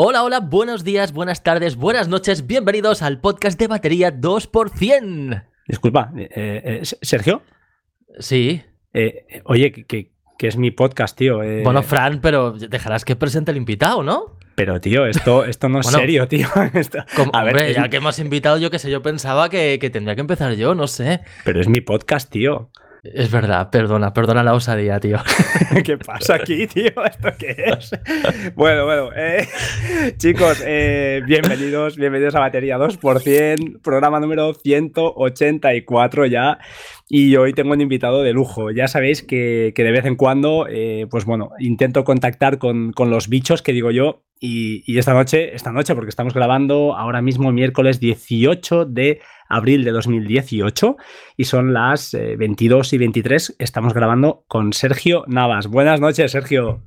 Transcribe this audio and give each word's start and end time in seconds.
Hola, 0.00 0.22
hola, 0.22 0.38
buenos 0.38 0.84
días, 0.84 1.12
buenas 1.12 1.42
tardes, 1.42 1.74
buenas 1.74 2.06
noches, 2.06 2.46
bienvenidos 2.46 3.02
al 3.02 3.20
podcast 3.20 3.58
de 3.58 3.66
batería 3.66 4.16
2%. 4.16 5.44
Disculpa, 5.66 6.12
eh, 6.16 6.28
eh, 6.36 6.80
¿Sergio? 7.02 7.42
Sí. 8.20 8.62
Eh, 8.94 9.42
oye, 9.46 9.72
que, 9.72 10.12
es 10.38 10.56
mi 10.56 10.70
podcast, 10.70 11.18
tío. 11.18 11.38
Bueno, 11.64 11.82
Fran, 11.82 12.20
pero 12.20 12.52
dejarás 12.52 13.04
que 13.04 13.16
presente 13.16 13.50
el 13.50 13.56
invitado, 13.56 14.04
¿no? 14.04 14.36
Pero, 14.54 14.80
tío, 14.80 15.04
esto, 15.04 15.44
esto 15.44 15.68
no 15.68 15.80
es 15.80 15.86
serio, 15.88 16.28
tío. 16.28 16.46
a 17.32 17.42
ver, 17.42 17.74
ya 17.74 17.88
que 17.88 17.96
hemos 17.96 18.20
invitado, 18.20 18.58
yo 18.58 18.70
qué 18.70 18.78
sé, 18.78 18.92
yo 18.92 19.02
pensaba 19.02 19.48
que, 19.48 19.80
que 19.80 19.90
tendría 19.90 20.14
que 20.14 20.20
empezar 20.20 20.54
yo, 20.54 20.76
no 20.76 20.86
sé. 20.86 21.22
Pero 21.44 21.60
es 21.60 21.66
mi 21.66 21.80
podcast, 21.80 22.30
tío. 22.30 22.70
Es 23.02 23.30
verdad, 23.30 23.70
perdona, 23.70 24.12
perdona 24.12 24.42
la 24.42 24.54
osadía, 24.54 24.98
tío. 24.98 25.18
¿Qué 25.84 25.98
pasa 25.98 26.34
aquí, 26.34 26.66
tío? 26.66 26.90
¿Esto 27.04 27.28
qué 27.38 27.54
es? 27.66 27.90
bueno, 28.56 28.84
bueno, 28.86 29.10
eh, 29.14 29.46
chicos, 30.16 30.62
eh, 30.66 31.22
bienvenidos, 31.24 31.96
bienvenidos 31.96 32.34
a 32.34 32.40
Batería 32.40 32.76
2%, 32.76 33.80
programa 33.82 34.18
número 34.18 34.52
184 34.54 36.26
ya. 36.26 36.58
Y 37.08 37.36
hoy 37.36 37.54
tengo 37.54 37.72
un 37.72 37.80
invitado 37.80 38.22
de 38.22 38.32
lujo. 38.32 38.70
Ya 38.70 38.88
sabéis 38.88 39.22
que, 39.22 39.72
de 39.74 39.92
vez 39.92 40.04
en 40.04 40.16
cuando, 40.16 40.66
eh, 40.68 41.06
pues 41.08 41.24
bueno, 41.24 41.50
intento 41.58 42.04
contactar 42.04 42.58
con, 42.58 42.92
con, 42.92 43.10
los 43.10 43.28
bichos 43.28 43.62
que 43.62 43.72
digo 43.72 43.90
yo. 43.90 44.24
Y, 44.40 44.82
y 44.86 44.98
esta 44.98 45.14
noche, 45.14 45.54
esta 45.54 45.72
noche, 45.72 45.94
porque 45.94 46.10
estamos 46.10 46.34
grabando 46.34 46.94
ahora 46.94 47.22
mismo 47.22 47.50
miércoles 47.50 47.98
18 47.98 48.84
de 48.84 49.20
abril 49.48 49.84
de 49.84 49.90
2018 49.90 50.96
y 51.36 51.44
son 51.44 51.72
las 51.72 52.12
22 52.14 52.92
eh, 52.92 52.96
y 52.96 52.98
23. 52.98 53.56
Estamos 53.58 53.94
grabando 53.94 54.44
con 54.46 54.72
Sergio 54.72 55.24
Navas. 55.26 55.66
Buenas 55.66 56.00
noches, 56.00 56.32
Sergio. 56.32 56.82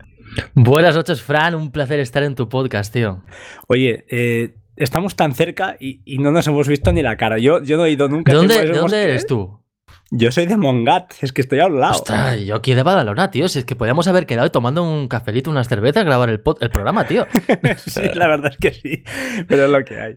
Buenas 0.53 0.95
noches, 0.95 1.21
Fran. 1.21 1.55
Un 1.55 1.71
placer 1.71 1.99
estar 1.99 2.23
en 2.23 2.35
tu 2.35 2.47
podcast, 2.49 2.93
tío. 2.93 3.23
Oye, 3.67 4.05
eh, 4.09 4.55
estamos 4.75 5.15
tan 5.15 5.33
cerca 5.33 5.77
y, 5.79 6.01
no 6.19 6.31
nos 6.31 6.47
hemos 6.47 6.67
visto 6.67 6.91
ni 6.91 7.01
la 7.01 7.17
cara. 7.17 7.37
Yo, 7.37 7.63
yo 7.63 7.77
no 7.77 7.85
he 7.85 7.91
ido 7.91 8.07
nunca. 8.07 8.31
¿De 8.31 8.37
dónde, 8.37 8.65
¿de 8.65 8.77
dónde 8.77 9.03
eres 9.03 9.25
tú? 9.25 9.60
Yo 10.13 10.29
soy 10.29 10.45
de 10.45 10.57
Mongat, 10.57 11.13
es 11.21 11.31
que 11.31 11.39
estoy 11.39 11.59
al 11.59 11.79
lado. 11.79 11.93
Ostras, 11.93 12.41
yo 12.41 12.55
aquí 12.55 12.73
de 12.73 12.83
Badalona, 12.83 13.31
tío. 13.31 13.47
Si 13.47 13.59
es 13.59 13.65
que 13.65 13.77
podíamos 13.77 14.09
haber 14.09 14.25
quedado 14.25 14.51
tomando 14.51 14.83
un 14.83 15.07
cafelito, 15.07 15.49
unas 15.49 15.69
cervezas, 15.69 16.03
grabar 16.03 16.27
el, 16.27 16.41
el 16.59 16.69
programa, 16.69 17.07
tío. 17.07 17.25
sí, 17.77 18.01
la 18.13 18.27
verdad 18.27 18.51
es 18.51 18.57
que 18.57 18.73
sí, 18.73 19.03
pero 19.47 19.63
es 19.63 19.71
lo 19.71 19.85
que 19.85 20.01
hay. 20.01 20.15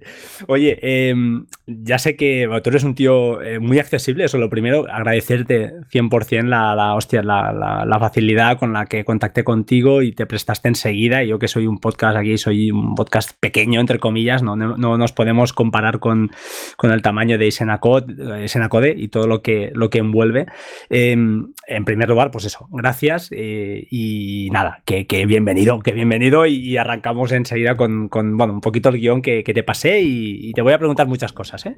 Oye, 0.48 0.80
em, 0.82 1.46
ya 1.68 2.00
sé 2.00 2.16
que 2.16 2.48
tú 2.64 2.70
eres 2.70 2.82
un 2.82 2.96
tío 2.96 3.40
eh, 3.40 3.60
muy 3.60 3.78
accesible. 3.78 4.24
Eso, 4.24 4.36
lo 4.36 4.50
primero, 4.50 4.84
agradecerte 4.90 5.74
100% 5.92 6.42
la, 6.42 6.74
la, 6.74 6.96
hostia, 6.96 7.22
la, 7.22 7.52
la, 7.86 7.98
facilidad 8.00 8.58
con 8.58 8.72
la 8.72 8.86
que 8.86 9.04
contacté 9.04 9.44
contigo 9.44 10.02
y 10.02 10.10
te 10.10 10.26
prestaste 10.26 10.66
enseguida. 10.66 11.22
Yo 11.22 11.38
que 11.38 11.46
soy 11.46 11.68
un 11.68 11.78
podcast 11.78 12.16
aquí, 12.16 12.36
soy 12.36 12.72
un 12.72 12.96
podcast 12.96 13.30
pequeño, 13.38 13.78
entre 13.78 14.00
comillas, 14.00 14.42
no, 14.42 14.56
no, 14.56 14.98
nos 14.98 15.12
podemos 15.12 15.52
comparar 15.52 16.00
con, 16.00 16.32
con 16.76 16.90
el 16.90 17.00
tamaño 17.00 17.38
de 17.38 17.52
Senacode, 17.52 18.48
Senacode 18.48 18.92
y 18.96 19.06
todo 19.06 19.28
lo 19.28 19.40
que 19.40 19.70
que 19.90 19.98
envuelve. 19.98 20.46
Em, 20.90 21.52
en 21.66 21.84
primer 21.84 22.08
lugar, 22.08 22.30
pues 22.30 22.44
eso, 22.44 22.68
gracias 22.70 23.30
eh, 23.32 23.86
y 23.90 24.48
nada, 24.52 24.82
que, 24.84 25.04
bienvenido, 25.26 25.80
que 25.80 25.92
bienvenido 25.92 26.46
y, 26.46 26.76
arrancamos 26.76 27.32
enseguida 27.32 27.76
con, 27.76 28.08
bueno, 28.08 28.54
un 28.54 28.60
poquito 28.60 28.88
el 28.88 28.98
guion 28.98 29.22
que, 29.22 29.42
te 29.42 29.62
pasé 29.62 30.00
y, 30.02 30.52
te 30.52 30.62
voy 30.62 30.72
a 30.72 30.78
preguntar 30.78 31.06
muchas 31.06 31.32
cosas. 31.32 31.66
¿eh? 31.66 31.76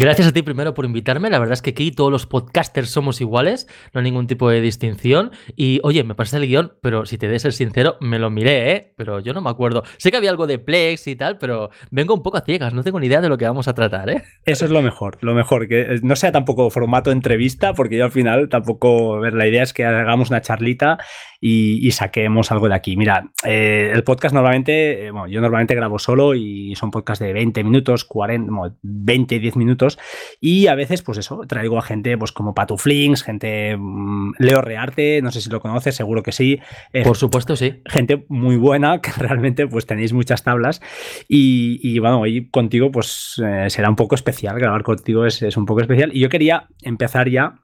Gracias 0.00 0.28
a 0.28 0.32
ti 0.32 0.42
primero 0.42 0.74
por 0.74 0.84
invitarme, 0.84 1.28
la 1.28 1.40
verdad 1.40 1.54
es 1.54 1.62
que 1.62 1.70
aquí 1.70 1.90
todos 1.90 2.12
los 2.12 2.24
podcasters 2.24 2.88
somos 2.88 3.20
iguales, 3.20 3.66
no 3.92 3.98
hay 3.98 4.04
ningún 4.04 4.28
tipo 4.28 4.48
de 4.48 4.60
distinción 4.60 5.32
y 5.56 5.80
oye, 5.82 6.04
me 6.04 6.14
pasé 6.14 6.36
el 6.36 6.46
guion, 6.46 6.74
pero 6.80 7.04
si 7.04 7.18
te 7.18 7.26
de 7.26 7.36
ser 7.40 7.52
sincero, 7.52 7.96
me 8.00 8.20
lo 8.20 8.30
miré, 8.30 8.70
¿eh? 8.70 8.92
pero 8.96 9.18
yo 9.18 9.32
no 9.32 9.40
me 9.40 9.50
acuerdo. 9.50 9.82
Sé 9.96 10.12
que 10.12 10.16
había 10.16 10.30
algo 10.30 10.46
de 10.46 10.60
Plex 10.60 11.08
y 11.08 11.16
tal, 11.16 11.36
pero 11.38 11.70
vengo 11.90 12.14
un 12.14 12.22
poco 12.22 12.36
a 12.36 12.42
ciegas, 12.42 12.74
no 12.74 12.84
tengo 12.84 13.00
ni 13.00 13.08
idea 13.08 13.20
de 13.20 13.28
lo 13.28 13.36
que 13.38 13.44
vamos 13.46 13.66
a 13.66 13.74
tratar. 13.74 14.08
¿eh? 14.08 14.22
Eso 14.44 14.66
es 14.66 14.70
lo 14.70 14.82
mejor, 14.82 15.18
lo 15.20 15.34
mejor, 15.34 15.66
que 15.66 15.98
no 16.04 16.14
sea 16.14 16.30
tampoco 16.30 16.70
formato 16.70 17.10
entrevista, 17.10 17.74
porque 17.74 17.96
yo 17.96 18.04
al 18.04 18.12
final 18.12 18.48
tampoco, 18.48 19.18
ver, 19.18 19.34
la 19.34 19.48
idea 19.48 19.64
es 19.64 19.72
que 19.72 19.84
hagamos 19.84 20.30
una 20.30 20.42
charlita 20.42 20.98
y, 21.40 21.90
saquemos 21.92 22.50
algo 22.52 22.68
de 22.68 22.74
aquí. 22.74 22.96
Mira, 22.96 23.30
eh, 23.44 23.90
el 23.94 24.04
podcast 24.04 24.34
normalmente, 24.34 25.06
eh, 25.06 25.10
bueno, 25.10 25.28
yo 25.28 25.40
normalmente 25.40 25.74
grabo 25.74 25.98
solo 25.98 26.34
y 26.34 26.74
son 26.74 26.90
podcasts 26.90 27.24
de 27.24 27.32
20 27.32 27.64
minutos, 27.64 28.04
40, 28.04 28.52
20, 28.82 29.38
10 29.38 29.56
minutos 29.56 29.98
y 30.40 30.66
a 30.66 30.74
veces, 30.74 31.02
pues 31.02 31.18
eso, 31.18 31.40
traigo 31.46 31.78
a 31.78 31.82
gente 31.82 32.16
pues 32.18 32.32
como 32.32 32.54
Patuflings, 32.54 33.22
gente, 33.22 33.76
mm, 33.76 34.32
Leo 34.38 34.60
Rearte, 34.62 35.20
no 35.22 35.30
sé 35.30 35.40
si 35.40 35.50
lo 35.50 35.60
conoces, 35.60 35.94
seguro 35.94 36.22
que 36.22 36.32
sí. 36.32 36.60
Por 37.04 37.16
supuesto, 37.16 37.56
sí. 37.56 37.82
Gente 37.86 38.24
muy 38.28 38.56
buena, 38.56 39.00
que 39.00 39.10
realmente 39.16 39.66
pues 39.66 39.86
tenéis 39.86 40.12
muchas 40.12 40.42
tablas 40.42 40.80
y, 41.28 41.98
bueno, 41.98 42.20
hoy 42.20 42.48
contigo 42.50 42.90
pues 42.90 43.40
eh, 43.44 43.70
será 43.70 43.88
un 43.88 43.96
poco 43.96 44.14
especial, 44.14 44.58
grabar 44.58 44.82
contigo 44.82 45.26
es, 45.26 45.42
es 45.42 45.56
un 45.56 45.66
poco 45.66 45.80
especial 45.80 46.10
y 46.12 46.20
yo 46.20 46.28
quería 46.28 46.68
empezar 46.82 47.28
ya 47.28 47.60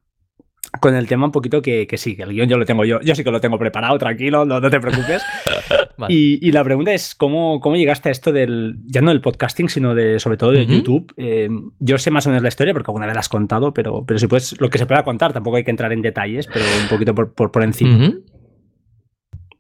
con 0.81 0.95
el 0.95 1.07
tema 1.07 1.27
un 1.27 1.33
poquito 1.33 1.63
que, 1.63 1.87
que, 1.87 1.97
sí, 1.97 2.17
que 2.17 2.23
el 2.23 2.31
guion 2.31 2.49
yo 2.49 2.59
lo 2.59 2.65
tengo 2.65 2.85
yo, 2.85 3.01
yo 3.01 3.15
sí 3.15 3.25
que 3.25 3.31
lo 3.31 3.41
tengo 3.41 3.59
preparado, 3.59 3.97
tranquilo, 3.99 4.45
no, 4.45 4.61
te 4.61 4.81
preocupes. 4.81 5.23
y, 6.09 6.51
la 6.53 6.65
pregunta 6.65 6.93
es, 6.93 7.15
¿cómo, 7.15 7.61
¿cómo 7.61 7.77
llegaste 7.77 8.09
a 8.09 8.13
esto 8.13 8.33
del, 8.33 8.77
ya 8.87 9.01
no 9.01 9.11
del 9.11 9.21
podcasting, 9.21 9.69
sino 9.69 9.95
de, 9.95 10.19
sobre 10.19 10.37
todo 10.37 10.53
de 10.53 10.67
YouTube? 10.67 11.13
Eh, 11.17 11.49
yo 11.79 11.99
sé 11.99 12.11
más 12.11 12.27
o 12.27 12.31
menos 12.31 12.43
la 12.43 12.49
historia 12.49 12.73
porque 12.73 12.91
alguna 12.91 13.07
vez 13.07 13.15
la 13.15 13.21
has 13.21 13.29
contado, 13.29 13.73
pero, 13.73 14.05
pero 14.07 14.19
si 14.19 14.27
puedes, 14.27 14.61
lo 14.61 14.71
que 14.71 14.79
se 14.79 14.87
pueda 14.87 15.05
contar, 15.05 15.33
tampoco 15.33 15.57
hay 15.57 15.65
que 15.65 15.71
entrar 15.71 15.93
en 15.93 16.03
detalles, 16.03 16.47
pero 16.47 16.65
un 16.83 16.89
poquito 16.89 17.15
por, 17.15 17.33
por, 17.33 17.63
encima. 17.63 18.13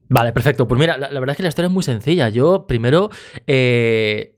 Vale, 0.08 0.32
perfecto. 0.32 0.68
Pues 0.68 0.78
mira, 0.78 0.98
la, 0.98 1.08
verdad 1.08 1.30
es 1.30 1.36
que 1.36 1.42
la 1.42 1.48
historia 1.48 1.66
es 1.68 1.72
muy 1.72 1.82
sencilla. 1.82 2.28
Yo 2.28 2.66
primero... 2.66 3.10
Eh, 3.46 4.33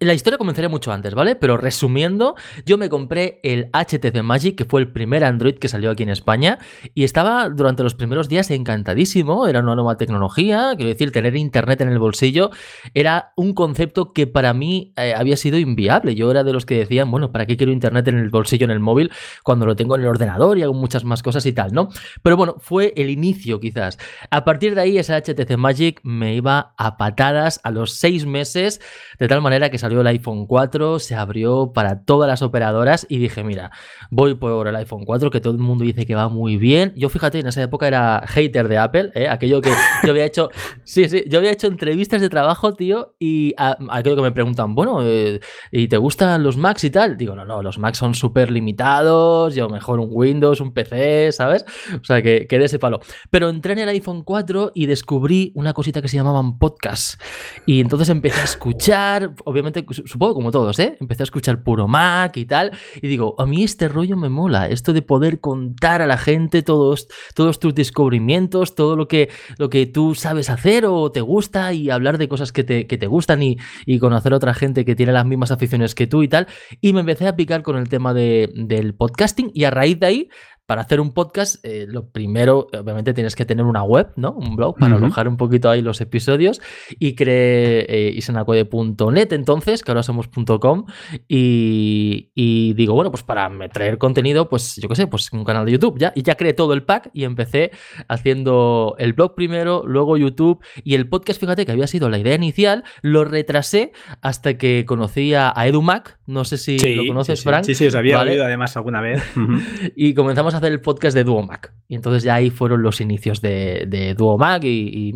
la 0.00 0.14
historia 0.14 0.38
comenzaría 0.38 0.68
mucho 0.68 0.92
antes, 0.92 1.14
¿vale? 1.14 1.36
Pero 1.36 1.56
resumiendo, 1.56 2.34
yo 2.64 2.78
me 2.78 2.88
compré 2.88 3.40
el 3.42 3.70
HTC 3.72 4.22
Magic, 4.22 4.56
que 4.56 4.64
fue 4.64 4.80
el 4.80 4.88
primer 4.88 5.24
Android 5.24 5.56
que 5.56 5.68
salió 5.68 5.90
aquí 5.90 6.02
en 6.02 6.08
España, 6.08 6.58
y 6.94 7.04
estaba 7.04 7.48
durante 7.50 7.82
los 7.82 7.94
primeros 7.94 8.28
días 8.28 8.50
encantadísimo, 8.50 9.46
era 9.46 9.60
una 9.60 9.74
nueva 9.74 9.96
tecnología, 9.96 10.72
quiero 10.76 10.88
decir, 10.88 11.12
tener 11.12 11.36
internet 11.36 11.82
en 11.82 11.88
el 11.88 11.98
bolsillo 11.98 12.50
era 12.94 13.32
un 13.36 13.54
concepto 13.54 14.12
que 14.12 14.26
para 14.26 14.54
mí 14.54 14.92
eh, 14.96 15.14
había 15.14 15.36
sido 15.36 15.58
inviable. 15.58 16.14
Yo 16.14 16.30
era 16.30 16.44
de 16.44 16.52
los 16.52 16.66
que 16.66 16.78
decían, 16.78 17.10
bueno, 17.10 17.32
¿para 17.32 17.46
qué 17.46 17.56
quiero 17.56 17.72
internet 17.72 18.08
en 18.08 18.18
el 18.18 18.30
bolsillo, 18.30 18.64
en 18.64 18.70
el 18.70 18.80
móvil, 18.80 19.10
cuando 19.42 19.66
lo 19.66 19.76
tengo 19.76 19.96
en 19.96 20.02
el 20.02 20.08
ordenador 20.08 20.58
y 20.58 20.62
hago 20.62 20.74
muchas 20.74 21.04
más 21.04 21.22
cosas 21.22 21.44
y 21.46 21.52
tal, 21.52 21.72
¿no? 21.72 21.88
Pero 22.22 22.36
bueno, 22.36 22.56
fue 22.58 22.92
el 22.96 23.10
inicio 23.10 23.60
quizás. 23.60 23.98
A 24.30 24.44
partir 24.44 24.74
de 24.74 24.80
ahí, 24.80 24.98
ese 24.98 25.14
HTC 25.14 25.56
Magic 25.56 26.00
me 26.02 26.34
iba 26.34 26.74
a 26.76 26.96
patadas 26.96 27.60
a 27.64 27.70
los 27.70 27.92
seis 27.94 28.26
meses, 28.26 28.80
de 29.18 29.28
tal 29.28 29.42
manera 29.42 29.70
que 29.70 29.73
que 29.74 29.78
salió 29.78 30.02
el 30.02 30.06
iPhone 30.06 30.46
4, 30.46 31.00
se 31.00 31.16
abrió 31.16 31.72
para 31.72 32.04
todas 32.04 32.28
las 32.28 32.42
operadoras 32.42 33.08
y 33.08 33.18
dije, 33.18 33.42
mira, 33.42 33.72
voy 34.08 34.36
por 34.36 34.68
el 34.68 34.76
iPhone 34.76 35.04
4, 35.04 35.30
que 35.30 35.40
todo 35.40 35.52
el 35.52 35.58
mundo 35.58 35.82
dice 35.82 36.06
que 36.06 36.14
va 36.14 36.28
muy 36.28 36.56
bien. 36.56 36.92
Yo 36.94 37.08
fíjate, 37.08 37.40
en 37.40 37.48
esa 37.48 37.60
época 37.60 37.88
era 37.88 38.22
hater 38.24 38.68
de 38.68 38.78
Apple, 38.78 39.10
¿eh? 39.16 39.26
aquello 39.26 39.60
que 39.60 39.70
yo 40.04 40.10
había 40.12 40.26
hecho, 40.26 40.50
sí, 40.84 41.08
sí, 41.08 41.24
yo 41.26 41.40
había 41.40 41.50
hecho 41.50 41.66
entrevistas 41.66 42.20
de 42.20 42.28
trabajo, 42.28 42.74
tío, 42.74 43.16
y 43.18 43.52
aquello 43.56 44.14
que 44.14 44.22
me 44.22 44.30
preguntan, 44.30 44.76
bueno, 44.76 45.00
eh, 45.02 45.40
¿y 45.72 45.88
te 45.88 45.96
gustan 45.96 46.44
los 46.44 46.56
Macs 46.56 46.84
y 46.84 46.90
tal? 46.90 47.16
Digo, 47.16 47.34
no, 47.34 47.44
no, 47.44 47.60
los 47.60 47.76
Macs 47.76 47.98
son 47.98 48.14
súper 48.14 48.52
limitados, 48.52 49.56
yo 49.56 49.68
mejor 49.68 49.98
un 49.98 50.08
Windows, 50.08 50.60
un 50.60 50.72
PC, 50.72 51.32
¿sabes? 51.32 51.64
O 52.00 52.04
sea, 52.04 52.22
que, 52.22 52.46
que 52.46 52.60
de 52.60 52.66
ese 52.66 52.78
palo. 52.78 53.00
Pero 53.28 53.48
entré 53.48 53.72
en 53.72 53.80
el 53.80 53.88
iPhone 53.88 54.22
4 54.22 54.70
y 54.72 54.86
descubrí 54.86 55.50
una 55.56 55.72
cosita 55.72 56.00
que 56.00 56.06
se 56.06 56.16
llamaban 56.16 56.60
podcasts. 56.60 57.18
Y 57.66 57.80
entonces 57.80 58.08
empecé 58.08 58.40
a 58.40 58.44
escuchar, 58.44 59.32
obviamente 59.44 59.63
supongo 60.04 60.34
como 60.34 60.50
todos, 60.50 60.78
¿eh? 60.78 60.96
Empecé 61.00 61.22
a 61.22 61.24
escuchar 61.24 61.62
puro 61.62 61.88
Mac 61.88 62.36
y 62.36 62.44
tal, 62.44 62.72
y 63.00 63.08
digo, 63.08 63.34
a 63.38 63.46
mí 63.46 63.64
este 63.64 63.88
rollo 63.88 64.16
me 64.16 64.28
mola, 64.28 64.68
esto 64.68 64.92
de 64.92 65.02
poder 65.02 65.40
contar 65.40 66.02
a 66.02 66.06
la 66.06 66.18
gente 66.18 66.62
todos, 66.62 67.08
todos 67.34 67.58
tus 67.58 67.74
descubrimientos, 67.74 68.74
todo 68.74 68.96
lo 68.96 69.08
que, 69.08 69.30
lo 69.58 69.70
que 69.70 69.86
tú 69.86 70.14
sabes 70.14 70.50
hacer 70.50 70.86
o 70.86 71.10
te 71.12 71.20
gusta 71.20 71.72
y 71.72 71.90
hablar 71.90 72.18
de 72.18 72.28
cosas 72.28 72.52
que 72.52 72.64
te, 72.64 72.86
que 72.86 72.98
te 72.98 73.06
gustan 73.06 73.42
y, 73.42 73.56
y, 73.86 73.98
conocer 73.98 74.32
a 74.32 74.36
otra 74.36 74.54
gente 74.54 74.84
que 74.84 74.94
tiene 74.94 75.12
las 75.12 75.26
mismas 75.26 75.50
aficiones 75.50 75.94
que 75.94 76.06
tú 76.06 76.22
y 76.22 76.28
tal. 76.28 76.46
Y 76.80 76.92
me 76.92 77.00
empecé 77.00 77.26
a 77.26 77.36
picar 77.36 77.62
con 77.62 77.76
el 77.76 77.88
tema 77.88 78.14
de, 78.14 78.50
del 78.54 78.94
podcasting 78.94 79.50
y 79.54 79.64
a 79.64 79.70
raíz 79.70 79.98
de 80.00 80.06
ahí 80.06 80.28
para 80.66 80.82
hacer 80.82 81.00
un 81.00 81.12
podcast, 81.12 81.62
eh, 81.62 81.86
lo 81.86 82.08
primero, 82.08 82.68
obviamente, 82.72 83.12
tienes 83.12 83.36
que 83.36 83.44
tener 83.44 83.66
una 83.66 83.82
web, 83.82 84.12
¿no? 84.16 84.32
Un 84.32 84.56
blog 84.56 84.78
para 84.78 84.96
alojar 84.96 85.28
un 85.28 85.36
poquito 85.36 85.68
ahí 85.68 85.82
los 85.82 86.00
episodios. 86.00 86.62
Y 86.98 87.14
creé 87.14 87.86
eh, 87.88 88.12
isenacode.net 88.16 89.32
entonces, 89.32 89.82
que 89.82 89.90
ahora 89.90 90.02
somos 90.02 90.28
.com. 90.60 90.86
Y, 91.28 92.30
y, 92.34 92.72
digo, 92.74 92.94
bueno, 92.94 93.10
pues 93.10 93.22
para 93.22 93.50
traer 93.68 93.98
contenido, 93.98 94.48
pues 94.48 94.76
yo 94.76 94.88
qué 94.88 94.94
sé, 94.96 95.06
pues 95.06 95.30
un 95.32 95.44
canal 95.44 95.66
de 95.66 95.72
YouTube 95.72 95.98
ya. 95.98 96.12
Y 96.14 96.22
ya 96.22 96.34
creé 96.36 96.54
todo 96.54 96.72
el 96.72 96.82
pack 96.82 97.10
y 97.12 97.24
empecé 97.24 97.70
haciendo 98.08 98.96
el 98.98 99.12
blog 99.12 99.34
primero, 99.34 99.82
luego 99.86 100.16
YouTube. 100.16 100.64
Y 100.82 100.94
el 100.94 101.08
podcast, 101.08 101.40
fíjate 101.40 101.66
que 101.66 101.72
había 101.72 101.86
sido 101.86 102.08
la 102.08 102.18
idea 102.18 102.34
inicial, 102.34 102.84
lo 103.02 103.24
retrasé 103.24 103.92
hasta 104.22 104.56
que 104.56 104.86
conocí 104.86 105.34
a 105.34 105.52
EduMac. 105.66 106.18
No 106.26 106.44
sé 106.46 106.56
si 106.56 106.78
lo 106.78 107.06
conoces, 107.06 107.40
sí, 107.40 107.44
Frank. 107.44 107.64
Sí, 107.64 107.74
sí, 107.74 107.86
os 107.86 107.94
había 107.94 108.18
oído 108.20 108.44
además 108.44 108.74
alguna 108.78 109.02
vez. 109.02 109.22
y 109.96 110.14
comenzamos 110.14 110.53
hacer 110.54 110.72
el 110.72 110.80
podcast 110.80 111.14
de 111.14 111.24
Duo 111.24 111.42
Mac. 111.42 111.72
Y 111.88 111.94
entonces 111.94 112.22
ya 112.22 112.34
ahí 112.34 112.50
fueron 112.50 112.82
los 112.82 113.00
inicios 113.00 113.40
de, 113.40 113.84
de 113.86 114.14
Duo 114.14 114.38
Mac 114.38 114.64
y, 114.64 115.12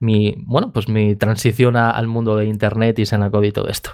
mi, 0.00 0.34
bueno, 0.38 0.72
pues 0.72 0.88
mi 0.88 1.16
transición 1.16 1.76
al 1.76 2.06
mundo 2.06 2.36
de 2.36 2.46
Internet 2.46 2.98
y 2.98 3.06
Senacode 3.06 3.48
y 3.48 3.52
todo 3.52 3.68
esto. 3.68 3.90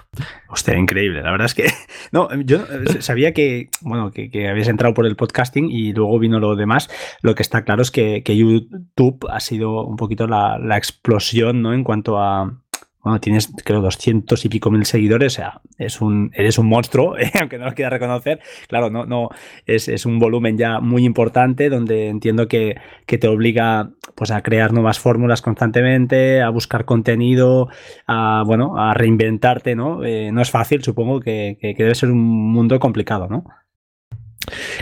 Hostia, 0.49 0.77
increíble. 0.77 1.21
La 1.21 1.31
verdad 1.31 1.45
es 1.45 1.53
que, 1.53 1.65
no, 2.11 2.29
yo 2.41 2.59
sabía 2.99 3.33
que, 3.33 3.69
bueno, 3.81 4.11
que, 4.11 4.47
habías 4.47 4.67
entrado 4.67 4.93
por 4.93 5.05
el 5.05 5.15
podcasting 5.15 5.69
y 5.69 5.93
luego 5.93 6.19
vino 6.19 6.39
lo 6.39 6.55
demás. 6.55 6.89
Lo 7.21 7.35
que 7.35 7.43
está 7.43 7.63
claro 7.63 7.81
es 7.81 7.91
que, 7.91 8.23
YouTube 8.25 9.27
ha 9.29 9.39
sido 9.39 9.85
un 9.85 9.97
poquito 9.97 10.27
la, 10.27 10.57
la 10.59 10.77
explosión, 10.77 11.61
¿no? 11.61 11.73
En 11.73 11.83
cuanto 11.83 12.19
a 12.19 12.59
bueno, 13.01 13.21
tienes 13.21 13.49
creo 13.63 13.81
200 13.81 14.43
y 14.43 14.49
pico 14.49 14.71
mil 14.71 14.85
seguidores, 14.85 15.33
o 15.33 15.35
sea, 15.37 15.61
eres 15.77 16.01
un 16.01 16.67
monstruo, 16.67 17.17
¿eh? 17.19 17.31
aunque 17.39 17.57
no 17.57 17.65
lo 17.65 17.73
quieras 17.73 17.93
reconocer. 17.93 18.41
Claro, 18.67 18.89
no, 18.89 19.05
no, 19.05 19.29
es, 19.65 20.05
un 20.05 20.19
volumen 20.19 20.57
ya 20.57 20.79
muy 20.81 21.05
importante 21.05 21.69
donde 21.69 22.07
entiendo 22.07 22.47
que, 22.47 22.75
te 23.05 23.27
obliga 23.27 23.91
pues, 24.15 24.31
a 24.31 24.41
crear 24.41 24.73
nuevas 24.73 24.99
fórmulas 24.99 25.41
constantemente, 25.41 26.41
a 26.41 26.49
buscar 26.49 26.85
contenido, 26.85 27.69
a, 28.05 28.43
bueno, 28.45 28.77
a 28.77 28.93
reinventarte, 28.93 29.75
¿no? 29.75 30.03
Eh, 30.03 30.31
no 30.31 30.41
es 30.41 30.51
fácil, 30.51 30.83
supongo 30.83 31.21
que, 31.21 31.57
debe 31.61 31.95
ser 31.95 32.11
un 32.11 32.19
mundo 32.19 32.79
complicado, 32.79 33.27
¿no? 33.29 33.45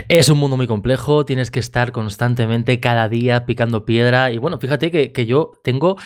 Es 0.08 0.28
un 0.28 0.38
mundo 0.38 0.56
muy 0.56 0.66
complejo, 0.66 1.24
tienes 1.24 1.50
que 1.50 1.60
estar 1.60 1.92
constantemente 1.92 2.80
cada 2.80 3.08
día 3.08 3.44
picando 3.44 3.84
piedra. 3.84 4.30
Y 4.32 4.38
bueno, 4.38 4.58
fíjate 4.58 4.90
que 4.90 5.26
yo 5.26 5.52
tengo 5.62 5.96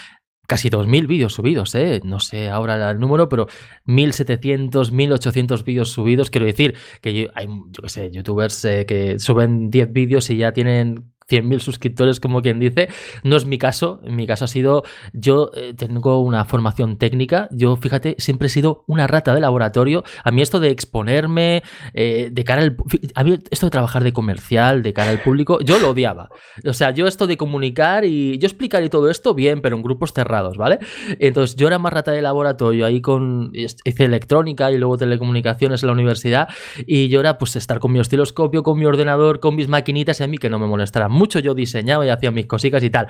casi 0.53 0.69
2.000 0.69 1.07
vídeos 1.07 1.33
subidos, 1.33 1.75
¿eh? 1.75 2.03
no 2.05 2.21
sé 2.21 2.51
ahora 2.51 2.91
el 2.91 3.01
número, 3.01 3.27
pero 3.31 3.47
1.700, 3.87 4.91
1.800 4.93 5.65
vídeos 5.65 5.91
subidos. 5.91 6.29
Quiero 6.29 6.45
decir 6.45 6.75
que 7.01 7.31
hay, 7.35 7.47
yo 7.47 7.83
qué 7.83 7.89
sé, 7.89 8.11
youtubers 8.11 8.63
eh, 8.67 8.85
que 8.85 9.19
suben 9.19 9.71
10 9.71 9.95
vídeos 9.95 10.29
y 10.29 10.37
ya 10.37 10.53
tienen 10.53 11.12
100.000 11.29 11.61
suscriptores, 11.61 12.21
como 12.21 12.43
quien 12.43 12.61
dice. 12.61 12.89
No 13.23 13.37
es 13.37 13.47
mi 13.47 13.59
caso. 13.59 14.01
En 14.05 14.17
mi 14.17 14.27
caso 14.27 14.45
ha 14.45 14.49
sido, 14.49 14.83
yo 15.13 15.51
eh, 15.55 15.75
tengo 15.75 16.21
una 16.21 16.45
formación 16.45 16.97
técnica. 16.99 17.49
Yo, 17.51 17.77
fíjate, 17.77 18.17
siempre 18.19 18.47
he 18.47 18.51
sido 18.51 18.85
una 18.87 19.07
rata 19.07 19.35
de 19.35 19.41
laboratorio. 19.41 20.05
A 20.25 20.31
mí 20.31 20.43
esto 20.43 20.61
de 20.61 20.71
exponerme, 20.71 21.63
eh, 21.95 22.29
de 22.33 22.45
cara 22.45 22.63
al... 22.63 22.77
A 23.15 23.25
mí 23.25 23.39
esto 23.51 23.67
de 23.67 23.71
trabajar 23.71 24.05
de 24.05 24.13
comercial, 24.13 24.83
de 24.83 24.93
cara 24.93 25.11
al 25.11 25.21
público, 25.21 25.61
yo 25.61 25.79
lo 25.79 25.91
odiaba. 25.91 26.29
O 26.67 26.73
sea, 26.73 26.91
yo 26.91 27.07
esto 27.07 27.27
de 27.27 27.37
comunicar 27.37 28.05
y 28.05 28.39
yo 28.39 28.47
explicar 28.47 28.83
todo 28.89 29.11
esto, 29.11 29.35
bien, 29.35 29.61
pero 29.61 29.77
en 29.77 29.83
grupos 29.83 30.13
cerrados, 30.13 30.57
¿vale? 30.57 30.79
Entonces, 31.19 31.57
yo 31.57 31.67
era 31.69 31.79
más 31.79 31.93
rata 31.93 32.13
de 32.13 32.23
laboratorio, 32.23 32.87
ahí 32.87 33.01
con... 33.01 33.53
Hice 33.55 34.05
electrónica 34.05 34.71
y 34.71 34.79
luego 34.79 34.97
telecomunicaciones 34.97 35.83
en 35.83 35.87
la 35.87 35.93
universidad 35.93 36.49
y 36.87 37.09
yo 37.09 37.21
era 37.21 37.39
pues 37.39 37.57
estar 37.57 37.79
con 37.79 37.93
mi 37.93 37.99
osciloscopio, 37.99 38.63
con 38.63 38.79
mi 38.79 38.85
ordenador, 38.85 39.41
con 39.41 39.57
mis 39.57 39.69
maquinitas 39.69 40.21
y 40.21 40.25
a 40.25 40.27
mí 40.27 40.39
que 40.39 40.51
no 40.51 40.59
me 40.59 40.67
molestara 40.67 41.09
mucho, 41.13 41.39
yo 41.39 41.55
diseñaba 41.55 42.07
y 42.07 42.09
hacía 42.09 42.31
mis 42.31 42.47
cositas 42.47 42.83
y 42.83 42.91
tal. 42.91 43.09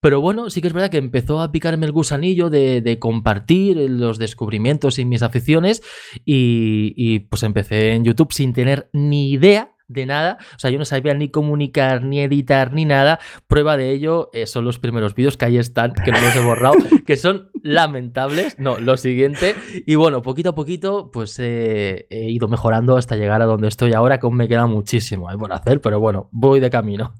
Pero 0.00 0.20
bueno, 0.20 0.48
sí 0.48 0.60
que 0.60 0.68
es 0.68 0.72
verdad 0.72 0.90
que 0.90 0.98
empezó 0.98 1.40
a 1.40 1.50
picarme 1.50 1.86
el 1.86 1.92
gusanillo 1.92 2.50
de, 2.50 2.98
compartir 3.00 3.76
los 3.90 4.18
descubrimientos 4.18 4.98
y 4.98 5.04
mis 5.04 5.22
aficiones 5.22 5.82
y, 6.24 6.94
y 6.96 7.20
pues 7.20 7.42
empecé 7.42 7.92
en 7.92 8.04
YouTube 8.04 8.32
sin 8.32 8.52
tener 8.52 8.88
ni 8.92 9.32
idea 9.32 9.74
de 9.88 10.06
nada. 10.06 10.38
O 10.54 10.58
sea, 10.58 10.70
yo 10.70 10.78
no 10.78 10.84
sabía 10.84 11.14
ni 11.14 11.30
comunicar, 11.30 12.02
ni 12.02 12.20
editar, 12.20 12.72
ni 12.72 12.84
nada. 12.84 13.18
Prueba 13.46 13.76
de 13.76 13.90
ello 13.90 14.30
eh, 14.32 14.46
son 14.46 14.64
los 14.64 14.78
primeros 14.78 15.14
vídeos 15.14 15.36
que 15.36 15.46
ahí 15.46 15.58
están, 15.58 15.92
que 15.92 16.12
no 16.12 16.20
los 16.20 16.36
he 16.36 16.40
borrado, 16.40 16.76
que 17.06 17.16
son 17.16 17.50
lamentables. 17.62 18.58
No, 18.58 18.78
lo 18.78 18.96
siguiente. 18.96 19.54
Y 19.86 19.94
bueno, 19.96 20.22
poquito 20.22 20.50
a 20.50 20.54
poquito, 20.54 21.10
pues 21.10 21.38
he 21.38 22.06
ido 22.10 22.48
mejorando 22.48 22.96
hasta 22.96 23.16
llegar 23.16 23.42
a 23.42 23.46
donde 23.46 23.68
estoy 23.68 23.92
ahora, 23.94 24.18
que 24.18 24.26
aún 24.26 24.36
me 24.36 24.48
queda 24.48 24.66
muchísimo 24.66 25.28
por 25.38 25.52
hacer, 25.52 25.80
pero 25.80 26.00
bueno, 26.00 26.28
voy 26.32 26.60
de 26.60 26.70
camino. 26.70 27.14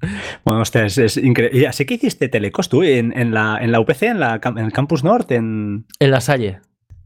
Bueno, 0.45 0.61
usted 0.61 0.85
es, 0.85 1.17
increíble. 1.17 1.67
Así 1.67 1.85
que 1.85 1.95
hiciste 1.95 2.29
telecos 2.29 2.69
tú 2.69 2.83
en, 2.83 3.33
la, 3.33 3.57
en 3.61 3.71
la 3.71 3.79
UPC, 3.79 4.03
en, 4.03 4.19
la, 4.19 4.39
en 4.43 4.57
el 4.57 4.71
Campus 4.71 5.03
Norte, 5.03 5.35
en... 5.35 5.85
En 5.99 6.11
la 6.11 6.21
Salle. 6.21 6.61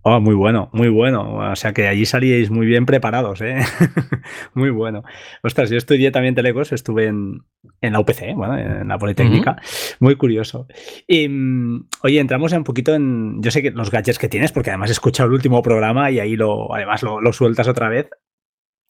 Oh, 0.05 0.19
muy 0.19 0.35
bueno, 0.35 0.69
muy 0.73 0.89
bueno. 0.89 1.37
O 1.51 1.55
sea 1.55 1.71
que 1.71 1.87
allí 1.87 2.05
salíais 2.05 2.49
muy 2.49 2.65
bien 2.65 2.85
preparados, 2.85 3.39
¿eh? 3.41 3.59
muy 4.53 4.69
bueno. 4.69 5.03
Ostras, 5.43 5.69
yo 5.69 5.77
estudié 5.77 6.11
también 6.11 6.35
telecos, 6.35 6.73
estuve 6.73 7.07
en, 7.07 7.45
la 7.79 8.01
UPC, 8.01 8.35
bueno, 8.35 8.57
en 8.57 8.89
la 8.89 8.97
Politécnica. 8.97 9.61
Muy 10.01 10.17
curioso. 10.17 10.67
Y, 11.07 11.29
mm, 11.29 11.87
oye, 12.03 12.19
entramos 12.19 12.51
un 12.51 12.65
poquito 12.65 12.93
en. 12.93 13.41
Yo 13.41 13.49
sé 13.49 13.61
que 13.61 13.71
los 13.71 13.91
gadgets 13.91 14.19
que 14.19 14.27
tienes, 14.27 14.51
porque 14.51 14.71
además 14.71 14.89
he 14.89 14.93
escuchado 14.93 15.27
el 15.27 15.35
último 15.35 15.61
programa 15.61 16.11
y 16.11 16.19
ahí 16.19 16.35
lo, 16.35 16.73
además 16.75 17.01
lo, 17.01 17.31
sueltas 17.31 17.69
otra 17.69 17.87
vez. 17.87 18.09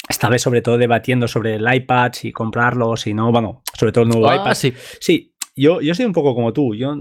Esta 0.10 0.30
vez, 0.30 0.42
sobre 0.42 0.63
todo, 0.63 0.80
debatiendo 0.80 1.27
sobre 1.27 1.56
el 1.56 1.74
iPad, 1.74 2.12
si 2.13 2.31
comprarlo, 2.31 2.98
si 2.98 3.13
no, 3.13 3.31
bueno, 3.31 3.62
sobre 3.74 3.92
todo 3.92 4.04
el 4.04 4.10
nuevo 4.10 4.30
ah, 4.30 4.38
iPad. 4.38 4.54
Sí. 4.56 4.74
sí, 5.00 5.32
yo, 5.55 5.81
yo 5.81 5.94
soy 5.94 6.05
un 6.05 6.13
poco 6.13 6.33
como 6.33 6.53
tú. 6.53 6.75
Yo 6.75 6.95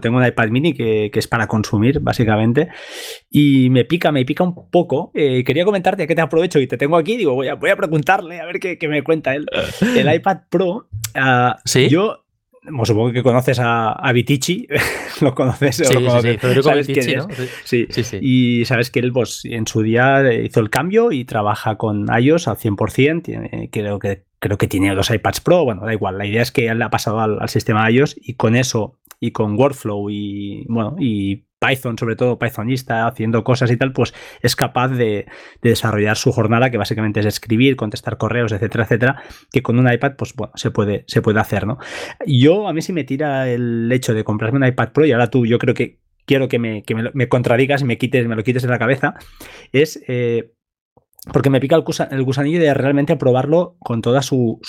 tengo 0.00 0.18
un 0.18 0.26
iPad 0.26 0.48
mini 0.48 0.74
que, 0.74 1.10
es 1.12 1.28
para 1.28 1.46
consumir, 1.46 2.00
básicamente, 2.00 2.68
y 3.30 3.70
me 3.70 3.84
pica, 3.84 4.12
me 4.12 4.24
pica 4.24 4.44
un 4.44 4.70
poco. 4.70 5.10
Eh, 5.14 5.42
quería 5.44 5.64
comentarte 5.64 6.06
que 6.06 6.14
te 6.14 6.20
aprovecho 6.20 6.60
y 6.60 6.66
te 6.66 6.76
tengo 6.76 6.96
aquí. 6.96 7.16
Digo, 7.16 7.34
voy 7.34 7.48
a, 7.48 7.54
voy 7.54 7.70
a 7.70 7.76
preguntarle 7.76 8.40
a 8.40 8.46
ver 8.46 8.60
qué, 8.60 8.88
me 8.88 9.02
cuenta 9.02 9.34
él. 9.34 9.46
El 9.96 10.12
iPad 10.12 10.38
Pro, 10.50 10.88
uh, 11.16 11.54
¿Sí? 11.64 11.88
yo 11.88 12.24
supongo 12.84 13.12
que 13.12 13.22
conoces 13.22 13.58
a, 13.58 13.92
a 13.92 14.12
Vitici, 14.12 14.66
lo 15.20 15.34
conoces. 15.34 15.76
Sí, 15.76 15.94
lo 15.94 16.22
sí, 16.22 16.38
sí, 17.02 17.14
¿no? 17.16 17.28
sí. 17.64 17.86
Sí. 17.90 18.18
Y 18.20 18.64
sabes 18.64 18.90
que 18.90 19.00
él 19.00 19.12
pues, 19.12 19.44
en 19.44 19.66
su 19.66 19.82
día 19.82 20.32
hizo 20.32 20.60
el 20.60 20.70
cambio 20.70 21.12
y 21.12 21.24
trabaja 21.24 21.76
con 21.76 22.06
iOS 22.18 22.48
al 22.48 22.56
100%. 22.56 23.70
creo, 23.70 23.98
que, 23.98 24.24
creo 24.44 24.58
que 24.58 24.68
tiene 24.68 24.94
dos 24.94 25.10
iPads 25.10 25.40
Pro. 25.40 25.64
Bueno, 25.64 25.86
da 25.86 25.94
igual. 25.94 26.18
La 26.18 26.26
idea 26.26 26.42
es 26.42 26.52
que 26.52 26.68
él 26.68 26.82
ha 26.82 26.90
pasado 26.90 27.20
al, 27.20 27.40
al 27.40 27.48
sistema 27.48 27.90
iOS 27.90 28.14
y 28.20 28.34
con 28.34 28.56
eso 28.56 28.98
y 29.18 29.30
con 29.30 29.58
Workflow 29.58 30.10
y, 30.10 30.66
bueno, 30.68 30.96
y 30.98 31.46
Python, 31.58 31.96
sobre 31.96 32.14
todo 32.14 32.38
Pythonista, 32.38 33.06
haciendo 33.06 33.42
cosas 33.42 33.70
y 33.70 33.78
tal, 33.78 33.94
pues 33.94 34.12
es 34.42 34.54
capaz 34.54 34.88
de, 34.88 35.24
desarrollar 35.62 36.18
su 36.18 36.30
jornada, 36.30 36.70
que 36.70 36.76
básicamente 36.76 37.20
es 37.20 37.26
escribir, 37.26 37.76
contestar 37.76 38.18
correos, 38.18 38.52
etcétera, 38.52 38.84
etcétera, 38.84 39.22
que 39.50 39.62
con 39.62 39.78
un 39.78 39.90
iPad, 39.90 40.12
pues 40.18 40.34
bueno, 40.34 40.52
se 40.56 40.70
puede, 40.70 41.04
se 41.06 41.22
puede 41.22 41.40
hacer, 41.40 41.66
¿no? 41.66 41.78
Yo, 42.26 42.68
a 42.68 42.74
mí 42.74 42.82
sí 42.82 42.92
me 42.92 43.04
tira 43.04 43.48
el 43.48 43.90
hecho 43.90 44.12
de 44.12 44.24
comprarme 44.24 44.58
un 44.58 44.66
iPad 44.66 44.92
Pro, 44.92 45.06
y 45.06 45.12
ahora 45.12 45.30
tú, 45.30 45.46
yo 45.46 45.58
creo 45.58 45.72
que 45.72 46.00
quiero 46.26 46.48
que 46.48 46.58
me, 46.58 46.82
que 46.82 46.94
me, 46.94 47.28
contradigas 47.28 47.80
y 47.80 47.86
me, 47.86 47.96
quites, 47.96 48.26
me 48.26 48.36
lo 48.36 48.44
quites 48.44 48.62
de 48.62 48.68
la 48.68 48.78
cabeza, 48.78 49.14
es 49.72 50.02
eh, 50.06 50.52
porque 51.32 51.50
me 51.50 51.60
pica 51.60 51.76
el, 51.76 52.22
gusanillo 52.22 52.60
de 52.60 52.74
realmente 52.74 53.16
probarlo 53.16 53.76
con 53.80 54.02
toda 54.02 54.22
su, 54.22 54.60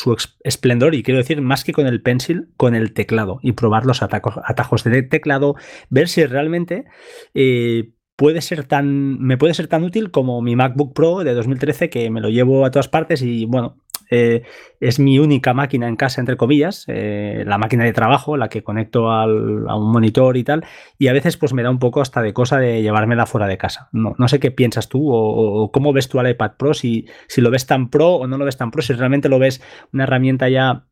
esplendor 0.43 0.95
y 0.95 1.03
quiero 1.03 1.17
decir 1.17 1.41
más 1.41 1.63
que 1.63 1.73
con 1.73 1.87
el 1.87 2.01
pencil, 2.01 2.49
con 2.57 2.75
el 2.75 2.93
teclado 2.93 3.39
y 3.41 3.53
probar 3.53 3.85
los 3.85 4.01
atajos 4.01 4.83
de 4.83 5.03
teclado, 5.03 5.55
ver 5.89 6.07
si 6.07 6.25
realmente 6.25 6.85
eh, 7.33 7.91
puede 8.15 8.41
ser 8.41 8.63
tan, 8.63 9.19
me 9.19 9.37
puede 9.37 9.53
ser 9.53 9.67
tan 9.67 9.83
útil 9.83 10.11
como 10.11 10.41
mi 10.41 10.55
MacBook 10.55 10.93
Pro 10.93 11.23
de 11.23 11.33
2013 11.33 11.89
que 11.89 12.09
me 12.09 12.21
lo 12.21 12.29
llevo 12.29 12.65
a 12.65 12.71
todas 12.71 12.87
partes 12.87 13.21
y 13.21 13.45
bueno, 13.45 13.77
eh, 14.09 14.43
es 14.79 14.99
mi 14.99 15.19
única 15.19 15.53
máquina 15.53 15.87
en 15.87 15.95
casa, 15.95 16.21
entre 16.21 16.37
comillas, 16.37 16.85
eh, 16.87 17.43
la 17.45 17.57
máquina 17.57 17.83
de 17.83 17.93
trabajo, 17.93 18.37
la 18.37 18.49
que 18.49 18.63
conecto 18.63 19.11
a 19.11 19.25
un 19.25 19.91
monitor 19.91 20.37
y 20.37 20.43
tal, 20.43 20.65
y 20.97 21.07
a 21.07 21.13
veces 21.13 21.37
pues 21.37 21.53
me 21.53 21.63
da 21.63 21.69
un 21.69 21.79
poco 21.79 22.01
hasta 22.01 22.21
de 22.21 22.33
cosa 22.33 22.57
de 22.57 22.81
llevármela 22.81 23.25
fuera 23.25 23.47
de 23.47 23.57
casa. 23.57 23.89
No, 23.91 24.15
no 24.17 24.27
sé 24.27 24.39
qué 24.39 24.51
piensas 24.51 24.89
tú 24.89 25.09
o, 25.11 25.71
cómo 25.71 25.93
ves 25.93 26.09
tú 26.09 26.19
al 26.19 26.29
iPad 26.29 26.51
Pro, 26.57 26.73
si, 26.73 27.07
si 27.27 27.41
lo 27.41 27.51
ves 27.51 27.65
tan 27.65 27.89
pro 27.89 28.15
o 28.15 28.27
no 28.27 28.37
lo 28.37 28.45
ves 28.45 28.57
tan 28.57 28.71
pro, 28.71 28.81
si 28.81 28.93
realmente 28.93 29.29
lo 29.29 29.39
ves 29.39 29.61
una 29.93 30.03
herramienta 30.03 30.49
ya 30.49 30.85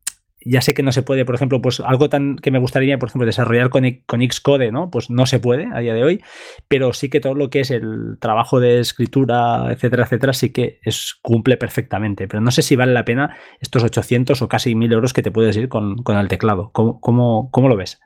ya 0.44 0.60
sé 0.60 0.74
que 0.74 0.82
no 0.82 0.92
se 0.92 1.02
puede, 1.02 1.24
por 1.24 1.34
ejemplo, 1.34 1.60
pues 1.60 1.80
algo 1.80 2.08
tan 2.08 2.36
que 2.36 2.50
me 2.50 2.58
gustaría, 2.58 2.98
por 2.98 3.08
ejemplo, 3.08 3.26
desarrollar 3.26 3.70
con, 3.70 3.84
con, 4.06 4.20
Xcode, 4.20 4.70
¿no? 4.70 4.90
Pues 4.90 5.10
no 5.10 5.26
se 5.26 5.38
puede 5.38 5.68
a 5.72 5.80
día 5.80 5.94
de 5.94 6.04
hoy, 6.04 6.22
pero 6.68 6.92
sí 6.92 7.08
que 7.08 7.20
todo 7.20 7.34
lo 7.34 7.50
que 7.50 7.60
es 7.60 7.70
el 7.70 8.18
trabajo 8.20 8.60
de 8.60 8.80
escritura, 8.80 9.72
etcétera, 9.72 10.04
etcétera, 10.04 10.32
sí 10.32 10.50
que 10.52 10.78
es, 10.82 11.14
cumple 11.22 11.56
perfectamente. 11.56 12.28
Pero 12.28 12.40
no 12.40 12.50
sé 12.50 12.62
si 12.62 12.76
vale 12.76 12.92
la 12.92 13.04
pena 13.04 13.36
estos 13.60 13.82
800 13.82 14.40
o 14.42 14.48
casi 14.48 14.74
1000 14.74 14.92
euros 14.92 15.12
que 15.12 15.22
te 15.22 15.30
puedes 15.30 15.56
ir 15.56 15.68
con, 15.68 16.02
el 16.06 16.28
teclado. 16.28 16.70
¿Cómo, 16.72 17.50
cómo, 17.50 17.68
lo 17.68 17.76
ves? 17.76 18.00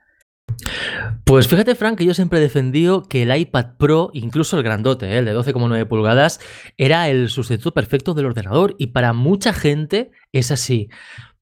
Pues 1.25 1.47
fíjate, 1.47 1.75
Frank, 1.75 1.99
que 1.99 2.07
yo 2.07 2.15
siempre 2.15 2.39
he 2.39 2.43
defendido 2.43 3.03
que 3.03 3.23
el 3.23 3.37
iPad 3.37 3.77
Pro, 3.79 4.11
incluso 4.15 4.57
el 4.57 4.63
grandote, 4.63 5.07
¿eh? 5.07 5.19
el 5.19 5.27
de 5.27 5.37
12,9 5.37 5.87
pulgadas, 5.87 6.41
era 6.79 7.09
el 7.09 7.29
sustituto 7.29 7.75
perfecto 7.75 8.15
del 8.15 8.27
ordenador 8.27 8.75
y 8.79 8.89
para 8.89 9.13
mucha 9.13 9.53
gente 9.53 10.11
es 10.33 10.51
así 10.51 10.89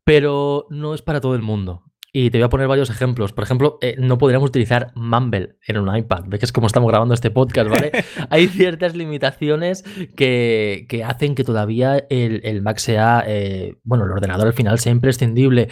pero 0.07 0.69
no 0.71 0.95
es 0.95 1.03
para 1.03 1.21
todo 1.21 1.35
el 1.35 1.43
mundo. 1.43 1.83
Y 2.13 2.31
te 2.31 2.39
voy 2.39 2.45
a 2.45 2.49
poner 2.49 2.69
varios 2.69 2.91
ejemplos. 2.91 3.33
Por 3.33 3.43
ejemplo, 3.43 3.77
eh, 3.83 3.97
no 3.99 4.19
podríamos 4.19 4.49
utilizar 4.49 4.93
Mumble 4.95 5.57
en 5.67 5.79
un 5.79 5.95
iPad. 5.95 6.23
Ves 6.29 6.41
que 6.41 6.47
es 6.47 6.53
como 6.53 6.69
estamos 6.69 6.89
grabando 6.89 7.13
este 7.13 7.31
podcast, 7.31 7.69
¿vale? 7.69 7.91
Hay 8.31 8.47
ciertas 8.47 8.95
limitaciones 8.95 9.85
que, 10.17 10.87
hacen 11.05 11.35
que 11.35 11.43
todavía 11.43 12.07
el, 12.09 12.63
Mac 12.63 12.79
sea, 12.79 13.25
eh, 13.27 13.79
bueno, 13.83 14.05
el 14.05 14.13
ordenador 14.13 14.47
al 14.47 14.55
final 14.55 14.79
sea 14.79 14.93
imprescindible. 14.93 15.69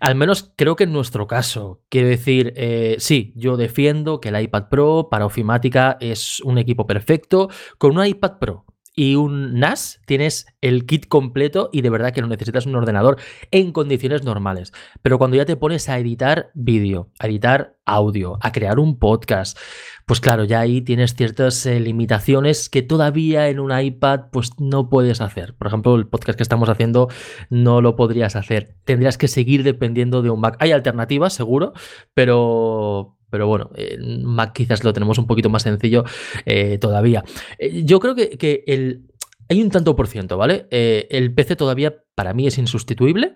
Al 0.00 0.14
menos 0.14 0.52
creo 0.56 0.76
que 0.76 0.84
en 0.84 0.92
nuestro 0.92 1.26
caso. 1.26 1.82
Quiero 1.90 2.08
decir, 2.08 2.54
eh, 2.56 2.96
sí, 2.98 3.34
yo 3.36 3.58
defiendo 3.58 4.18
que 4.18 4.30
el 4.30 4.40
iPad 4.40 4.68
Pro 4.70 5.08
para 5.10 5.26
ofimática 5.26 5.98
es 6.00 6.40
un 6.40 6.56
equipo 6.56 6.86
perfecto. 6.86 7.50
Con 7.78 7.98
un 7.98 8.06
iPad 8.06 8.38
Pro 8.40 8.64
y 8.96 9.16
un 9.16 9.58
NAS, 9.58 10.00
tienes 10.06 10.46
el 10.60 10.86
kit 10.86 11.06
completo 11.08 11.68
y 11.72 11.82
de 11.82 11.90
verdad 11.90 12.12
que 12.12 12.20
no 12.20 12.28
necesitas 12.28 12.66
un 12.66 12.76
ordenador 12.76 13.18
en 13.50 13.72
condiciones 13.72 14.24
normales. 14.24 14.72
Pero 15.02 15.18
cuando 15.18 15.36
ya 15.36 15.44
te 15.44 15.56
pones 15.56 15.88
a 15.88 15.98
editar 15.98 16.50
vídeo, 16.54 17.10
a 17.18 17.26
editar 17.26 17.76
audio, 17.84 18.38
a 18.40 18.52
crear 18.52 18.78
un 18.78 18.98
podcast, 18.98 19.58
pues 20.06 20.20
claro, 20.20 20.44
ya 20.44 20.60
ahí 20.60 20.80
tienes 20.80 21.14
ciertas 21.14 21.64
eh, 21.66 21.80
limitaciones 21.80 22.68
que 22.68 22.82
todavía 22.82 23.48
en 23.48 23.58
un 23.58 23.76
iPad 23.76 24.26
pues 24.30 24.50
no 24.58 24.88
puedes 24.88 25.20
hacer. 25.20 25.54
Por 25.54 25.66
ejemplo, 25.66 25.96
el 25.96 26.06
podcast 26.06 26.36
que 26.36 26.42
estamos 26.42 26.68
haciendo 26.68 27.08
no 27.50 27.80
lo 27.80 27.96
podrías 27.96 28.36
hacer. 28.36 28.76
Tendrías 28.84 29.18
que 29.18 29.28
seguir 29.28 29.64
dependiendo 29.64 30.22
de 30.22 30.30
un 30.30 30.40
Mac. 30.40 30.56
Hay 30.60 30.72
alternativas, 30.72 31.32
seguro, 31.32 31.72
pero, 32.12 33.16
pero 33.34 33.48
bueno, 33.48 33.68
en 33.74 34.24
Mac 34.24 34.52
quizás 34.52 34.84
lo 34.84 34.92
tenemos 34.92 35.18
un 35.18 35.26
poquito 35.26 35.50
más 35.50 35.64
sencillo 35.64 36.04
eh, 36.46 36.78
todavía. 36.78 37.24
Eh, 37.58 37.82
yo 37.84 37.98
creo 37.98 38.14
que, 38.14 38.62
el, 38.68 39.08
hay 39.48 39.60
un 39.60 39.70
tanto 39.70 39.96
por 39.96 40.06
ciento, 40.06 40.36
¿vale? 40.36 40.68
Eh, 40.70 41.08
el 41.10 41.34
PC 41.34 41.56
todavía 41.56 41.96
para 42.14 42.32
mí 42.32 42.46
es 42.46 42.58
insustituible. 42.58 43.34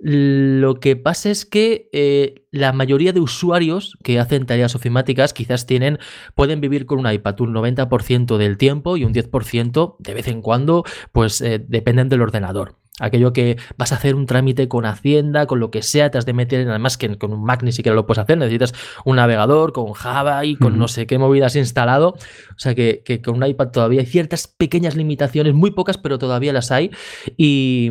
Lo 0.00 0.80
que 0.80 0.96
pasa 0.96 1.30
es 1.30 1.46
que 1.46 2.44
la 2.50 2.74
mayoría 2.74 3.14
de 3.14 3.20
usuarios 3.20 3.96
que 4.04 4.18
hacen 4.18 4.44
tareas 4.44 4.74
ofimáticas 4.74 5.32
quizás 5.32 5.64
tienen, 5.64 5.98
pueden 6.34 6.60
vivir 6.60 6.84
con 6.84 6.98
un 6.98 7.10
iPad 7.10 7.40
un 7.40 7.54
90% 7.54 8.36
del 8.36 8.58
tiempo 8.58 8.98
y 8.98 9.04
un 9.04 9.14
10% 9.14 9.96
de 9.98 10.12
vez 10.12 10.28
en 10.28 10.42
cuando, 10.42 10.84
pues 11.10 11.42
dependen 11.68 12.10
del 12.10 12.20
ordenador. 12.20 12.76
Aquello 13.00 13.32
que 13.32 13.56
vas 13.76 13.92
a 13.92 13.96
hacer 13.96 14.14
un 14.14 14.26
trámite 14.26 14.68
con 14.68 14.84
Hacienda, 14.84 15.46
con 15.46 15.60
lo 15.60 15.70
que 15.70 15.82
sea, 15.82 16.10
te 16.10 16.18
has 16.18 16.26
de 16.26 16.32
meter, 16.32 16.68
además 16.68 16.98
que 16.98 17.16
con 17.18 17.32
un 17.32 17.44
Mac 17.44 17.62
ni 17.62 17.72
siquiera 17.72 17.94
lo 17.94 18.06
puedes 18.06 18.18
hacer, 18.18 18.38
necesitas 18.38 18.74
un 19.04 19.16
navegador 19.16 19.72
con 19.72 19.92
Java 19.92 20.44
y 20.44 20.56
con 20.56 20.78
no 20.78 20.88
sé 20.88 21.06
qué 21.06 21.18
movidas 21.18 21.56
instalado. 21.56 22.10
O 22.10 22.58
sea 22.58 22.74
que, 22.74 23.02
que, 23.04 23.22
con 23.22 23.36
un 23.36 23.46
iPad 23.46 23.68
todavía 23.68 24.00
hay 24.00 24.06
ciertas 24.06 24.48
pequeñas 24.48 24.96
limitaciones, 24.96 25.54
muy 25.54 25.70
pocas, 25.70 25.98
pero 25.98 26.18
todavía 26.18 26.52
las 26.52 26.70
hay. 26.70 26.90
Y, 27.36 27.90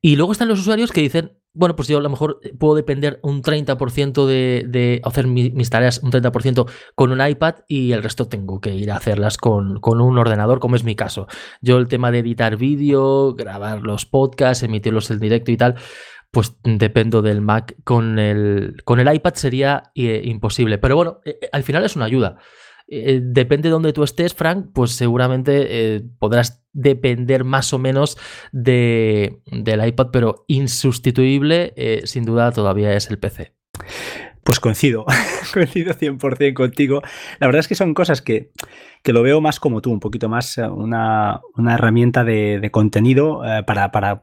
y 0.00 0.16
luego 0.16 0.32
están 0.32 0.48
los 0.48 0.60
usuarios 0.60 0.92
que 0.92 1.00
dicen, 1.00 1.32
bueno, 1.54 1.76
pues 1.76 1.86
yo 1.86 1.98
a 1.98 2.02
lo 2.02 2.10
mejor 2.10 2.40
puedo 2.58 2.74
depender 2.74 3.20
un 3.22 3.40
30% 3.40 4.26
de, 4.26 5.00
hacer 5.04 5.28
mis 5.28 5.70
tareas, 5.70 6.00
un 6.02 6.10
30% 6.10 6.68
con 6.96 7.12
un 7.12 7.26
iPad 7.26 7.56
y 7.68 7.92
el 7.92 8.02
resto 8.02 8.26
tengo 8.26 8.60
que 8.60 8.74
ir 8.74 8.90
a 8.90 8.96
hacerlas 8.96 9.36
con, 9.38 9.80
un 9.80 10.18
ordenador, 10.18 10.58
como 10.58 10.74
es 10.74 10.82
mi 10.82 10.96
caso. 10.96 11.28
Yo 11.60 11.78
el 11.78 11.86
tema 11.86 12.10
de 12.10 12.18
editar 12.18 12.56
vídeo, 12.56 13.34
grabar 13.34 13.82
los 13.82 14.04
podcasts, 14.04 14.64
emitirlos 14.64 15.10
en 15.12 15.20
directo 15.20 15.52
y 15.52 15.56
tal, 15.56 15.76
pues 16.32 16.56
dependo 16.64 17.22
del 17.22 17.40
Mac. 17.40 17.76
Con 17.84 18.18
el, 18.18 18.82
con 18.84 18.98
el 18.98 19.14
iPad 19.14 19.34
sería 19.34 19.84
eh, 19.94 20.22
imposible. 20.24 20.78
Pero 20.78 20.96
bueno, 20.96 21.20
eh, 21.24 21.38
al 21.52 21.62
final 21.62 21.84
es 21.84 21.94
una 21.94 22.06
ayuda. 22.06 22.38
Eh, 22.86 23.20
depende 23.22 23.68
de 23.68 23.72
donde 23.72 23.92
tú 23.92 24.02
estés, 24.02 24.34
Frank, 24.34 24.66
pues 24.74 24.92
seguramente 24.92 25.66
eh, 25.96 26.02
podrás 26.18 26.62
depender 26.72 27.44
más 27.44 27.72
o 27.72 27.78
menos 27.78 28.18
de, 28.52 29.40
del 29.46 29.86
iPad, 29.86 30.08
pero 30.12 30.44
insustituible, 30.48 31.72
eh, 31.76 32.02
sin 32.04 32.24
duda, 32.24 32.52
todavía 32.52 32.92
es 32.94 33.08
el 33.10 33.18
PC. 33.18 33.54
Pues 34.42 34.60
coincido, 34.60 35.06
coincido 35.54 35.94
100% 35.94 36.52
contigo. 36.52 37.02
La 37.40 37.46
verdad 37.46 37.60
es 37.60 37.68
que 37.68 37.74
son 37.74 37.94
cosas 37.94 38.20
que, 38.20 38.50
lo 39.06 39.22
veo 39.22 39.40
más 39.40 39.58
como 39.60 39.80
tú, 39.80 39.90
un 39.90 40.00
poquito 40.00 40.28
más 40.28 40.58
una, 40.58 41.40
herramienta 41.56 42.24
de, 42.24 42.68
contenido 42.70 43.42
para, 43.66 43.90
para 43.90 44.22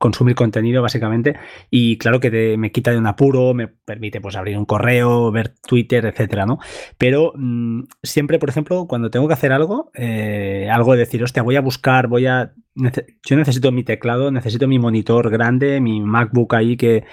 consumir 0.00 0.34
contenido 0.34 0.80
básicamente 0.80 1.36
y 1.68 1.98
claro 1.98 2.20
que 2.20 2.56
me 2.56 2.72
quita 2.72 2.90
de 2.90 2.96
un 2.96 3.06
apuro, 3.06 3.52
me 3.52 3.68
permite 3.68 4.20
pues 4.20 4.34
abrir 4.34 4.56
un 4.56 4.64
correo, 4.64 5.30
ver 5.30 5.54
Twitter, 5.68 6.06
etcétera, 6.06 6.46
¿no? 6.46 6.58
Pero 6.96 7.34
mm, 7.36 7.82
siempre, 8.02 8.38
por 8.38 8.48
ejemplo, 8.48 8.86
cuando 8.88 9.10
tengo 9.10 9.28
que 9.28 9.34
hacer 9.34 9.52
algo, 9.52 9.90
eh, 9.94 10.68
algo 10.72 10.94
de 10.94 11.00
decir, 11.00 11.22
hostia, 11.22 11.42
voy 11.42 11.56
a 11.56 11.60
buscar, 11.60 12.08
voy 12.08 12.26
a... 12.26 12.54
yo 12.74 13.36
necesito 13.36 13.70
mi 13.72 13.84
teclado, 13.84 14.30
necesito 14.30 14.66
mi 14.66 14.78
monitor 14.78 15.30
grande, 15.30 15.80
mi 15.80 16.00
MacBook 16.00 16.54
ahí 16.54 16.78
que 16.78 17.04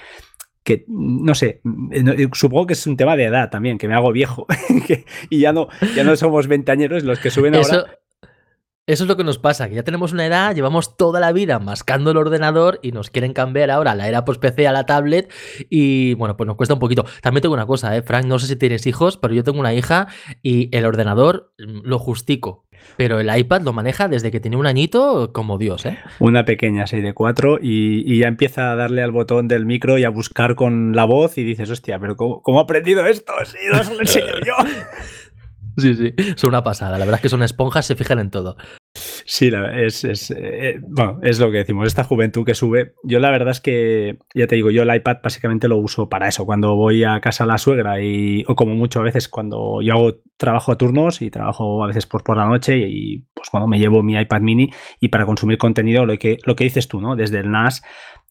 que 0.64 0.84
no 0.86 1.34
sé, 1.34 1.62
eh, 1.92 2.28
supongo 2.34 2.66
que 2.66 2.74
es 2.74 2.86
un 2.86 2.98
tema 2.98 3.16
de 3.16 3.24
edad 3.24 3.48
también, 3.48 3.78
que 3.78 3.88
me 3.88 3.94
hago 3.94 4.12
viejo 4.12 4.46
y 5.30 5.40
ya 5.40 5.50
no, 5.50 5.68
ya 5.96 6.04
no 6.04 6.14
somos 6.14 6.46
ventañeros 6.46 7.04
los 7.04 7.20
que 7.20 7.30
suben 7.30 7.54
ahora. 7.54 7.97
Eso 8.88 9.04
es 9.04 9.08
lo 9.08 9.18
que 9.18 9.24
nos 9.24 9.36
pasa, 9.36 9.68
que 9.68 9.74
ya 9.74 9.82
tenemos 9.82 10.14
una 10.14 10.24
edad, 10.24 10.54
llevamos 10.54 10.96
toda 10.96 11.20
la 11.20 11.30
vida 11.30 11.58
mascando 11.58 12.10
el 12.10 12.16
ordenador 12.16 12.80
y 12.82 12.92
nos 12.92 13.10
quieren 13.10 13.34
cambiar 13.34 13.70
ahora 13.70 13.94
la 13.94 14.08
era 14.08 14.24
post-PC 14.24 14.66
a 14.66 14.72
la 14.72 14.86
tablet 14.86 15.30
y 15.68 16.14
bueno, 16.14 16.38
pues 16.38 16.46
nos 16.46 16.56
cuesta 16.56 16.72
un 16.72 16.80
poquito. 16.80 17.04
También 17.20 17.42
tengo 17.42 17.54
una 17.54 17.66
cosa, 17.66 17.94
¿eh? 17.94 18.00
Frank, 18.00 18.24
no 18.24 18.38
sé 18.38 18.46
si 18.46 18.56
tienes 18.56 18.86
hijos, 18.86 19.18
pero 19.18 19.34
yo 19.34 19.44
tengo 19.44 19.60
una 19.60 19.74
hija 19.74 20.08
y 20.42 20.74
el 20.74 20.86
ordenador 20.86 21.52
mm, 21.58 21.80
lo 21.82 21.98
justico. 21.98 22.64
Pero 22.96 23.20
el 23.20 23.36
iPad 23.36 23.60
lo 23.60 23.74
maneja 23.74 24.08
desde 24.08 24.30
que 24.30 24.40
tiene 24.40 24.56
un 24.56 24.66
añito 24.66 25.34
como 25.34 25.58
Dios, 25.58 25.84
¿eh? 25.84 25.98
Una 26.18 26.46
pequeña 26.46 26.86
6 26.86 27.02
de 27.02 27.12
4 27.12 27.58
y, 27.60 28.18
ya 28.18 28.28
empieza 28.28 28.72
a 28.72 28.76
darle 28.76 29.02
al 29.02 29.12
botón 29.12 29.48
del 29.48 29.66
micro 29.66 29.98
y 29.98 30.04
a 30.04 30.08
buscar 30.08 30.54
con 30.54 30.96
la 30.96 31.04
voz 31.04 31.36
y 31.36 31.44
dices, 31.44 31.68
hostia, 31.68 31.98
pero 31.98 32.16
¿cómo, 32.16 32.40
cómo 32.40 32.60
he 32.60 32.62
aprendido 32.62 33.04
esto? 33.04 33.34
Si 33.44 33.58
no 33.70 33.84
se 33.84 33.94
lo 33.94 34.00
enseño 34.00 34.32
yo. 34.46 34.54
Sí, 35.78 35.94
sí, 35.94 36.14
son 36.36 36.50
una 36.50 36.64
pasada. 36.64 36.98
La 36.98 37.04
verdad 37.04 37.16
es 37.16 37.22
que 37.22 37.28
son 37.28 37.42
esponjas, 37.42 37.86
se 37.86 37.94
fijan 37.94 38.18
en 38.18 38.30
todo. 38.30 38.56
Sí, 39.24 39.50
es, 39.74 40.04
es, 40.04 40.30
eh, 40.30 40.80
bueno, 40.88 41.20
es 41.22 41.38
lo 41.38 41.50
que 41.50 41.58
decimos, 41.58 41.86
esta 41.86 42.02
juventud 42.02 42.44
que 42.44 42.54
sube. 42.54 42.94
Yo 43.04 43.20
la 43.20 43.30
verdad 43.30 43.50
es 43.50 43.60
que, 43.60 44.18
ya 44.34 44.46
te 44.46 44.56
digo, 44.56 44.70
yo 44.70 44.82
el 44.82 44.94
iPad 44.94 45.18
básicamente 45.22 45.68
lo 45.68 45.76
uso 45.76 46.08
para 46.08 46.28
eso, 46.28 46.46
cuando 46.46 46.74
voy 46.74 47.04
a 47.04 47.20
casa 47.20 47.44
a 47.44 47.46
la 47.46 47.58
suegra 47.58 48.00
y, 48.00 48.44
o 48.48 48.56
como 48.56 48.74
mucho 48.74 49.00
a 49.00 49.04
veces 49.04 49.28
cuando 49.28 49.80
yo 49.82 49.92
hago 49.92 50.20
trabajo 50.36 50.72
a 50.72 50.78
turnos 50.78 51.22
y 51.22 51.30
trabajo 51.30 51.84
a 51.84 51.86
veces 51.88 52.06
por, 52.06 52.24
por 52.24 52.36
la 52.36 52.46
noche 52.46 52.78
y, 52.78 53.26
pues 53.34 53.50
cuando 53.50 53.68
me 53.68 53.78
llevo 53.78 54.02
mi 54.02 54.18
iPad 54.18 54.40
mini 54.40 54.70
y 54.98 55.08
para 55.08 55.26
consumir 55.26 55.58
contenido, 55.58 56.06
lo 56.06 56.18
que, 56.18 56.38
lo 56.44 56.56
que 56.56 56.64
dices 56.64 56.88
tú, 56.88 57.00
¿no? 57.00 57.14
Desde 57.14 57.38
el 57.40 57.50
NAS 57.50 57.82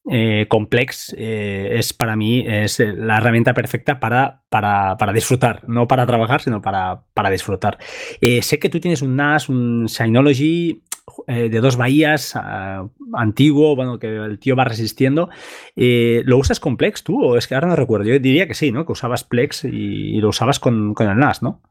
eh, 0.10 0.46
Complex 0.48 1.14
eh, 1.18 1.70
es 1.74 1.94
para 1.94 2.16
mí 2.16 2.46
es 2.48 2.80
la 2.80 3.18
herramienta 3.18 3.54
perfecta 3.54 4.00
para, 4.00 4.42
para, 4.50 5.14
disfrutar, 5.14 5.68
no 5.68 5.88
para 5.88 6.06
trabajar, 6.06 6.42
sino 6.42 6.62
para, 6.62 7.04
para 7.14 7.30
disfrutar. 7.30 7.78
Eh, 8.22 8.42
sé 8.42 8.60
que 8.60 8.70
tú 8.70 8.80
tienes 8.80 9.02
un 9.02 9.16
NAS, 9.16 9.50
un 9.50 9.88
Synology 9.90 10.84
de 11.26 11.62
dos 11.62 11.78
bahías 11.78 12.34
ah, 12.36 12.86
antiguo, 13.14 13.76
bueno, 13.76 13.98
que 13.98 14.08
el 14.08 14.40
tío 14.40 14.56
va 14.56 14.66
resistiendo. 14.66 15.30
¿Lo 15.76 16.38
usas 16.38 16.60
con 16.60 16.78
Plex 16.78 17.04
tú? 17.04 17.22
O 17.24 17.38
es 17.38 17.48
que 17.48 17.56
ahora 17.56 17.68
no 17.68 17.76
recuerdo. 17.76 18.06
Yo 18.06 18.20
diría 18.20 18.48
que 18.48 18.54
sí, 18.54 18.72
¿no? 18.72 18.86
Que 18.86 18.92
usabas 18.92 19.24
Plex 19.24 19.64
y, 19.66 20.20
lo 20.20 20.30
usabas 20.30 20.60
con, 20.60 20.94
con 20.94 21.10
el 21.10 21.18
NAS, 21.18 21.42
¿no? 21.42 21.62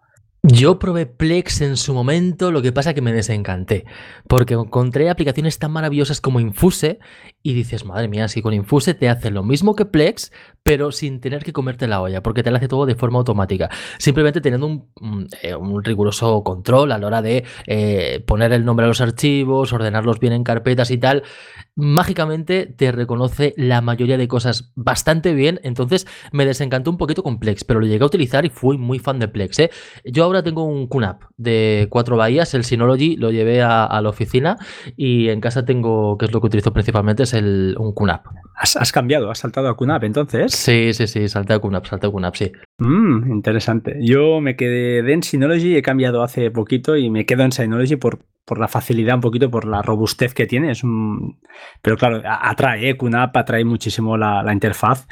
Yo 0.49 0.79
probé 0.79 1.07
Plex 1.07 1.61
en 1.61 1.77
su 1.77 1.93
momento, 1.93 2.53
lo 2.53 2.63
que 2.63 2.71
pasa 2.71 2.95
que 2.95 3.01
me 3.01 3.13
desencanté, 3.13 3.85
porque 4.29 4.55
encontré 4.55 5.11
aplicaciones 5.11 5.59
tan 5.59 5.73
maravillosas 5.73 6.21
como 6.21 6.39
Infuse 6.39 7.01
y 7.47 7.55
dices, 7.55 7.85
madre 7.85 8.09
mía, 8.09 8.27
si 8.27 8.43
con 8.43 8.55
Infuse 8.55 8.93
te 8.95 9.09
hace 9.09 9.31
lo 9.31 9.45
mismo 9.45 9.77
que 9.77 9.85
Plex, 9.85 10.33
pero 10.65 10.91
sin 10.91 11.21
tener 11.21 11.45
que 11.45 11.53
comerte 11.53 11.87
la 11.87 12.03
olla, 12.03 12.21
porque 12.21 12.43
te 12.43 12.51
lo 12.51 12.57
hace 12.57 12.67
todo 12.67 12.87
de 12.87 12.97
forma 12.97 13.19
automática, 13.19 13.71
simplemente 13.99 14.41
teniendo 14.41 14.67
un, 14.67 15.29
eh, 15.43 15.55
riguroso 15.85 16.43
control 16.43 16.91
a 16.91 16.99
la 16.99 17.07
hora 17.07 17.23
de 17.23 17.45
eh, 17.69 18.25
poner 18.27 18.53
el 18.53 18.65
nombre 18.65 18.85
a 18.85 18.89
los 18.89 19.01
archivos, 19.01 19.73
ordenarlos 19.73 20.19
bien 20.19 20.33
en 20.33 20.43
carpetas 20.43 20.91
y 20.91 20.99
tal, 20.99 21.23
mágicamente 21.77 22.67
te 22.67 22.91
reconoce 22.91 23.55
la 23.57 23.81
mayoría 23.81 24.19
de 24.19 24.27
cosas 24.27 24.73
bastante 24.75 25.35
bien, 25.35 25.61
entonces 25.63 26.09
me 26.33 26.47
desencantó 26.47 26.91
un 26.91 26.97
poquito 26.97 27.23
con 27.23 27.39
Plex, 27.39 27.63
pero 27.63 27.79
lo 27.79 27.87
llegué 27.87 28.03
a 28.03 28.07
utilizar 28.07 28.45
y 28.45 28.49
fui 28.49 28.77
muy 28.77 28.99
fan 28.99 29.21
de 29.21 29.29
Plex. 29.29 29.59
¿eh? 29.61 29.71
Yo 30.05 30.25
ahora 30.25 30.43
tengo 30.43 30.65
un 30.65 30.89
QNAP 30.89 31.23
de 31.37 31.87
cuatro 31.91 32.17
bahías, 32.17 32.55
el 32.55 32.65
Synology 32.65 33.17
lo 33.17 33.31
llevé 33.31 33.63
a, 33.63 34.01
la 34.03 34.09
oficina 34.09 34.57
y 34.97 35.29
en 35.29 35.41
casa 35.41 35.65
tengo, 35.65 36.19
que 36.19 36.27
es 36.27 36.33
lo 36.33 36.41
que 36.41 36.49
utilizo 36.49 36.73
principalmente, 36.73 37.23
es 37.23 37.36
el, 37.37 37.77
un 37.79 37.93
QNAP. 37.93 38.27
¿Has, 38.59 38.91
cambiado? 38.91 39.31
¿Has 39.31 39.41
saltado 39.41 39.69
a 39.69 39.77
QNAP 39.77 40.05
entonces? 40.05 40.53
Sí, 40.53 40.95
sí, 40.95 41.07
sí, 41.07 41.29
salté 41.29 41.53
a 41.53 41.59
QNAP, 41.59 41.85
salté 41.85 42.07
a 42.07 42.11
QNAP, 42.11 42.35
sí. 42.35 42.53
Mm, 42.79 43.31
interesante. 43.31 43.99
Yo 44.01 44.41
me 44.41 44.57
quedé 44.57 45.13
en 45.13 45.23
Synology, 45.23 45.77
he 45.77 45.83
cambiado 45.83 46.23
hace 46.23 46.51
poquito 46.51 46.97
y 46.97 47.11
me 47.11 47.27
quedo 47.27 47.43
en 47.43 47.53
Synology 47.53 47.97
por, 47.97 48.21
por 48.47 48.59
la 48.59 48.67
facilidad, 48.67 49.17
un 49.17 49.21
poquito 49.21 49.51
por 49.51 49.67
la 49.67 49.83
robustez 49.83 50.33
que 50.33 50.47
tiene. 50.47 50.71
Es 50.71 50.83
un... 50.83 51.39
Pero 51.83 51.99
claro, 51.99 52.23
atrae, 52.25 52.89
¿eh? 52.89 52.97
QNAP 52.97 53.37
atrae 53.37 53.65
muchísimo 53.67 54.17
la, 54.17 54.43
la 54.43 54.55
interfaz 54.55 55.07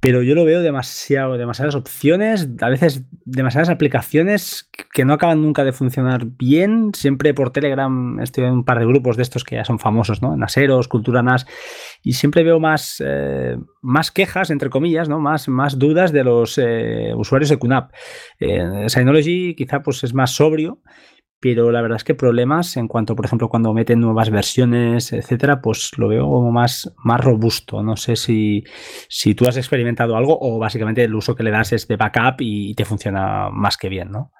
pero 0.00 0.22
yo 0.22 0.34
lo 0.34 0.46
veo 0.46 0.62
demasiado, 0.62 1.36
demasiadas 1.36 1.74
opciones, 1.74 2.48
a 2.62 2.70
veces 2.70 3.04
demasiadas 3.26 3.68
aplicaciones 3.68 4.70
que 4.92 5.04
no 5.04 5.12
acaban 5.12 5.42
nunca 5.42 5.62
de 5.62 5.72
funcionar 5.72 6.24
bien. 6.24 6.92
Siempre 6.94 7.34
por 7.34 7.50
Telegram 7.50 8.18
estoy 8.20 8.44
en 8.44 8.52
un 8.52 8.64
par 8.64 8.78
de 8.78 8.86
grupos 8.86 9.18
de 9.18 9.22
estos 9.22 9.44
que 9.44 9.56
ya 9.56 9.64
son 9.64 9.78
famosos, 9.78 10.22
¿no? 10.22 10.36
Naseros, 10.36 10.88
Cultura 10.88 11.22
NAS, 11.22 11.46
y 12.02 12.14
siempre 12.14 12.42
veo 12.42 12.58
más, 12.58 13.02
eh, 13.04 13.58
más 13.82 14.10
quejas, 14.10 14.50
entre 14.50 14.70
comillas, 14.70 15.10
¿no? 15.10 15.20
Más, 15.20 15.48
más 15.48 15.78
dudas 15.78 16.12
de 16.12 16.24
los 16.24 16.56
eh, 16.56 17.12
usuarios 17.14 17.50
de 17.50 17.58
QNAP. 17.58 17.92
Eh, 18.38 18.86
Synology 18.88 19.54
quizá 19.54 19.82
pues 19.82 20.02
es 20.02 20.14
más 20.14 20.30
sobrio 20.30 20.80
pero 21.40 21.70
la 21.70 21.80
verdad 21.80 21.96
es 21.96 22.04
que 22.04 22.14
problemas 22.14 22.76
en 22.76 22.86
cuanto, 22.86 23.16
por 23.16 23.24
ejemplo, 23.24 23.48
cuando 23.48 23.72
meten 23.72 23.98
nuevas 23.98 24.30
versiones, 24.30 25.12
etcétera, 25.12 25.62
pues 25.62 25.92
lo 25.96 26.06
veo 26.06 26.28
como 26.28 26.52
más, 26.52 26.94
más 27.02 27.20
robusto. 27.20 27.82
No 27.82 27.96
sé 27.96 28.16
si, 28.16 28.64
si 29.08 29.34
tú 29.34 29.46
has 29.48 29.56
experimentado 29.56 30.16
algo 30.16 30.38
o 30.38 30.58
básicamente 30.58 31.02
el 31.02 31.14
uso 31.14 31.34
que 31.34 31.42
le 31.42 31.50
das 31.50 31.72
es 31.72 31.88
de 31.88 31.96
backup 31.96 32.36
y 32.40 32.74
te 32.74 32.84
funciona 32.84 33.48
más 33.50 33.78
que 33.78 33.88
bien, 33.88 34.10
¿no? 34.10 34.32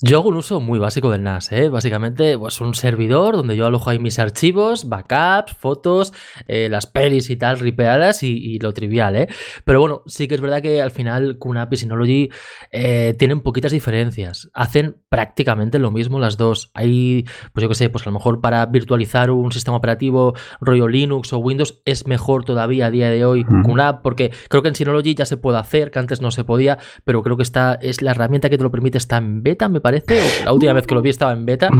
Yo 0.00 0.18
hago 0.18 0.28
un 0.28 0.36
uso 0.36 0.60
muy 0.60 0.78
básico 0.78 1.10
del 1.10 1.22
NAS, 1.22 1.52
¿eh? 1.52 1.68
básicamente 1.68 2.36
pues 2.38 2.60
un 2.60 2.74
servidor 2.74 3.36
donde 3.36 3.56
yo 3.56 3.66
alojo 3.66 3.90
ahí 3.90 3.98
mis 3.98 4.18
archivos, 4.18 4.88
backups, 4.88 5.54
fotos, 5.54 6.12
eh, 6.48 6.68
las 6.68 6.86
pelis 6.86 7.30
y 7.30 7.36
tal, 7.36 7.58
ripeadas 7.58 8.22
y, 8.22 8.58
lo 8.58 8.72
trivial. 8.72 9.16
¿eh? 9.16 9.28
Pero 9.64 9.80
bueno, 9.80 10.02
sí 10.06 10.28
que 10.28 10.34
es 10.34 10.40
verdad 10.40 10.62
que 10.62 10.82
al 10.82 10.90
final 10.90 11.38
QNAP 11.38 11.72
y 11.72 11.76
Synology 11.76 12.30
eh, 12.70 13.14
tienen 13.18 13.40
poquitas 13.40 13.72
diferencias. 13.72 14.50
Hacen 14.54 14.96
prácticamente 15.08 15.78
lo 15.78 15.90
mismo 15.90 16.18
las 16.18 16.36
dos. 16.36 16.70
Hay, 16.74 17.24
pues 17.52 17.62
yo 17.62 17.68
qué 17.68 17.74
sé, 17.74 17.90
pues 17.90 18.06
a 18.06 18.10
lo 18.10 18.14
mejor 18.14 18.40
para 18.40 18.66
virtualizar 18.66 19.30
un 19.30 19.52
sistema 19.52 19.76
operativo 19.76 20.34
rollo 20.60 20.88
Linux 20.88 21.32
o 21.32 21.38
Windows 21.38 21.80
es 21.84 22.06
mejor 22.06 22.44
todavía 22.44 22.86
a 22.86 22.90
día 22.90 23.10
de 23.10 23.24
hoy 23.24 23.44
QNAP 23.44 24.02
porque 24.02 24.32
creo 24.48 24.62
que 24.62 24.68
en 24.68 24.74
Synology 24.74 25.14
ya 25.14 25.26
se 25.26 25.36
puede 25.36 25.58
hacer, 25.58 25.90
que 25.90 25.98
antes 25.98 26.20
no 26.20 26.30
se 26.30 26.44
podía, 26.44 26.78
pero 27.04 27.22
creo 27.22 27.36
que 27.36 27.42
esta 27.42 27.74
es 27.74 28.02
la 28.02 28.12
herramienta 28.12 28.50
que 28.50 28.58
te 28.58 28.64
lo 28.64 28.70
permite, 28.70 28.98
está 28.98 29.18
en 29.18 29.42
beta, 29.42 29.68
me 29.72 29.80
parece, 29.80 30.20
o 30.20 30.44
la 30.44 30.52
última 30.52 30.72
vez 30.72 30.86
que 30.86 30.94
lo 30.94 31.02
vi 31.02 31.10
estaba 31.10 31.32
en 31.32 31.44
beta. 31.44 31.70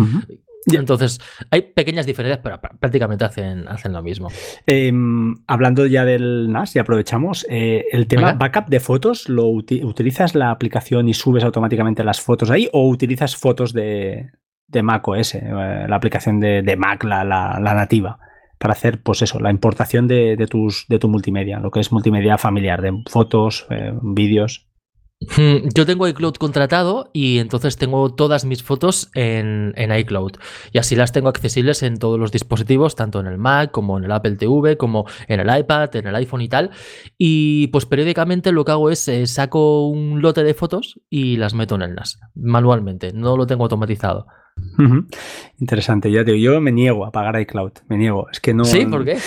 Entonces, 0.66 1.20
hay 1.50 1.62
pequeñas 1.62 2.06
diferencias, 2.06 2.40
pero 2.42 2.60
prácticamente 2.78 3.24
hacen, 3.24 3.66
hacen 3.68 3.92
lo 3.92 4.02
mismo. 4.02 4.28
Em, 4.66 5.34
hablando 5.46 5.86
ya 5.86 6.04
del 6.04 6.50
NAS, 6.52 6.76
y 6.76 6.78
aprovechamos, 6.78 7.46
eh, 7.50 7.84
el 7.90 8.06
tema 8.06 8.34
backup 8.34 8.68
de 8.68 8.80
fotos, 8.80 9.28
¿lo 9.28 9.48
utilizas 9.48 10.34
la 10.34 10.50
aplicación 10.50 11.08
y 11.08 11.14
subes 11.14 11.44
automáticamente 11.44 12.04
las 12.04 12.20
fotos 12.20 12.50
ahí 12.50 12.68
o 12.72 12.88
utilizas 12.88 13.36
fotos 13.36 13.72
de, 13.72 14.30
de 14.68 14.82
Mac 14.82 15.06
OS, 15.06 15.34
eh, 15.34 15.42
la 15.88 15.96
aplicación 15.96 16.40
de, 16.40 16.76
Mac, 16.76 17.04
la, 17.04 17.24
la, 17.24 17.74
nativa? 17.74 18.18
para 18.58 18.74
hacer, 18.74 19.02
pues 19.02 19.20
eso, 19.22 19.40
la 19.40 19.50
importación 19.50 20.06
de, 20.06 20.36
tus, 20.48 20.86
de 20.88 21.00
tu 21.00 21.08
multimedia, 21.08 21.58
lo 21.58 21.72
que 21.72 21.80
es 21.80 21.90
multimedia 21.90 22.38
familiar, 22.38 22.80
de 22.80 22.92
fotos, 23.10 23.66
eh, 23.70 23.92
vídeos. 24.02 24.68
Mm, 25.36 25.68
yo 25.74 25.86
tengo 25.86 26.08
iCloud 26.08 26.34
contratado 26.34 27.10
y 27.12 27.38
entonces 27.38 27.76
tengo 27.76 28.14
todas 28.14 28.44
mis 28.44 28.62
fotos 28.62 29.10
en, 29.14 29.74
iCloud. 29.76 30.32
Y 30.72 30.78
así 30.78 30.96
las 30.96 31.12
tengo 31.12 31.28
accesibles 31.28 31.82
en 31.82 31.98
todos 31.98 32.18
los 32.18 32.32
dispositivos, 32.32 32.96
tanto 32.96 33.20
en 33.20 33.26
el 33.26 33.38
Mac 33.38 33.70
como 33.70 33.98
en 33.98 34.04
el 34.04 34.12
Apple 34.12 34.36
TV, 34.36 34.76
como 34.76 35.06
en 35.28 35.40
el 35.40 35.58
iPad, 35.58 35.94
en 35.96 36.06
el 36.06 36.14
iPhone 36.16 36.42
y 36.42 36.48
tal. 36.48 36.70
Y 37.18 37.68
pues 37.68 37.86
periódicamente 37.86 38.52
lo 38.52 38.64
que 38.64 38.72
hago 38.72 38.90
es 38.90 39.06
eh, 39.08 39.26
saco 39.26 39.88
un 39.88 40.22
lote 40.22 40.42
de 40.44 40.54
fotos 40.54 41.00
y 41.08 41.36
las 41.36 41.54
meto 41.54 41.74
en 41.74 41.82
el 41.82 41.94
NAS, 41.94 42.20
manualmente. 42.34 43.12
No 43.12 43.36
lo 43.36 43.46
tengo 43.46 43.64
automatizado. 43.64 44.26
Interesante, 45.58 46.10
ya 46.10 46.24
te 46.24 46.32
digo, 46.32 46.52
yo 46.54 46.60
me 46.60 46.72
niego 46.72 47.06
a 47.06 47.10
pagar 47.10 47.40
iCloud, 47.40 47.72
me 47.88 47.96
niego. 47.96 48.28
Es 48.30 48.40
que 48.40 48.52
no. 48.52 48.64
¿Sí? 48.64 48.84
¿Por 48.84 49.04
qué? 49.04 49.18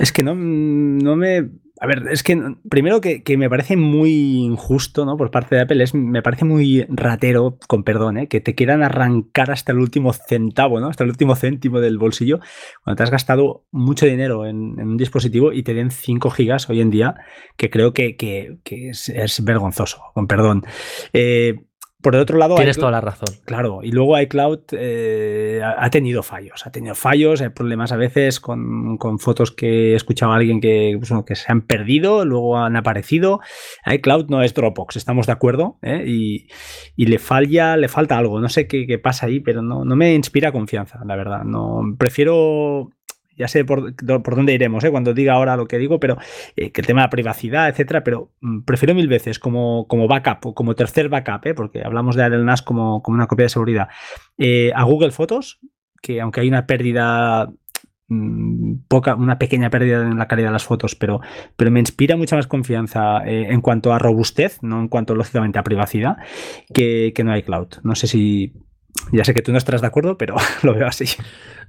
Es 0.00 0.12
que 0.12 0.22
no, 0.22 0.34
no 0.34 1.16
me 1.16 1.48
a 1.84 1.86
ver, 1.86 2.04
es 2.10 2.22
que 2.22 2.40
primero 2.70 3.02
que, 3.02 3.22
me 3.36 3.50
parece 3.50 3.76
muy 3.76 4.42
injusto, 4.42 5.04
¿no? 5.04 5.18
Por 5.18 5.30
parte 5.30 5.54
de 5.54 5.60
Apple, 5.60 5.84
es, 5.84 5.92
me 5.94 6.22
parece 6.22 6.46
muy 6.46 6.86
ratero, 6.88 7.58
con 7.68 7.84
perdón, 7.84 8.16
¿eh? 8.16 8.26
que 8.26 8.40
te 8.40 8.54
quieran 8.54 8.82
arrancar 8.82 9.50
hasta 9.50 9.72
el 9.72 9.78
último 9.78 10.14
centavo, 10.14 10.80
¿no? 10.80 10.88
Hasta 10.88 11.04
el 11.04 11.10
último 11.10 11.36
céntimo 11.36 11.80
del 11.80 11.98
bolsillo, 11.98 12.40
cuando 12.82 12.96
te 12.96 13.02
has 13.02 13.10
gastado 13.10 13.66
mucho 13.70 14.06
dinero 14.06 14.46
en, 14.46 14.80
un 14.80 14.96
dispositivo 14.96 15.52
y 15.52 15.62
te 15.62 15.74
den 15.74 15.90
5 15.90 16.30
gigas 16.30 16.70
hoy 16.70 16.80
en 16.80 16.88
día, 16.88 17.16
que 17.58 17.68
creo 17.68 17.92
que, 17.92 18.16
es, 18.64 19.44
vergonzoso, 19.44 20.04
con 20.14 20.26
perdón. 20.26 20.64
Eh, 21.12 21.66
por 22.04 22.14
el 22.14 22.20
otro 22.20 22.38
lado. 22.38 22.54
Tienes 22.54 22.76
toda 22.76 22.92
la 22.92 23.00
razón. 23.00 23.34
Claro, 23.46 23.80
y 23.82 23.90
luego 23.90 24.20
iCloud 24.20 24.60
eh, 24.72 25.60
ha 25.64 25.88
tenido 25.88 26.22
fallos. 26.22 26.66
Ha 26.66 26.70
tenido 26.70 26.94
fallos, 26.94 27.40
hay 27.40 27.48
problemas 27.48 27.92
a 27.92 27.96
veces 27.96 28.40
con, 28.40 28.98
fotos 29.18 29.50
que 29.50 29.92
he 29.92 29.94
escuchado 29.94 30.32
a 30.32 30.36
alguien 30.36 30.60
que, 30.60 30.96
pues, 30.98 31.10
que 31.26 31.34
se 31.34 31.50
han 31.50 31.62
perdido, 31.62 32.26
luego 32.26 32.58
han 32.58 32.76
aparecido. 32.76 33.40
iCloud 33.86 34.28
no 34.28 34.42
es 34.42 34.52
Dropbox, 34.52 34.96
estamos 34.96 35.26
de 35.26 35.32
acuerdo. 35.32 35.78
¿eh? 35.82 36.04
Y, 36.06 36.46
le 37.06 37.18
falla, 37.18 37.76
le 37.78 37.88
falta 37.88 38.18
algo. 38.18 38.38
No 38.38 38.50
sé 38.50 38.68
qué, 38.68 38.86
qué 38.86 38.98
pasa 38.98 39.26
ahí, 39.26 39.40
pero 39.40 39.62
no, 39.62 39.84
no, 39.84 39.96
me 39.96 40.14
inspira 40.14 40.52
confianza, 40.52 41.00
la 41.06 41.16
verdad. 41.16 41.42
No, 41.42 41.80
prefiero 41.98 42.90
ya 43.36 43.48
sé 43.48 43.64
por, 43.64 43.94
dónde 43.96 44.54
iremos 44.54 44.84
¿eh? 44.84 44.90
cuando 44.90 45.14
diga 45.14 45.34
ahora 45.34 45.56
lo 45.56 45.66
que 45.66 45.78
digo, 45.78 45.98
pero 46.00 46.16
eh, 46.56 46.70
que 46.70 46.80
el 46.80 46.86
tema 46.86 47.02
de 47.02 47.06
la 47.06 47.10
privacidad, 47.10 47.68
etcétera, 47.68 48.04
pero 48.04 48.32
mm, 48.40 48.62
prefiero 48.62 48.94
mil 48.94 49.08
veces 49.08 49.38
como, 49.38 49.86
como 49.88 50.08
backup 50.08 50.46
o 50.46 50.54
como 50.54 50.74
tercer 50.74 51.08
backup, 51.08 51.46
¿eh? 51.46 51.54
porque 51.54 51.82
hablamos 51.84 52.16
de 52.16 52.24
el 52.24 52.44
NAS 52.44 52.62
como, 52.62 53.02
como 53.02 53.16
una 53.16 53.26
copia 53.26 53.44
de 53.44 53.50
seguridad, 53.50 53.88
a 54.74 54.82
Google 54.84 55.10
Fotos, 55.10 55.60
que 56.00 56.20
aunque 56.20 56.40
hay 56.40 56.48
una 56.48 56.66
pérdida 56.66 57.50
mm, 58.08 58.86
poca, 58.88 59.14
una 59.14 59.38
pequeña 59.38 59.70
pérdida 59.70 60.02
en 60.02 60.18
la 60.18 60.26
calidad 60.26 60.48
de 60.48 60.54
las 60.54 60.64
fotos, 60.64 60.94
pero, 60.94 61.20
pero 61.56 61.70
me 61.70 61.80
inspira 61.80 62.16
mucha 62.16 62.36
más 62.36 62.46
confianza 62.46 63.22
en 63.24 63.60
cuanto 63.60 63.92
a 63.92 63.98
robustez, 63.98 64.58
no 64.62 64.80
en 64.80 64.88
cuanto 64.88 65.14
lógicamente 65.14 65.58
a 65.58 65.64
privacidad, 65.64 66.16
que, 66.72 67.12
que 67.14 67.24
no 67.24 67.32
hay 67.32 67.42
cloud. 67.42 67.68
No 67.82 67.94
sé 67.94 68.06
si 68.06 68.54
ya 69.12 69.24
sé 69.24 69.34
que 69.34 69.42
tú 69.42 69.52
no 69.52 69.58
estarás 69.58 69.80
de 69.80 69.86
acuerdo, 69.86 70.16
pero 70.16 70.36
lo 70.62 70.74
veo 70.74 70.86
así. 70.86 71.06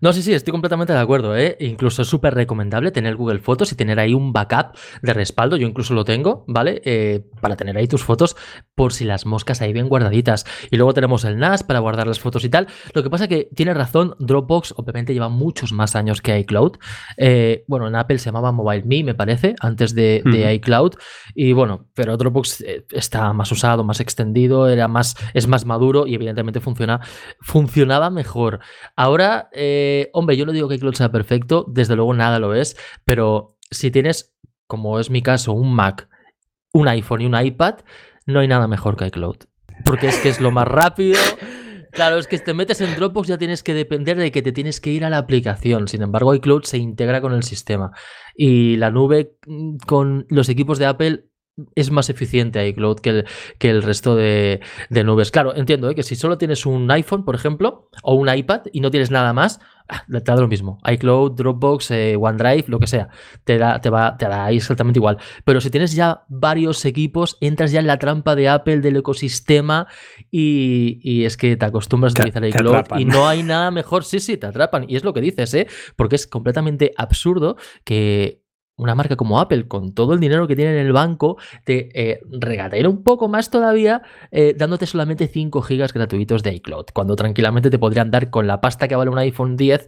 No, 0.01 0.13
sí, 0.13 0.21
sí, 0.21 0.33
estoy 0.33 0.51
completamente 0.51 0.93
de 0.93 0.99
acuerdo. 0.99 1.37
¿eh? 1.37 1.57
Incluso 1.59 2.01
es 2.01 2.07
súper 2.07 2.33
recomendable 2.33 2.91
tener 2.91 3.15
Google 3.15 3.39
Fotos 3.39 3.71
y 3.71 3.75
tener 3.75 3.99
ahí 3.99 4.13
un 4.13 4.33
backup 4.33 4.75
de 5.01 5.13
respaldo. 5.13 5.55
Yo 5.57 5.67
incluso 5.67 5.93
lo 5.93 6.03
tengo, 6.03 6.43
¿vale? 6.47 6.81
Eh, 6.85 7.23
para 7.41 7.55
tener 7.55 7.77
ahí 7.77 7.87
tus 7.87 8.03
fotos 8.03 8.35
por 8.75 8.93
si 8.93 9.05
las 9.05 9.25
moscas 9.25 9.61
ahí 9.61 9.73
bien 9.73 9.87
guardaditas. 9.87 10.45
Y 10.69 10.77
luego 10.77 10.93
tenemos 10.93 11.23
el 11.23 11.37
NAS 11.37 11.63
para 11.63 11.79
guardar 11.79 12.07
las 12.07 12.19
fotos 12.19 12.43
y 12.43 12.49
tal. 12.49 12.67
Lo 12.93 13.03
que 13.03 13.09
pasa 13.09 13.27
que 13.27 13.49
tiene 13.55 13.73
razón, 13.73 14.15
Dropbox 14.19 14.73
obviamente 14.77 15.13
lleva 15.13 15.29
muchos 15.29 15.71
más 15.71 15.95
años 15.95 16.21
que 16.21 16.37
iCloud. 16.39 16.73
Eh, 17.17 17.63
bueno, 17.67 17.87
en 17.87 17.95
Apple 17.95 18.19
se 18.19 18.25
llamaba 18.25 18.51
MobileMe, 18.51 19.03
me 19.03 19.15
parece, 19.15 19.55
antes 19.61 19.95
de, 19.95 20.23
iCloud. 20.55 20.93
Y 21.33 21.53
bueno, 21.53 21.87
pero 21.93 22.17
Dropbox 22.17 22.61
eh, 22.61 22.85
está 22.91 23.31
más 23.33 23.51
usado, 23.51 23.83
más 23.83 23.99
extendido, 23.99 24.67
era 24.67 24.87
más, 24.87 25.15
es 25.33 25.47
más 25.47 25.65
maduro 25.65 26.05
y 26.07 26.15
evidentemente 26.15 26.59
funciona, 26.59 26.99
funcionaba 27.41 28.09
mejor. 28.09 28.59
Ahora... 28.95 29.49
Eh, 29.51 30.09
hombre, 30.13 30.37
yo 30.37 30.45
no 30.45 30.51
digo 30.51 30.67
que 30.67 30.75
iCloud 30.75 30.95
sea 30.95 31.11
perfecto, 31.11 31.65
desde 31.67 31.95
luego 31.95 32.13
nada 32.13 32.39
lo 32.39 32.53
es, 32.55 32.77
pero 33.03 33.57
si 33.71 33.91
tienes, 33.91 34.35
como 34.67 34.99
es 34.99 35.09
mi 35.09 35.21
caso, 35.21 35.53
un 35.53 35.73
Mac, 35.73 36.07
un 36.73 36.87
iPhone 36.87 37.21
y 37.21 37.25
un 37.25 37.39
iPad, 37.39 37.75
no 38.25 38.39
hay 38.39 38.47
nada 38.47 38.67
mejor 38.67 38.95
que 38.97 39.07
iCloud. 39.07 39.37
Porque 39.83 40.07
es 40.07 40.17
que 40.19 40.29
es 40.29 40.39
lo 40.39 40.51
más 40.51 40.67
rápido. 40.67 41.19
Claro, 41.91 42.17
es 42.17 42.27
que 42.27 42.37
te 42.39 42.53
metes 42.53 42.81
en 42.81 42.95
Dropbox 42.95 43.27
ya 43.27 43.37
tienes 43.37 43.63
que 43.63 43.73
depender 43.73 44.17
de 44.17 44.31
que 44.31 44.41
te 44.41 44.51
tienes 44.51 44.81
que 44.81 44.91
ir 44.91 45.05
a 45.05 45.09
la 45.09 45.17
aplicación. 45.17 45.87
Sin 45.87 46.01
embargo, 46.01 46.33
iCloud 46.33 46.63
se 46.63 46.77
integra 46.77 47.21
con 47.21 47.33
el 47.33 47.43
sistema. 47.43 47.91
Y 48.35 48.75
la 48.77 48.91
nube 48.91 49.37
mm, 49.47 49.77
con 49.85 50.25
los 50.29 50.49
equipos 50.49 50.79
de 50.79 50.85
Apple 50.85 51.25
es 51.75 51.89
más 51.89 52.09
eficiente 52.09 52.67
iCloud 52.67 52.99
que 52.99 53.09
el, 53.09 53.25
que 53.59 53.69
el 53.69 53.81
resto 53.81 54.15
de, 54.15 54.59
nubes. 54.89 55.31
Claro, 55.31 55.55
entiendo 55.55 55.89
¿eh? 55.89 55.95
que 55.95 56.03
si 56.03 56.15
solo 56.15 56.37
tienes 56.37 56.65
un 56.65 56.89
iPhone, 56.91 57.23
por 57.23 57.35
ejemplo, 57.35 57.89
o 58.03 58.15
un 58.15 58.33
iPad 58.33 58.63
y 58.73 58.81
no 58.81 58.91
tienes 58.91 59.09
nada 59.09 59.31
más, 59.31 59.61
ah, 59.87 60.03
te 60.07 60.19
da 60.19 60.35
lo 60.35 60.49
mismo. 60.49 60.79
iCloud, 60.85 61.31
Dropbox, 61.31 61.91
eh, 61.91 62.17
OneDrive, 62.19 62.65
lo 62.67 62.79
que 62.79 62.87
sea, 62.87 63.07
te 63.45 63.57
da, 63.57 63.79
te 63.79 63.89
va, 63.89 64.17
te 64.17 64.27
da 64.27 64.51
exactamente 64.51 64.99
igual. 64.99 65.17
Pero 65.45 65.61
si 65.61 65.69
tienes 65.69 65.93
ya 65.93 66.25
varios 66.27 66.83
equipos, 66.83 67.37
entras 67.39 67.71
ya 67.71 67.79
en 67.79 67.87
la 67.87 67.99
trampa 67.99 68.35
de 68.35 68.49
Apple, 68.49 68.81
del 68.81 68.97
ecosistema, 68.97 69.87
y, 70.29 71.23
es 71.23 71.37
que 71.37 71.55
te 71.55 71.65
acostumbras 71.65 72.13
a 72.15 72.21
utilizar 72.21 72.45
iCloud 72.45 72.99
y 72.99 73.05
no 73.05 73.27
hay 73.27 73.43
nada 73.43 73.71
mejor. 73.71 74.03
Sí, 74.03 74.19
sí, 74.19 74.35
te 74.35 74.47
atrapan. 74.47 74.85
Y 74.89 74.97
es 74.97 75.05
lo 75.05 75.13
que 75.13 75.21
dices, 75.21 75.53
¿eh? 75.53 75.67
Porque 75.95 76.17
es 76.17 76.27
completamente 76.27 76.93
absurdo 76.97 77.55
que 77.85 78.44
una 78.77 78.95
marca 78.95 79.15
como 79.15 79.39
Apple, 79.39 79.67
con 79.67 79.93
todo 79.93 80.13
el 80.13 80.19
dinero 80.19 80.47
que 80.47 80.55
tiene 80.55 80.71
en 80.79 80.85
el 80.85 80.91
banco, 80.91 81.37
te 81.63 81.89
eh, 81.93 82.21
regatea 82.29 82.89
un 82.89 83.03
poco 83.03 83.27
más 83.27 83.49
todavía, 83.49 84.01
eh, 84.31 84.53
dándote 84.57 84.85
solamente 84.85 85.27
5 85.27 85.61
gigas 85.61 85.93
gratuitos 85.93 86.43
de 86.43 86.53
iCloud, 86.55 86.85
cuando 86.93 87.15
tranquilamente 87.15 87.69
te 87.69 87.79
podrían 87.79 88.11
dar 88.11 88.29
con 88.29 88.47
la 88.47 88.61
pasta 88.61 88.87
que 88.87 88.95
vale 88.95 89.09
un 89.09 89.17
iPhone 89.17 89.55
10 89.55 89.87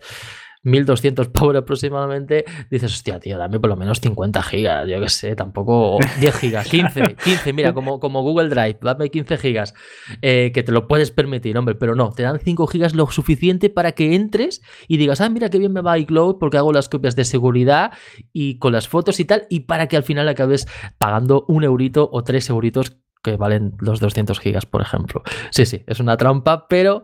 1200 0.64 1.30
power 1.30 1.58
aproximadamente, 1.58 2.46
dices, 2.70 2.94
hostia, 2.94 3.20
tío, 3.20 3.38
dame 3.38 3.60
por 3.60 3.70
lo 3.70 3.76
menos 3.76 4.00
50 4.02 4.42
gigas, 4.44 4.88
yo 4.88 5.00
qué 5.00 5.10
sé, 5.10 5.36
tampoco 5.36 6.00
10 6.20 6.36
gigas, 6.36 6.68
15, 6.68 7.16
15, 7.24 7.54
mira, 7.54 7.74
como, 7.74 8.00
como 8.00 8.22
Google 8.22 8.50
Drive, 8.50 8.80
dame 8.82 9.10
15 9.10 9.38
gigas, 9.38 9.74
eh, 10.22 10.52
que 10.54 10.64
te 10.64 10.72
lo 10.72 10.88
puedes 10.88 11.12
permitir, 11.12 11.58
hombre, 11.58 11.76
pero 11.76 11.96
no, 11.96 12.12
te 12.12 12.24
dan 12.24 12.40
5 12.40 12.68
gigas 12.68 12.96
lo 12.96 13.10
suficiente 13.10 13.70
para 13.70 13.94
que 13.94 14.16
entres 14.16 14.62
y 14.88 14.98
digas, 14.98 15.22
ah, 15.22 15.30
mira 15.30 15.50
qué 15.50 15.60
bien 15.60 15.74
me 15.74 15.82
va 15.82 15.98
iCloud 15.98 16.38
porque 16.40 16.58
hago 16.58 16.74
las 16.74 16.90
copias 16.90 17.16
de 17.16 17.26
seguridad 17.26 17.92
y 18.34 18.60
con 18.60 18.74
las 18.74 18.88
fotos 18.88 19.20
y 19.20 19.26
tal, 19.26 19.46
y 19.50 19.62
para 19.62 19.88
que 19.88 19.98
al 19.98 20.04
final 20.04 20.28
acabes 20.28 20.68
pagando 20.98 21.46
un 21.48 21.64
eurito 21.64 22.10
o 22.12 22.24
tres 22.24 22.50
euritos 22.50 22.98
que 23.24 23.36
valen 23.36 23.74
los 23.80 24.00
200 24.00 24.40
gigas, 24.40 24.66
por 24.66 24.82
ejemplo. 24.82 25.24
Sí, 25.52 25.66
sí, 25.66 25.84
es 25.88 26.00
una 26.00 26.18
trampa, 26.18 26.68
pero 26.68 27.04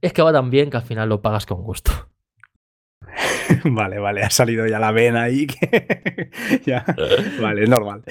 es 0.00 0.12
que 0.12 0.22
va 0.22 0.32
tan 0.32 0.50
bien 0.50 0.70
que 0.70 0.76
al 0.76 0.82
final 0.82 1.08
lo 1.08 1.22
pagas 1.22 1.46
con 1.46 1.62
gusto. 1.62 2.11
vale, 3.64 3.98
vale, 3.98 4.22
ha 4.22 4.30
salido 4.30 4.66
ya 4.66 4.78
la 4.78 4.92
vena 4.92 5.22
ahí. 5.24 5.46
ya. 6.66 6.84
Vale, 7.40 7.66
normal. 7.66 8.02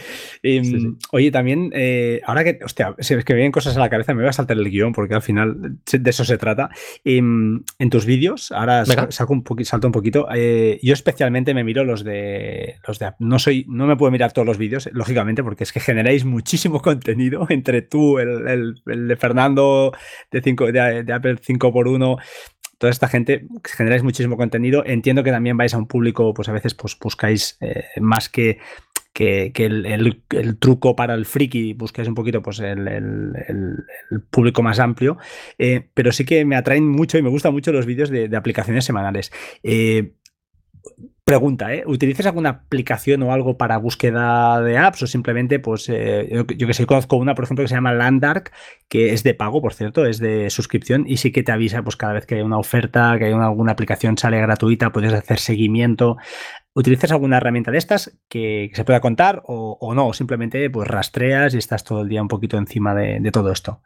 Em, 0.44 0.98
oye, 1.12 1.32
también, 1.32 1.72
eh, 1.74 2.22
ahora 2.26 2.44
que, 2.44 2.60
hostia, 2.64 2.96
si 3.00 3.14
es 3.14 3.26
que 3.26 3.34
me 3.34 3.38
vienen 3.38 3.52
cosas 3.52 3.76
a 3.78 3.80
la 3.80 3.90
cabeza, 3.90 4.14
me 4.14 4.22
voy 4.22 4.30
a 4.30 4.34
saltar 4.34 4.58
el 4.58 4.70
guion 4.70 4.94
porque 4.94 5.16
al 5.16 5.22
final 5.22 5.80
de 5.92 6.10
eso 6.10 6.26
se 6.26 6.38
trata. 6.38 6.70
Em, 7.04 7.64
en 7.80 7.90
tus 7.90 8.06
vídeos, 8.06 8.52
ahora 8.52 8.86
saco 8.86 9.34
un 9.34 9.66
salto 9.66 9.88
un 9.88 9.94
poquito, 9.94 10.28
eh, 10.34 10.80
yo 10.82 10.94
especialmente 10.94 11.54
me 11.54 11.64
miro 11.64 11.84
los 11.84 12.04
de, 12.04 12.76
los 12.88 13.00
de... 13.00 13.12
No, 13.20 13.40
soy, 13.40 13.66
no 13.68 13.88
me 13.88 13.96
puedo 13.96 14.12
mirar 14.12 14.32
todos 14.32 14.46
los 14.46 14.58
vídeos, 14.58 14.90
lógicamente, 14.94 15.44
porque 15.44 15.64
es 15.64 15.72
que 15.72 15.80
generáis 15.80 16.26
muchísimo 16.26 16.82
contenido 16.82 17.46
entre 17.50 17.82
tú, 17.82 18.20
el, 18.20 18.82
de 18.86 19.16
Fernando 19.16 19.94
de, 20.32 20.42
5, 20.42 20.72
de, 20.72 21.04
de 21.04 21.14
Apple 21.14 21.36
5x1 21.36 22.20
toda 22.82 22.90
esta 22.90 23.08
gente 23.08 23.46
generáis 23.64 24.02
muchísimo 24.02 24.38
contenido. 24.38 24.84
Entiendo 24.84 25.24
que 25.24 25.30
también 25.30 25.56
vais 25.56 25.72
a 25.76 25.78
un 25.78 25.86
público, 25.86 26.34
pues 26.34 26.50
a 26.50 26.52
veces 26.52 26.74
pues 26.74 26.98
buscáis 27.00 27.56
eh, 27.62 27.84
más 28.00 28.28
que, 28.28 28.58
que, 29.14 29.52
el, 29.56 30.58
truco 30.58 30.96
para 30.96 31.14
el 31.14 31.28
friki, 31.28 31.74
buscáis 31.74 32.08
un 32.08 32.16
poquito 32.16 32.42
pues 32.42 32.60
el, 32.60 33.86
público 34.32 34.64
más 34.64 34.80
amplio. 34.80 35.20
Eh, 35.60 35.90
pero 35.94 36.12
sí 36.12 36.26
que 36.26 36.44
me 36.44 36.56
atraen 36.56 36.90
mucho 36.90 37.20
y 37.20 37.22
me 37.22 37.30
gustan 37.30 37.54
mucho 37.54 37.72
los 37.72 37.86
vídeos 37.86 38.10
de, 38.10 38.36
aplicaciones 38.36 38.84
semanales. 38.84 39.32
Eh, 39.62 40.14
Pregunta, 41.32 41.74
¿eh? 41.74 41.84
¿Utilizas 41.88 42.26
alguna 42.26 42.50
aplicación 42.50 43.24
o 43.24 43.32
algo 43.32 43.56
para 43.56 43.78
búsqueda 43.78 44.62
de 44.62 44.78
apps 44.78 45.04
o 45.04 45.08
simplemente, 45.08 45.60
pues, 45.60 45.88
eh, 45.88 46.44
yo, 46.58 46.68
que 46.68 46.74
sé, 46.74 46.86
conozco 46.86 47.16
una, 47.16 47.36
por 47.36 47.46
ejemplo, 47.46 47.64
que 47.64 47.70
se 47.70 47.76
llama 47.76 47.94
Landark, 47.94 48.52
que 48.90 49.14
es 49.14 49.24
de 49.24 49.34
pago, 49.34 49.62
por 49.62 49.74
cierto, 49.74 50.06
es 50.06 50.20
de 50.20 50.50
suscripción 50.50 51.06
y 51.08 51.16
sí 51.16 51.32
que 51.32 51.42
te 51.42 51.54
avisa, 51.54 51.84
pues, 51.84 51.96
cada 51.96 52.12
vez 52.12 52.26
que 52.26 52.36
hay 52.36 52.42
una 52.42 52.58
oferta, 52.58 53.16
que 53.18 53.28
hay 53.28 53.32
alguna 53.32 53.72
aplicación 53.72 54.18
sale 54.18 54.42
gratuita, 54.42 54.92
puedes 54.92 55.14
hacer 55.14 55.40
seguimiento. 55.40 56.18
¿Utilizas 56.74 57.14
alguna 57.14 57.38
herramienta 57.38 57.72
de 57.72 57.78
estas 57.78 58.20
que, 58.28 58.70
se 58.74 58.84
pueda 58.84 59.00
contar 59.00 59.42
o, 59.46 59.94
no? 59.96 60.08
O 60.08 60.14
simplemente, 60.14 60.70
pues, 60.70 60.86
rastreas 60.86 61.54
y 61.54 61.60
estás 61.60 61.86
todo 61.86 62.02
el 62.02 62.10
día 62.10 62.22
un 62.22 62.28
poquito 62.28 62.58
encima 62.58 62.94
de 62.94 63.32
todo 63.32 63.54
esto. 63.54 63.82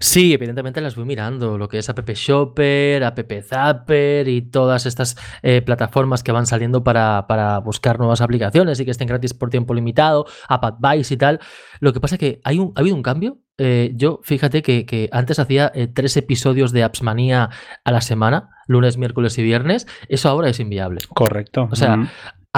Sí, 0.00 0.32
evidentemente 0.32 0.80
las 0.80 0.96
voy 0.96 1.04
mirando, 1.04 1.58
lo 1.58 1.68
que 1.68 1.78
es 1.78 1.88
App 1.88 2.08
Shopper, 2.08 3.04
App 3.04 3.18
Zapper 3.42 4.28
y 4.28 4.42
todas 4.42 4.86
estas 4.86 5.16
eh, 5.42 5.62
plataformas 5.62 6.22
que 6.22 6.32
van 6.32 6.46
saliendo 6.46 6.84
para, 6.84 7.26
para, 7.26 7.58
buscar 7.58 7.98
nuevas 7.98 8.20
aplicaciones 8.20 8.78
y 8.80 8.84
que 8.84 8.90
estén 8.90 9.08
gratis 9.08 9.34
por 9.34 9.50
tiempo 9.50 9.74
limitado, 9.74 10.26
App 10.48 10.64
Advice 10.64 11.14
y 11.14 11.16
tal. 11.16 11.40
Lo 11.80 11.92
que 11.92 12.00
pasa 12.00 12.16
es 12.16 12.18
que 12.18 12.40
hay 12.44 12.58
un, 12.58 12.72
ha 12.76 12.80
habido 12.80 12.96
un 12.96 13.02
cambio. 13.02 13.38
Eh, 13.60 13.92
yo, 13.96 14.20
fíjate 14.22 14.62
que, 14.62 15.08
antes 15.10 15.38
hacía 15.38 15.72
eh, 15.74 15.88
tres 15.88 16.16
episodios 16.16 16.70
de 16.72 16.84
Appsmanía 16.84 17.50
a 17.84 17.92
la 17.92 18.00
semana, 18.00 18.50
lunes, 18.68 18.98
miércoles 18.98 19.36
y 19.38 19.42
viernes. 19.42 19.86
Eso 20.08 20.28
ahora 20.28 20.48
es 20.48 20.60
inviable. 20.60 21.00
Correcto. 21.12 21.68
O 21.70 21.76
sea, 21.76 22.08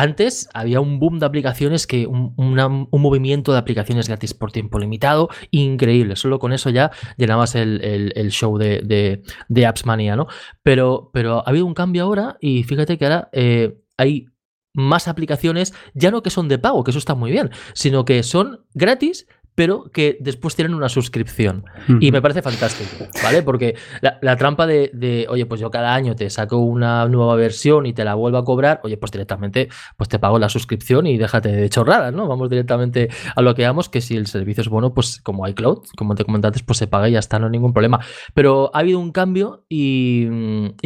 antes 0.00 0.48
había 0.54 0.80
un 0.80 0.98
boom 0.98 1.18
de 1.18 1.26
aplicaciones, 1.26 1.86
que 1.86 2.06
un, 2.06 2.88
movimiento 2.90 3.52
de 3.52 3.58
aplicaciones 3.58 4.08
gratis 4.08 4.32
por 4.32 4.50
tiempo 4.50 4.78
limitado, 4.78 5.28
increíble. 5.50 6.16
Solo 6.16 6.38
con 6.38 6.54
eso 6.54 6.70
ya 6.70 6.90
llenabas 7.18 7.54
el, 7.54 8.30
show 8.30 8.56
de, 8.56 9.22
de, 9.48 9.66
Apps 9.66 9.84
Mania, 9.84 10.16
¿no? 10.16 10.26
Pero, 10.62 11.10
pero 11.12 11.40
ha 11.40 11.50
habido 11.50 11.66
un 11.66 11.74
cambio 11.74 12.04
ahora 12.04 12.38
y 12.40 12.62
fíjate 12.62 12.96
que 12.96 13.04
ahora 13.04 13.28
eh, 13.32 13.78
hay 13.98 14.24
más 14.72 15.06
aplicaciones, 15.06 15.74
ya 15.92 16.10
no 16.10 16.22
que 16.22 16.30
son 16.30 16.48
de 16.48 16.58
pago, 16.58 16.82
que 16.82 16.92
eso 16.92 16.98
está 16.98 17.14
muy 17.14 17.30
bien, 17.30 17.50
sino 17.74 18.06
que 18.06 18.22
son 18.22 18.64
gratis, 18.72 19.26
pero 19.54 19.90
que 19.92 20.16
después 20.20 20.54
tienen 20.56 20.74
una 20.74 20.88
suscripción. 20.88 21.64
Y 22.00 22.12
me 22.12 22.22
parece 22.22 22.42
fantástico, 22.42 23.06
¿vale? 23.22 23.42
Porque 23.42 23.76
la, 24.00 24.36
trampa 24.36 24.66
de, 24.66 25.26
oye, 25.28 25.46
pues 25.46 25.60
yo 25.60 25.70
cada 25.70 25.94
año 25.94 26.14
te 26.14 26.30
saco 26.30 26.58
una 26.58 27.06
nueva 27.08 27.34
versión 27.34 27.86
y 27.86 27.92
te 27.92 28.04
la 28.04 28.14
vuelvo 28.14 28.38
a 28.38 28.44
cobrar, 28.44 28.80
oye, 28.84 28.96
pues 28.96 29.12
directamente 29.12 29.68
pues 29.96 30.08
te 30.08 30.18
pago 30.18 30.38
la 30.38 30.48
suscripción 30.48 31.06
y 31.06 31.18
déjate 31.18 31.50
de 31.50 31.68
chorradas, 31.68 32.12
¿no? 32.12 32.26
Vamos 32.28 32.48
directamente 32.48 33.08
a 33.34 33.42
lo 33.42 33.54
que 33.54 33.64
hagamos, 33.64 33.88
que 33.88 34.00
si 34.00 34.16
el 34.16 34.26
servicio 34.26 34.62
es 34.62 34.68
bueno, 34.68 34.94
pues 34.94 35.20
como 35.20 35.46
iCloud, 35.46 35.84
como 35.96 36.14
te 36.14 36.24
comenté 36.24 36.46
antes, 36.46 36.62
pues 36.62 36.78
se 36.78 36.86
paga 36.86 37.08
y 37.08 37.12
ya 37.12 37.18
está, 37.18 37.38
no 37.38 37.46
hay 37.46 37.52
ningún 37.52 37.72
problema. 37.72 38.00
Pero 38.34 38.70
ha 38.72 38.78
habido 38.78 38.98
un 38.98 39.12
cambio 39.12 39.64
y, 39.68 40.28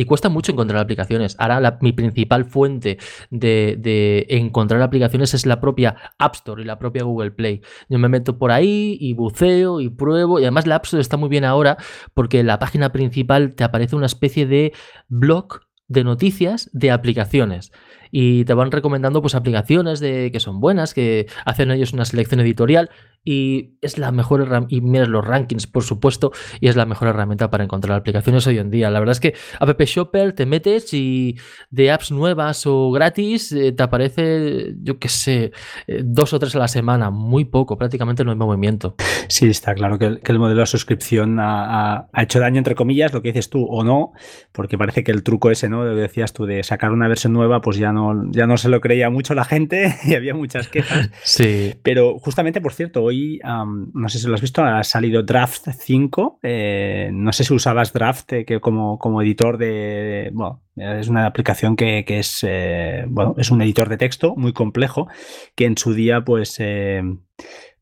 cuesta 0.06 0.28
mucho 0.28 0.52
encontrar 0.52 0.80
aplicaciones. 0.80 1.36
Ahora 1.38 1.78
mi 1.80 1.92
principal 1.92 2.44
fuente 2.44 2.98
de, 3.30 3.76
de 3.78 4.26
encontrar 4.28 4.82
aplicaciones 4.82 5.34
es 5.34 5.46
la 5.46 5.60
propia 5.60 5.96
App 6.18 6.34
Store 6.34 6.62
y 6.62 6.64
la 6.64 6.78
propia 6.78 7.04
Google 7.04 7.30
Play. 7.30 7.62
Yo 7.88 7.98
me 7.98 8.08
meto 8.08 8.38
por 8.38 8.50
ahí 8.54 8.96
y 9.00 9.12
buceo 9.14 9.80
y 9.80 9.88
pruebo. 9.88 10.38
Y 10.40 10.42
además 10.42 10.66
la 10.66 10.76
App 10.76 10.84
Store 10.84 11.00
está 11.00 11.16
muy 11.16 11.28
bien 11.28 11.44
ahora 11.44 11.76
porque 12.14 12.42
la 12.42 12.58
página 12.58 12.92
principal 12.92 13.54
te 13.54 13.64
aparece 13.64 13.96
una 13.96 14.06
especie 14.06 14.46
de 14.46 14.72
blog 15.08 15.60
de 15.88 16.04
noticias 16.04 16.70
de 16.72 16.90
aplicaciones 16.90 17.72
y 18.16 18.44
te 18.44 18.54
van 18.54 18.70
recomendando 18.70 19.20
pues 19.20 19.34
aplicaciones 19.34 19.98
de 19.98 20.30
que 20.30 20.38
son 20.38 20.60
buenas, 20.60 20.94
que 20.94 21.26
hacen 21.44 21.72
ellos 21.72 21.92
una 21.92 22.04
selección 22.04 22.38
editorial 22.38 22.88
y 23.24 23.78
es 23.80 23.98
la 23.98 24.12
mejor 24.12 24.46
y 24.68 24.80
miras 24.82 25.08
los 25.08 25.26
rankings, 25.26 25.66
por 25.66 25.82
supuesto, 25.82 26.30
y 26.60 26.68
es 26.68 26.76
la 26.76 26.84
mejor 26.84 27.08
herramienta 27.08 27.50
para 27.50 27.64
encontrar 27.64 27.98
aplicaciones 27.98 28.46
hoy 28.46 28.58
en 28.58 28.70
día. 28.70 28.90
La 28.90 29.00
verdad 29.00 29.12
es 29.12 29.20
que 29.20 29.34
App 29.58 29.80
Shopper 29.80 30.32
te 30.34 30.46
metes 30.46 30.92
y 30.92 31.36
de 31.70 31.90
apps 31.90 32.12
nuevas 32.12 32.66
o 32.66 32.92
gratis 32.92 33.50
eh, 33.50 33.72
te 33.72 33.82
aparece, 33.82 34.74
yo 34.82 34.98
qué 34.98 35.08
sé, 35.08 35.52
eh, 35.86 36.02
dos 36.04 36.32
o 36.34 36.38
tres 36.38 36.54
a 36.54 36.58
la 36.58 36.68
semana, 36.68 37.10
muy 37.10 37.46
poco, 37.46 37.76
prácticamente 37.76 38.24
no 38.24 38.30
hay 38.30 38.36
movimiento. 38.36 38.94
Sí, 39.28 39.48
está 39.48 39.74
claro 39.74 39.98
que 39.98 40.20
el, 40.22 40.38
modelo 40.38 40.60
de 40.60 40.66
suscripción 40.66 41.38
ha, 41.40 42.08
hecho 42.18 42.40
daño, 42.40 42.58
entre 42.58 42.74
comillas, 42.74 43.12
lo 43.12 43.22
que 43.22 43.28
dices 43.28 43.48
tú, 43.48 43.64
o 43.64 43.82
no, 43.82 44.12
porque 44.52 44.76
parece 44.76 45.02
que 45.02 45.12
el 45.12 45.22
truco 45.22 45.50
ese, 45.50 45.68
¿no? 45.68 45.84
Lo 45.84 45.96
decías 45.96 46.32
tú, 46.32 46.44
de 46.44 46.62
sacar 46.62 46.92
una 46.92 47.08
versión 47.08 47.32
nueva, 47.32 47.60
pues 47.60 47.78
ya 47.78 47.92
no, 47.92 48.03
ya 48.30 48.46
no 48.46 48.56
se 48.56 48.68
lo 48.68 48.80
creía 48.80 49.10
mucho 49.10 49.34
la 49.34 49.44
gente 49.44 49.94
y 50.04 50.14
había 50.14 50.34
muchas 50.34 50.68
quejas. 50.68 51.10
sí. 51.22 51.74
Pero 51.82 52.18
justamente, 52.18 52.60
por 52.60 52.72
cierto, 52.72 53.02
hoy 53.02 53.40
no 53.44 54.08
sé 54.08 54.18
si 54.18 54.26
lo 54.26 54.34
has 54.34 54.40
visto, 54.40 54.62
ha 54.62 54.82
salido 54.84 55.22
Draft 55.22 55.68
5. 55.78 56.40
Eh, 56.42 57.10
no 57.12 57.32
sé 57.32 57.44
si 57.44 57.54
usabas 57.54 57.92
Draft 57.92 58.32
eh, 58.32 58.44
que 58.44 58.60
como, 58.60 58.98
como 58.98 59.22
editor 59.22 59.58
de, 59.58 60.30
Bueno, 60.32 60.62
es 60.76 61.08
una 61.08 61.26
aplicación 61.26 61.76
que, 61.76 62.04
es, 62.06 62.44
eh, 62.46 63.04
bueno, 63.08 63.34
es 63.38 63.50
un 63.50 63.62
editor 63.62 63.88
de 63.88 63.96
texto 63.96 64.34
muy 64.36 64.52
complejo 64.52 65.08
que 65.54 65.66
en 65.66 65.76
su 65.76 65.94
día, 65.94 66.24
pues 66.24 66.58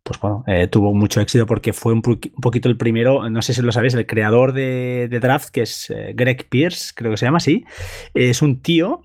pues 0.05 0.19
bueno, 0.21 0.45
tuvo 0.69 0.93
mucho 0.95 1.21
éxito 1.21 1.47
porque 1.47 1.73
fue 1.73 1.93
un, 1.93 2.03
poquito 2.03 2.69
el 2.69 2.77
primero, 2.77 3.31
no 3.31 3.41
sé 3.41 3.55
si 3.55 3.63
lo 3.63 3.71
sabéis, 3.71 3.95
el 3.95 4.05
creador 4.05 4.53
de, 4.53 5.07
de 5.09 5.21
Draft, 5.21 5.51
que 5.51 5.63
es 5.63 5.95
Greg 6.15 6.49
Pierce, 6.49 6.93
creo 6.93 7.13
que 7.13 7.17
se 7.17 7.27
llama 7.27 7.37
así, 7.37 7.65
es 8.13 8.43
un 8.43 8.61
tío 8.61 9.05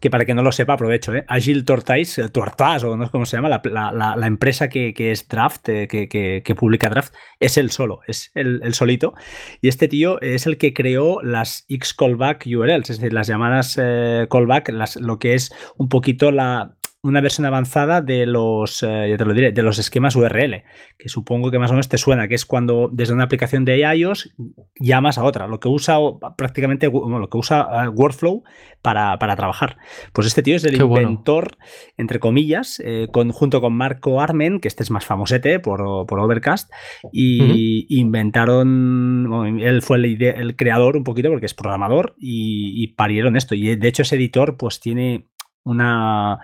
que 0.00 0.10
para 0.10 0.24
que 0.24 0.34
no 0.34 0.42
lo 0.42 0.52
sepa, 0.52 0.74
aprovecho, 0.74 1.14
¿eh? 1.14 1.24
Agile 1.28 1.62
Tortoise, 1.62 2.28
Tortoise, 2.30 2.86
o 2.86 2.96
no 2.96 3.04
sé 3.06 3.10
cómo 3.10 3.26
se 3.26 3.36
llama, 3.36 3.48
la, 3.48 4.26
empresa 4.26 4.68
que, 4.68 4.94
es 4.96 5.28
Draft, 5.28 5.68
eh, 5.68 5.88
que, 5.88 6.54
publica 6.54 6.88
Draft, 6.88 7.14
es 7.40 7.56
el 7.56 7.70
solo, 7.70 8.00
es 8.06 8.30
el, 8.34 8.74
solito. 8.74 9.14
Y 9.60 9.68
este 9.68 9.88
tío 9.88 10.20
es 10.20 10.46
el 10.46 10.58
que 10.58 10.72
creó 10.74 11.22
las 11.22 11.64
X 11.68 11.94
callback 11.94 12.46
URLs, 12.46 12.90
es 12.90 12.98
decir, 12.98 13.12
las 13.12 13.26
llamadas 13.26 13.78
eh, 13.80 14.26
callback, 14.30 14.70
las, 14.70 14.96
lo 14.96 15.18
que 15.18 15.34
es 15.34 15.52
un 15.76 15.88
poquito 15.88 16.30
la, 16.30 16.76
una 17.04 17.20
versión 17.20 17.46
avanzada 17.46 18.00
de 18.00 18.26
los, 18.26 18.82
eh, 18.84 19.16
te 19.18 19.24
lo 19.24 19.34
diré, 19.34 19.50
de 19.50 19.62
los 19.62 19.78
esquemas 19.80 20.14
URL, 20.14 20.62
que 20.96 21.08
supongo 21.08 21.50
que 21.50 21.58
más 21.58 21.70
o 21.70 21.74
menos 21.74 21.88
te 21.88 21.98
suena, 21.98 22.28
que 22.28 22.36
es 22.36 22.46
cuando 22.46 22.88
desde 22.92 23.12
una 23.12 23.24
aplicación 23.24 23.64
de 23.64 23.78
iOS 23.78 24.32
llamas 24.78 25.18
a 25.18 25.24
otra, 25.24 25.48
lo 25.48 25.58
que 25.58 25.68
usa 25.68 25.96
prácticamente, 26.36 26.86
lo 26.86 27.28
que 27.28 27.36
usa 27.36 27.68
eh, 27.84 27.88
Workflow 27.88 28.44
para, 28.82 29.18
trabajar. 29.18 29.78
Pues 30.12 30.28
este 30.28 30.44
tío 30.44 30.54
es 30.54 30.64
el 30.64 30.80
inventor, 30.80 31.56
entre 31.96 32.20
comillas, 32.20 32.80
eh, 32.84 33.08
junto 33.32 33.60
con 33.60 33.72
Marco 33.72 34.20
Armen, 34.20 34.60
que 34.60 34.68
este 34.68 34.84
es 34.84 34.90
más 34.92 35.04
famosete 35.04 35.58
por, 35.58 36.06
por 36.06 36.20
Overcast, 36.20 36.70
y 37.12 37.86
inventaron, 37.98 39.58
él 39.60 39.82
fue 39.82 39.96
el, 39.96 40.22
el, 40.22 40.54
creador 40.54 40.96
un 40.96 41.04
poquito 41.04 41.30
porque 41.30 41.46
es 41.46 41.54
programador 41.54 42.14
y, 42.16 42.80
y 42.80 42.88
parieron 42.88 43.36
esto. 43.36 43.56
Y 43.56 43.74
de 43.74 43.88
hecho 43.88 44.02
ese 44.02 44.16
editor 44.16 44.56
pues 44.56 44.78
tiene 44.78 45.26
una 45.64 46.40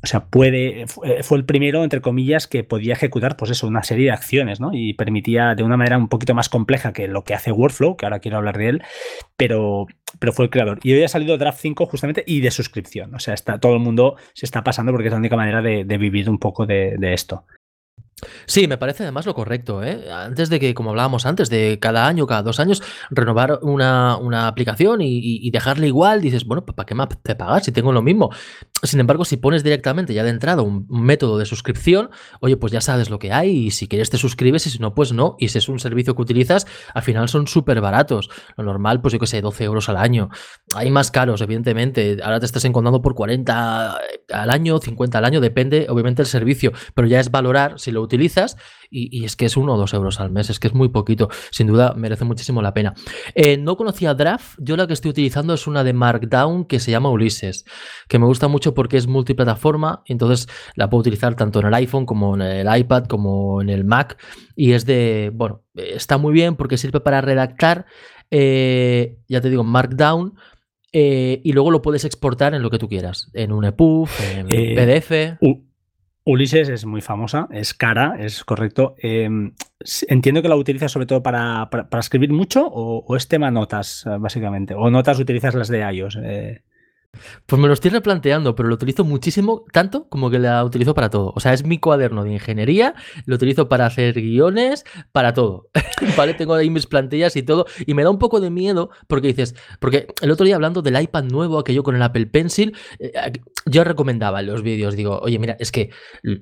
o 0.00 0.06
sea, 0.06 0.26
puede, 0.26 0.82
eh, 0.82 1.22
fue 1.22 1.38
el 1.38 1.44
primero, 1.44 1.82
entre 1.82 2.00
comillas, 2.00 2.46
que 2.46 2.62
podía 2.62 2.92
ejecutar, 2.92 3.36
pues 3.36 3.50
eso, 3.50 3.66
una 3.66 3.82
serie 3.82 4.06
de 4.06 4.12
acciones, 4.12 4.60
¿no? 4.60 4.70
Y 4.72 4.94
permitía 4.94 5.56
de 5.56 5.64
una 5.64 5.76
manera 5.76 5.98
un 5.98 6.08
poquito 6.08 6.34
más 6.34 6.48
compleja 6.48 6.92
que 6.92 7.08
lo 7.08 7.24
que 7.24 7.34
hace 7.34 7.50
Workflow, 7.50 7.96
que 7.96 8.06
ahora 8.06 8.20
quiero 8.20 8.36
hablar 8.36 8.58
de 8.58 8.68
él, 8.68 8.82
pero, 9.36 9.86
pero 10.20 10.32
fue 10.32 10.44
el 10.44 10.50
creador. 10.50 10.78
Y 10.84 10.92
hoy 10.92 11.02
ha 11.02 11.08
salido 11.08 11.36
Draft 11.36 11.58
5 11.60 11.86
justamente 11.86 12.22
y 12.26 12.40
de 12.40 12.52
suscripción. 12.52 13.12
O 13.14 13.18
sea, 13.18 13.34
está, 13.34 13.58
todo 13.58 13.74
el 13.74 13.80
mundo 13.80 14.16
se 14.34 14.46
está 14.46 14.62
pasando 14.62 14.92
porque 14.92 15.08
es 15.08 15.12
la 15.12 15.18
única 15.18 15.36
manera 15.36 15.62
de, 15.62 15.84
vivir 15.98 16.30
un 16.30 16.38
poco 16.38 16.64
de, 16.64 16.96
esto. 17.12 17.44
Sí, 18.46 18.66
me 18.66 18.78
parece 18.78 19.04
además 19.04 19.26
lo 19.26 19.34
correcto, 19.34 19.82
¿eh? 19.82 20.10
Antes 20.10 20.48
de 20.48 20.58
que, 20.58 20.74
como 20.74 20.90
hablábamos 20.90 21.26
antes, 21.26 21.50
de 21.50 21.78
cada 21.80 22.06
año, 22.06 22.26
cada 22.26 22.42
dos 22.42 22.58
años, 22.58 22.82
renovar 23.10 23.60
una, 23.62 24.16
una 24.16 24.48
aplicación 24.48 25.00
y, 25.00 25.50
dejarla 25.50 25.86
igual, 25.86 26.20
dices, 26.20 26.44
bueno, 26.44 26.64
¿para 26.64 26.86
qué 26.86 26.94
más 26.94 27.08
te 27.22 27.34
pagas 27.34 27.64
si 27.64 27.72
tengo 27.72 27.92
lo 27.92 28.02
mismo? 28.02 28.30
Sin 28.82 29.00
embargo, 29.00 29.24
si 29.24 29.36
pones 29.36 29.62
directamente 29.62 30.14
ya 30.14 30.24
de 30.24 30.30
entrada 30.30 30.62
un, 30.62 30.86
método 30.88 31.38
de 31.38 31.46
suscripción, 31.46 32.10
oye, 32.40 32.56
pues 32.56 32.72
ya 32.72 32.80
sabes 32.80 33.08
lo 33.08 33.18
que 33.18 33.32
hay 33.32 33.50
y 33.50 33.70
si 33.70 33.88
quieres 33.88 34.10
te 34.10 34.18
suscribes 34.18 34.66
y 34.66 34.70
si 34.70 34.78
no, 34.78 34.94
pues 34.94 35.12
no. 35.12 35.36
Y 35.38 35.48
si 35.48 35.58
es 35.58 35.68
un 35.68 35.78
servicio 35.78 36.14
que 36.14 36.22
utilizas, 36.22 36.66
al 36.94 37.02
final 37.02 37.28
son 37.28 37.46
súper 37.46 37.80
baratos. 37.80 38.30
Lo 38.56 38.64
normal, 38.64 39.00
pues 39.00 39.12
yo 39.12 39.20
que 39.20 39.26
sé, 39.26 39.40
12 39.40 39.64
euros 39.64 39.88
al 39.88 39.96
año. 39.96 40.28
Hay 40.74 40.90
más 40.90 41.10
caros, 41.10 41.40
evidentemente. 41.40 42.18
Ahora 42.22 42.40
te 42.40 42.46
estás 42.46 42.64
encontrando 42.64 43.00
por 43.00 43.14
40 43.14 43.98
al 44.32 44.50
año, 44.50 44.78
50 44.78 45.18
al 45.18 45.24
año, 45.24 45.40
depende 45.40 45.86
obviamente 45.88 46.22
del 46.22 46.26
servicio, 46.26 46.72
pero 46.94 47.08
ya 47.08 47.20
es 47.20 47.30
valorar 47.30 47.78
si 47.78 47.90
lo 47.90 48.02
utilizas 48.08 48.56
y, 48.90 49.16
y, 49.16 49.24
es 49.24 49.36
que 49.36 49.44
es 49.46 49.56
uno 49.56 49.74
o 49.74 49.76
dos 49.76 49.92
euros 49.92 50.18
al 50.20 50.30
mes, 50.30 50.50
es 50.50 50.58
que 50.58 50.68
es 50.68 50.74
muy 50.74 50.88
poquito, 50.88 51.28
sin 51.50 51.66
duda 51.66 51.94
merece 51.94 52.24
muchísimo 52.24 52.62
la 52.62 52.72
pena. 52.72 52.94
Eh, 53.34 53.56
no 53.56 53.76
conocía 53.76 54.14
Draft, 54.14 54.58
yo 54.58 54.76
la 54.76 54.86
que 54.86 54.94
estoy 54.94 55.10
utilizando 55.10 55.54
es 55.54 55.66
una 55.66 55.84
de 55.84 55.92
Markdown 55.92 56.64
que 56.64 56.80
se 56.80 56.90
llama 56.90 57.10
Ulises, 57.10 57.64
que 58.08 58.18
me 58.18 58.26
gusta 58.26 58.48
mucho 58.48 58.74
porque 58.74 58.96
es 58.96 59.06
multiplataforma, 59.06 60.02
entonces 60.06 60.48
la 60.74 60.88
puedo 60.88 61.00
utilizar 61.00 61.34
tanto 61.34 61.60
en 61.60 61.66
el 61.66 61.74
iPhone 61.74 62.06
como 62.06 62.34
en 62.34 62.42
el 62.42 62.78
iPad 62.78 63.04
como 63.04 63.60
en 63.60 63.68
el 63.68 63.84
Mac 63.84 64.18
y 64.56 64.72
es 64.72 64.86
de, 64.86 65.30
bueno, 65.34 65.62
está 65.74 66.18
muy 66.18 66.32
bien 66.32 66.56
porque 66.56 66.78
sirve 66.78 67.00
para 67.00 67.20
redactar, 67.20 67.86
eh, 68.30 69.18
ya 69.28 69.40
te 69.40 69.50
digo, 69.50 69.64
Markdown. 69.64 70.34
Eh, 70.90 71.42
y 71.44 71.52
luego 71.52 71.70
lo 71.70 71.82
puedes 71.82 72.06
exportar 72.06 72.54
en 72.54 72.62
lo 72.62 72.70
que 72.70 72.78
tú 72.78 72.88
quieras, 72.88 73.30
en 73.34 73.52
un 73.52 73.66
EPUB, 73.66 74.08
en 74.34 74.46
PDF. 74.46 75.38
Ulises 76.30 76.68
es 76.68 76.84
muy 76.84 77.00
famosa, 77.00 77.48
es 77.50 77.72
cara, 77.72 78.16
es 78.18 78.44
correcto. 78.44 78.94
Eh, 79.02 79.30
entiendo 80.08 80.42
que 80.42 80.48
la 80.48 80.56
utilizas 80.56 80.92
sobre 80.92 81.06
todo 81.06 81.22
para, 81.22 81.70
para, 81.70 82.00
escribir 82.00 82.34
mucho 82.34 82.66
o, 82.66 83.02
o, 83.06 83.16
es 83.16 83.28
tema 83.28 83.50
notas, 83.50 84.04
básicamente. 84.20 84.74
O 84.74 84.90
notas 84.90 85.18
utilizas 85.18 85.54
las 85.54 85.68
de 85.68 85.90
iOS. 85.90 86.18
Eh. 86.22 86.62
Pues 87.46 87.60
me 87.60 87.66
lo 87.66 87.74
estoy 87.74 87.90
replanteando, 87.90 88.54
pero 88.54 88.68
lo 88.68 88.74
utilizo 88.74 89.04
muchísimo, 89.04 89.64
tanto 89.72 90.08
como 90.08 90.30
que 90.30 90.38
la 90.38 90.64
utilizo 90.64 90.94
para 90.94 91.10
todo. 91.10 91.32
O 91.34 91.40
sea, 91.40 91.52
es 91.52 91.64
mi 91.64 91.78
cuaderno 91.78 92.24
de 92.24 92.32
ingeniería, 92.32 92.94
lo 93.24 93.36
utilizo 93.36 93.68
para 93.68 93.86
hacer 93.86 94.14
guiones, 94.14 94.84
para 95.12 95.32
todo. 95.32 95.70
¿Vale? 96.16 96.34
Tengo 96.34 96.54
ahí 96.54 96.70
mis 96.70 96.86
plantillas 96.86 97.36
y 97.36 97.42
todo. 97.42 97.66
Y 97.86 97.94
me 97.94 98.04
da 98.04 98.10
un 98.10 98.18
poco 98.18 98.40
de 98.40 98.50
miedo 98.50 98.90
porque 99.06 99.28
dices, 99.28 99.54
porque 99.80 100.08
el 100.20 100.30
otro 100.30 100.46
día 100.46 100.56
hablando 100.56 100.82
del 100.82 101.00
iPad 101.00 101.24
nuevo, 101.24 101.58
aquello 101.58 101.82
con 101.82 101.96
el 101.96 102.02
Apple 102.02 102.26
Pencil, 102.26 102.76
eh, 102.98 103.12
yo 103.66 103.84
recomendaba 103.84 104.40
en 104.40 104.46
los 104.46 104.62
vídeos, 104.62 104.94
digo, 104.94 105.18
oye, 105.20 105.38
mira, 105.38 105.56
es 105.58 105.72
que 105.72 105.90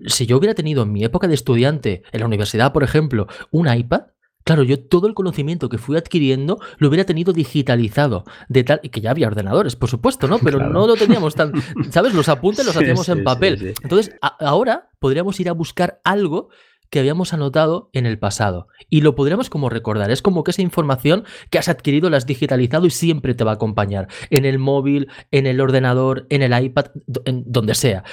si 0.07 0.27
yo 0.27 0.37
hubiera 0.37 0.55
tenido 0.55 0.83
en 0.83 0.93
mi 0.93 1.05
época 1.05 1.29
de 1.29 1.35
estudiante, 1.35 2.03
en 2.13 2.21
la 2.21 2.27
universidad, 2.27 2.73
por 2.73 2.83
ejemplo, 2.83 3.27
un 3.51 3.73
iPad, 3.73 4.03
Claro, 4.47 4.63
yo 4.63 4.79
todo 4.79 5.09
el 5.09 5.15
conocimiento 5.15 5.69
que 5.69 5.77
fui 5.77 5.97
adquiriendo 5.97 6.61
lo 6.79 6.87
hubiera 6.87 7.03
tenido 7.03 7.33
digitalizado, 7.33 8.23
de 8.49 8.63
tal 8.63 8.79
y 8.85 8.91
que 8.91 9.01
ya 9.01 9.11
había 9.11 9.27
ordenadores, 9.27 9.75
por 9.75 9.91
supuesto, 9.91 10.29
¿no? 10.29 10.39
Pero 10.45 10.59
claro. 10.59 10.73
no 10.73 10.87
lo 10.87 10.95
teníamos 10.95 11.35
tan, 11.35 11.53
¿sabes? 11.91 12.15
Los 12.15 12.29
apuntes 12.29 12.65
los 12.65 12.77
hacíamos 12.77 13.07
sí, 13.07 13.13
en 13.13 13.25
papel. 13.25 13.59
Sí, 13.59 13.75
Entonces, 13.83 14.15
ahora 14.21 14.89
podríamos 15.01 15.41
ir 15.41 15.49
a 15.49 15.53
buscar 15.53 16.01
algo 16.05 16.49
que 16.91 17.01
habíamos 17.01 17.35
anotado 17.35 17.91
en 17.93 18.07
el 18.07 18.21
pasado 18.21 18.69
y 18.89 19.01
lo 19.01 19.17
podríamos 19.17 19.51
como 19.51 19.69
recordar. 19.69 20.13
Es 20.13 20.23
como 20.23 20.45
que 20.45 20.53
esa 20.53 20.63
información 20.63 21.25
que 21.51 21.59
has 21.59 21.69
adquirido 21.69 22.09
la 22.09 22.19
has 22.19 22.27
digitalizado 22.27 22.87
y 22.87 22.91
siempre 22.91 23.35
te 23.35 23.43
va 23.43 23.51
a 23.51 23.55
acompañar 23.55 24.07
en 24.31 24.45
el 24.45 24.61
móvil, 24.61 25.09
en 25.33 25.49
el 25.49 25.61
ordenador, 25.61 26.29
en 26.31 26.43
el 26.43 26.57
iPad, 26.65 26.93
en 27.25 27.43
donde 27.47 27.75
sea. 27.75 28.05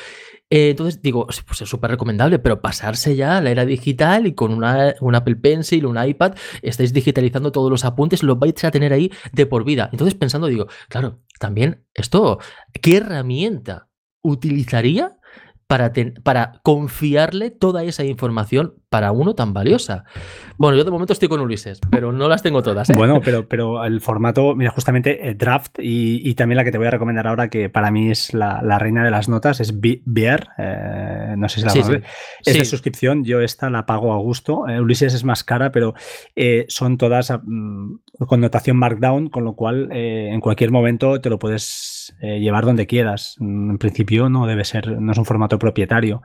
Eh, 0.54 0.70
entonces 0.70 1.02
digo, 1.02 1.26
pues 1.48 1.62
es 1.64 1.68
súper 1.68 1.90
recomendable, 1.90 2.38
pero 2.38 2.62
pasarse 2.62 3.16
ya 3.16 3.38
a 3.38 3.42
la 3.42 3.50
era 3.50 3.66
digital 3.66 4.28
y 4.28 4.36
con 4.36 4.54
una, 4.54 4.94
un 5.02 5.16
Apple 5.16 5.38
Pencil, 5.38 5.88
un 5.88 5.98
iPad, 5.98 6.36
estáis 6.62 6.94
digitalizando 6.94 7.52
todos 7.52 7.72
los 7.72 7.84
apuntes, 7.86 8.22
los 8.22 8.38
vais 8.38 8.64
a 8.64 8.70
tener 8.70 8.94
ahí 8.94 9.12
de 9.32 9.48
por 9.48 9.64
vida. 9.66 9.90
Entonces 9.92 10.14
pensando, 10.14 10.46
digo, 10.46 10.68
claro, 10.90 11.22
también 11.40 11.88
esto, 11.96 12.38
¿qué 12.84 12.98
herramienta 12.98 13.90
utilizaría 14.22 15.18
para, 15.68 15.94
ten, 15.94 16.14
para 16.24 16.60
confiarle 16.64 17.52
toda 17.52 17.84
esa 17.84 18.04
información 18.04 18.76
para 18.94 19.12
uno 19.12 19.34
tan 19.34 19.54
valiosa. 19.54 20.04
Bueno, 20.58 20.78
yo 20.78 20.84
de 20.84 20.92
momento 20.92 21.14
estoy 21.14 21.28
con 21.28 21.42
Ulises, 21.42 21.82
pero 21.90 22.12
no 22.12 22.30
las 22.30 22.44
tengo 22.44 22.62
todas. 22.62 22.92
¿eh? 22.92 22.94
Bueno, 22.96 23.22
pero, 23.26 23.48
pero 23.48 23.84
el 23.84 24.02
formato, 24.02 24.56
mira, 24.56 24.70
justamente 24.70 25.30
eh, 25.30 25.34
Draft 25.34 25.80
y, 25.80 26.30
y, 26.30 26.36
también 26.36 26.58
la 26.58 26.64
que 26.64 26.72
te 26.72 26.78
voy 26.78 26.86
a 26.86 26.92
recomendar 26.92 27.26
ahora, 27.26 27.50
que 27.50 27.70
para 27.70 27.90
mí 27.90 28.12
es 28.12 28.36
la, 28.36 28.62
la 28.62 28.78
reina 28.78 29.04
de 29.04 29.10
las 29.10 29.30
notas, 29.30 29.60
es 29.62 29.74
Bear. 29.80 30.50
Eh, 30.60 31.34
no 31.38 31.50
sé 31.50 31.62
si 31.62 31.66
la 31.66 31.72
sí, 31.72 31.82
sí. 31.82 31.94
Es 32.46 32.54
sí. 32.54 32.60
de 32.60 32.66
suscripción, 32.66 33.24
yo 33.24 33.42
esta 33.42 33.72
la 33.72 33.88
pago 33.88 34.14
a 34.14 34.18
gusto. 34.18 34.68
Eh, 34.68 34.80
Ulises 34.80 35.16
es 35.16 35.24
más 35.24 35.44
cara, 35.44 35.72
pero 35.72 35.96
son 36.68 37.00
todas 37.00 37.34
mm, 37.44 37.96
con 38.28 38.42
notación 38.42 38.78
Markdown, 38.78 39.30
con 39.30 39.44
lo 39.44 39.56
cual 39.56 39.92
en 39.92 40.40
cualquier 40.40 40.70
momento 40.70 41.20
te 41.20 41.32
lo 41.32 41.40
puedes 41.40 42.03
llevar 42.22 42.66
donde 42.66 42.88
quieras. 42.88 43.36
Mm, 43.40 43.72
en 43.72 43.78
principio 43.78 44.30
no 44.30 44.48
debe 44.48 44.64
ser, 44.64 45.00
no 45.02 45.12
es 45.12 45.18
un 45.18 45.26
formato 45.26 45.60
propietario, 45.60 46.22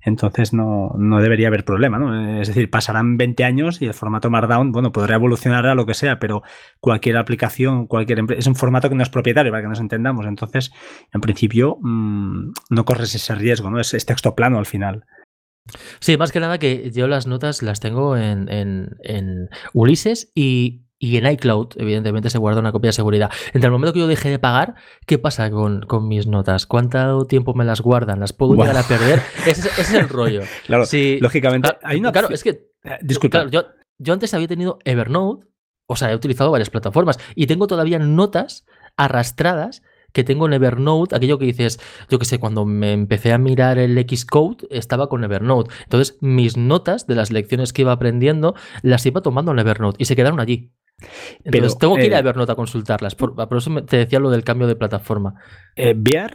entonces 0.00 0.52
no, 0.52 0.92
no 0.98 1.20
debería 1.20 1.48
haber 1.48 1.64
problema, 1.64 1.98
¿no? 1.98 2.40
Es 2.40 2.48
decir, 2.48 2.70
pasarán 2.70 3.16
20 3.16 3.44
años 3.44 3.82
y 3.82 3.86
el 3.86 3.94
formato 3.94 4.30
Markdown, 4.30 4.72
bueno, 4.72 4.92
podrá 4.92 5.16
evolucionar 5.16 5.66
a 5.66 5.74
lo 5.74 5.86
que 5.86 5.94
sea, 5.94 6.18
pero 6.18 6.42
cualquier 6.80 7.16
aplicación, 7.16 7.86
cualquier 7.86 8.24
es 8.36 8.46
un 8.46 8.54
formato 8.54 8.88
que 8.88 8.94
no 8.94 9.02
es 9.02 9.10
propietario, 9.10 9.52
para 9.52 9.62
que 9.62 9.68
nos 9.68 9.80
entendamos. 9.80 10.26
Entonces, 10.26 10.72
en 11.12 11.20
principio, 11.20 11.78
mmm, 11.80 12.52
no 12.70 12.84
corres 12.84 13.14
ese 13.14 13.34
riesgo, 13.34 13.70
¿no? 13.70 13.80
Es, 13.80 13.94
es, 13.94 14.06
texto 14.06 14.34
plano 14.34 14.58
al 14.58 14.66
final. 14.66 15.04
Sí, 16.00 16.16
más 16.16 16.32
que 16.32 16.40
nada 16.40 16.58
que 16.58 16.90
yo 16.90 17.06
las 17.06 17.26
notas 17.26 17.62
las 17.62 17.80
tengo 17.80 18.16
en, 18.16 18.48
en, 18.48 18.96
en 19.04 19.48
Ulises 19.72 20.32
y, 20.34 20.81
y 21.02 21.16
en 21.16 21.26
iCloud, 21.26 21.70
evidentemente, 21.78 22.30
se 22.30 22.38
guarda 22.38 22.60
una 22.60 22.70
copia 22.70 22.90
de 22.90 22.92
seguridad. 22.92 23.28
Entre 23.46 23.66
el 23.66 23.72
momento 23.72 23.92
que 23.92 23.98
yo 23.98 24.06
dejé 24.06 24.30
de 24.30 24.38
pagar, 24.38 24.76
¿qué 25.04 25.18
pasa 25.18 25.50
con, 25.50 25.80
con 25.80 26.06
mis 26.06 26.28
notas? 26.28 26.64
¿Cuánto 26.64 27.24
tiempo 27.24 27.54
me 27.54 27.64
las 27.64 27.80
guardan? 27.80 28.20
¿Las 28.20 28.32
puedo 28.32 28.54
wow. 28.54 28.64
llegar 28.64 28.84
a 28.84 28.86
perder? 28.86 29.20
Ese, 29.44 29.68
ese, 29.68 29.80
es 29.80 29.94
el 29.94 30.08
rollo. 30.08 30.42
claro, 30.64 30.84
lógicamente. 31.20 31.70
Hay 31.82 31.98
una... 31.98 32.12
Claro, 32.12 32.28
es 32.30 32.44
que. 32.44 32.50
Eh, 32.84 32.98
disculpa. 33.02 33.38
Claro, 33.38 33.50
yo, 33.50 33.64
yo 33.98 34.12
antes 34.12 34.32
había 34.32 34.46
tenido 34.46 34.78
Evernote, 34.84 35.44
o 35.88 35.96
sea, 35.96 36.12
he 36.12 36.14
utilizado 36.14 36.52
varias 36.52 36.70
plataformas 36.70 37.18
y 37.34 37.48
tengo 37.48 37.66
todavía 37.66 37.98
notas 37.98 38.64
arrastradas 38.96 39.82
que 40.12 40.22
tengo 40.22 40.46
en 40.46 40.52
Evernote, 40.52 41.16
aquello 41.16 41.36
que 41.36 41.46
dices, 41.46 41.80
yo 42.10 42.20
que 42.20 42.26
sé, 42.26 42.38
cuando 42.38 42.64
me 42.64 42.92
empecé 42.92 43.32
a 43.32 43.38
mirar 43.38 43.78
el 43.78 43.98
Xcode, 43.98 44.68
estaba 44.70 45.08
con 45.08 45.24
Evernote. 45.24 45.74
Entonces, 45.82 46.16
mis 46.20 46.56
notas 46.56 47.08
de 47.08 47.16
las 47.16 47.32
lecciones 47.32 47.72
que 47.72 47.82
iba 47.82 47.90
aprendiendo, 47.90 48.54
las 48.82 49.04
iba 49.04 49.20
tomando 49.20 49.50
en 49.50 49.58
Evernote 49.58 49.96
y 50.00 50.04
se 50.04 50.14
quedaron 50.14 50.38
allí. 50.38 50.72
Entonces, 51.44 51.50
Pero, 51.50 51.68
tengo 51.74 51.96
que 51.96 52.06
ir 52.06 52.14
a 52.14 52.18
Evernote 52.18 52.52
a 52.52 52.54
consultarlas. 52.54 53.14
Por, 53.14 53.34
por, 53.34 53.56
eso 53.56 53.70
te 53.84 53.98
decía 53.98 54.18
lo 54.18 54.30
del 54.30 54.44
cambio 54.44 54.66
de 54.66 54.76
plataforma. 54.76 55.34
Eh, 55.74 55.94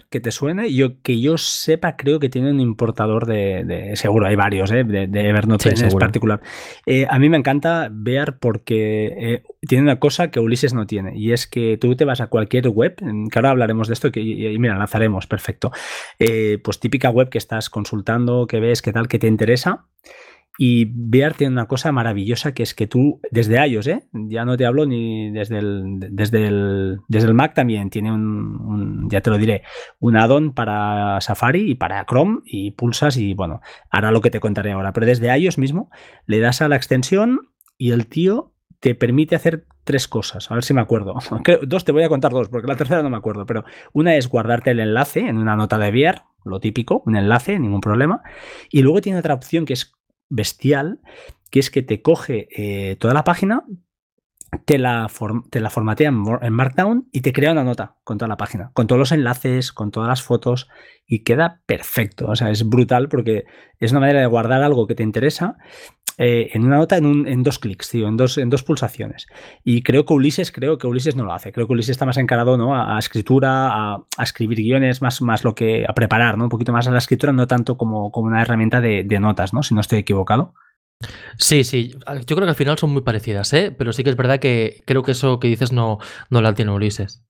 que 0.09 0.19
te 0.19 0.31
suene, 0.31 0.73
yo 0.73 1.01
que 1.01 1.19
yo 1.19 1.37
sepa, 1.37 1.95
creo 1.95 2.19
que 2.19 2.29
tiene 2.29 2.51
un 2.51 2.59
importador 2.59 3.25
de. 3.25 3.63
de 3.65 3.95
seguro, 3.95 4.27
hay 4.27 4.35
varios, 4.35 4.71
eh, 4.71 4.83
de, 4.83 5.07
de, 5.07 5.29
Evernote 5.29 5.75
sí, 5.75 5.83
en 5.83 5.91
particular. 5.91 6.41
Eh, 6.85 7.05
a 7.09 7.19
mí 7.19 7.29
me 7.29 7.37
encanta 7.37 7.89
Bear 7.91 8.39
porque 8.39 9.13
eh, 9.17 9.43
tiene 9.61 9.83
una 9.83 9.99
cosa 9.99 10.31
que 10.31 10.39
Ulises 10.39 10.73
no 10.73 10.87
tiene, 10.87 11.17
y 11.17 11.33
es 11.33 11.47
que 11.47 11.77
tú 11.77 11.95
te 11.95 12.05
vas 12.05 12.21
a 12.21 12.27
cualquier 12.27 12.69
web, 12.69 12.95
que 12.95 13.39
ahora 13.39 13.51
hablaremos 13.51 13.87
de 13.87 13.93
esto, 13.93 14.11
que, 14.11 14.21
y, 14.21 14.47
y 14.47 14.57
mira, 14.59 14.77
lanzaremos, 14.77 15.27
perfecto. 15.27 15.71
Eh, 16.19 16.59
pues 16.63 16.79
típica 16.79 17.09
web 17.09 17.29
que 17.29 17.37
estás 17.37 17.69
consultando, 17.69 18.47
que 18.47 18.59
ves, 18.59 18.81
que 18.81 18.91
tal, 18.91 19.07
que 19.07 19.19
te 19.19 19.27
interesa. 19.27 19.85
Y 20.57 20.85
Bear 20.91 21.35
tiene 21.35 21.53
una 21.53 21.67
cosa 21.67 21.91
maravillosa 21.91 22.53
que 22.53 22.63
es 22.63 22.73
que 22.73 22.87
tú, 22.87 23.21
desde 23.31 23.63
iOS, 23.65 23.87
¿eh? 23.87 24.03
ya 24.11 24.43
no 24.43 24.57
te 24.57 24.65
hablo 24.65 24.85
ni 24.85 25.31
desde 25.31 25.59
el, 25.59 25.99
desde 25.99 26.47
el, 26.47 26.99
desde 27.07 27.27
el 27.27 27.33
Mac 27.33 27.53
también, 27.53 27.89
tiene 27.89 28.11
un, 28.11 29.07
ya 29.09 29.21
te 29.21 29.29
lo 29.29 29.37
diré, 29.37 29.63
un 29.99 30.17
add-on 30.17 30.53
para 30.53 31.21
Safari 31.21 31.71
y 31.71 31.75
para 31.75 32.05
Chrome 32.05 32.39
y 32.45 32.71
pulsas 32.71 33.17
y 33.17 33.33
bueno, 33.33 33.61
hará 33.91 34.11
lo 34.11 34.21
que 34.21 34.31
te 34.31 34.39
contaré 34.39 34.71
ahora. 34.71 34.93
Pero 34.93 35.05
desde 35.05 35.35
iOS 35.37 35.57
mismo 35.57 35.91
le 36.25 36.39
das 36.39 36.61
a 36.61 36.67
la 36.67 36.75
extensión 36.75 37.49
y 37.77 37.91
el 37.91 38.07
tío 38.07 38.53
te 38.79 38.95
permite 38.95 39.35
hacer 39.35 39.65
tres 39.83 40.07
cosas. 40.07 40.51
A 40.51 40.53
ver 40.53 40.63
si 40.63 40.73
me 40.73 40.81
acuerdo. 40.81 41.15
Dos, 41.67 41.85
te 41.85 41.91
voy 41.91 42.03
a 42.03 42.09
contar 42.09 42.31
dos, 42.31 42.49
porque 42.49 42.67
la 42.67 42.75
tercera 42.75 43.01
no 43.01 43.09
me 43.09 43.17
acuerdo. 43.17 43.45
Pero 43.45 43.63
una 43.93 44.15
es 44.15 44.27
guardarte 44.27 44.71
el 44.71 44.79
enlace 44.79 45.21
en 45.21 45.37
una 45.37 45.55
nota 45.55 45.77
de 45.77 45.91
Bear, 45.91 46.25
lo 46.43 46.59
típico, 46.59 47.01
un 47.05 47.15
enlace, 47.15 47.57
ningún 47.57 47.81
problema. 47.81 48.21
Y 48.69 48.81
luego 48.81 49.01
tiene 49.01 49.19
otra 49.19 49.33
opción 49.33 49.65
que 49.65 49.73
es 49.73 49.96
bestial, 50.29 50.99
que 51.49 51.59
es 51.59 51.69
que 51.71 51.81
te 51.81 52.01
coge 52.01 52.47
eh, 52.51 52.95
toda 52.97 53.13
la 53.13 53.23
página 53.23 53.63
te 54.65 54.77
la, 54.77 55.09
te 55.49 55.69
formatea 55.69 56.09
en 56.09 56.53
Markdown 56.53 57.07
y 57.11 57.21
te 57.21 57.33
crea 57.33 57.51
una 57.51 57.63
nota 57.63 57.95
con 58.03 58.17
toda 58.17 58.29
la 58.29 58.37
página, 58.37 58.71
con 58.73 58.87
todos 58.87 58.99
los 58.99 59.11
enlaces, 59.11 59.71
con 59.71 59.91
todas 59.91 60.07
las 60.07 60.21
fotos 60.21 60.69
y 61.05 61.23
queda 61.23 61.61
perfecto. 61.65 62.27
O 62.27 62.35
sea, 62.35 62.49
es 62.49 62.67
brutal 62.67 63.09
porque 63.09 63.45
es 63.79 63.91
una 63.91 64.01
manera 64.01 64.21
de 64.21 64.25
guardar 64.25 64.63
algo 64.63 64.87
que 64.87 64.95
te 64.95 65.03
interesa 65.03 65.57
eh, 66.19 66.49
en 66.53 66.65
una 66.65 66.77
nota 66.77 66.97
en, 66.97 67.43
dos 67.43 67.59
clics, 67.59 67.89
tío, 67.89 68.07
en 68.07 68.17
dos, 68.17 68.37
en 68.37 68.49
dos 68.49 68.63
pulsaciones. 68.63 69.27
Y 69.63 69.83
creo 69.83 70.05
que 70.05 70.13
Ulises, 70.13 70.51
creo 70.51 70.77
que 70.77 70.87
Ulises 70.87 71.15
no 71.15 71.23
lo 71.23 71.33
hace. 71.33 71.51
Creo 71.51 71.67
que 71.67 71.73
Ulises 71.73 71.91
está 71.91 72.05
más 72.05 72.17
encarado 72.17 72.57
¿no? 72.57 72.75
a, 72.75 72.97
escritura, 72.97 73.69
a, 73.71 74.23
escribir 74.23 74.57
guiones, 74.57 75.01
más, 75.01 75.21
más 75.21 75.43
lo 75.43 75.53
que 75.53 75.85
a 75.87 75.93
preparar, 75.93 76.37
¿no? 76.37 76.45
Un 76.45 76.49
poquito 76.49 76.73
más 76.73 76.87
a 76.87 76.91
la 76.91 76.97
escritura, 76.97 77.33
no 77.33 77.45
tanto 77.45 77.77
como, 77.77 78.11
como 78.11 78.27
una 78.27 78.41
herramienta 78.41 78.81
de, 78.81 79.03
de 79.03 79.19
notas, 79.19 79.53
¿no? 79.53 79.61
Si 79.61 79.75
no 79.75 79.81
estoy 79.81 79.99
equivocado. 79.99 80.53
Sí, 81.37 81.63
sí, 81.63 81.89
yo 81.89 81.99
creo 82.25 82.39
que 82.39 82.49
al 82.49 82.55
final 82.55 82.77
son 82.77 82.91
muy 82.91 83.03
parecidas, 83.03 83.53
¿eh? 83.53 83.73
pero 83.77 83.93
sí 83.93 84.03
que 84.03 84.09
es 84.09 84.15
verdad 84.15 84.39
que 84.39 84.81
creo 84.85 85.03
que 85.03 85.11
eso 85.11 85.39
que 85.39 85.47
dices 85.47 85.71
no, 85.71 85.99
no 86.29 86.41
la 86.41 86.53
tiene 86.53 86.71
Ulises. 86.71 87.23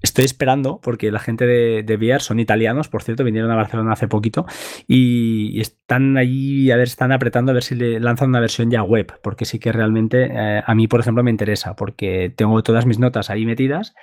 Estoy 0.00 0.26
esperando 0.26 0.80
porque 0.82 1.10
la 1.10 1.18
gente 1.18 1.46
de, 1.46 1.82
de 1.82 1.96
VR 1.96 2.20
son 2.20 2.38
italianos, 2.38 2.88
por 2.88 3.02
cierto, 3.02 3.24
vinieron 3.24 3.50
a 3.50 3.56
Barcelona 3.56 3.92
hace 3.92 4.06
poquito 4.06 4.44
y, 4.86 5.60
están 5.60 6.16
ahí, 6.18 6.70
a 6.70 6.76
ver, 6.76 6.88
están 6.88 7.12
apretando 7.12 7.52
a 7.52 7.54
ver 7.54 7.62
si 7.62 7.74
le 7.74 8.00
lanzan 8.00 8.28
una 8.28 8.40
versión 8.40 8.70
ya 8.70 8.82
web, 8.82 9.14
porque 9.22 9.46
sí 9.46 9.58
que 9.58 9.72
realmente 9.72 10.28
eh, 10.30 10.62
a 10.66 10.74
mí, 10.74 10.88
por 10.88 11.00
ejemplo, 11.00 11.22
me 11.22 11.30
interesa, 11.30 11.74
porque 11.74 12.32
tengo 12.34 12.62
todas 12.62 12.84
mis 12.84 12.98
notas 12.98 13.30
ahí 13.30 13.46
metidas 13.46 13.94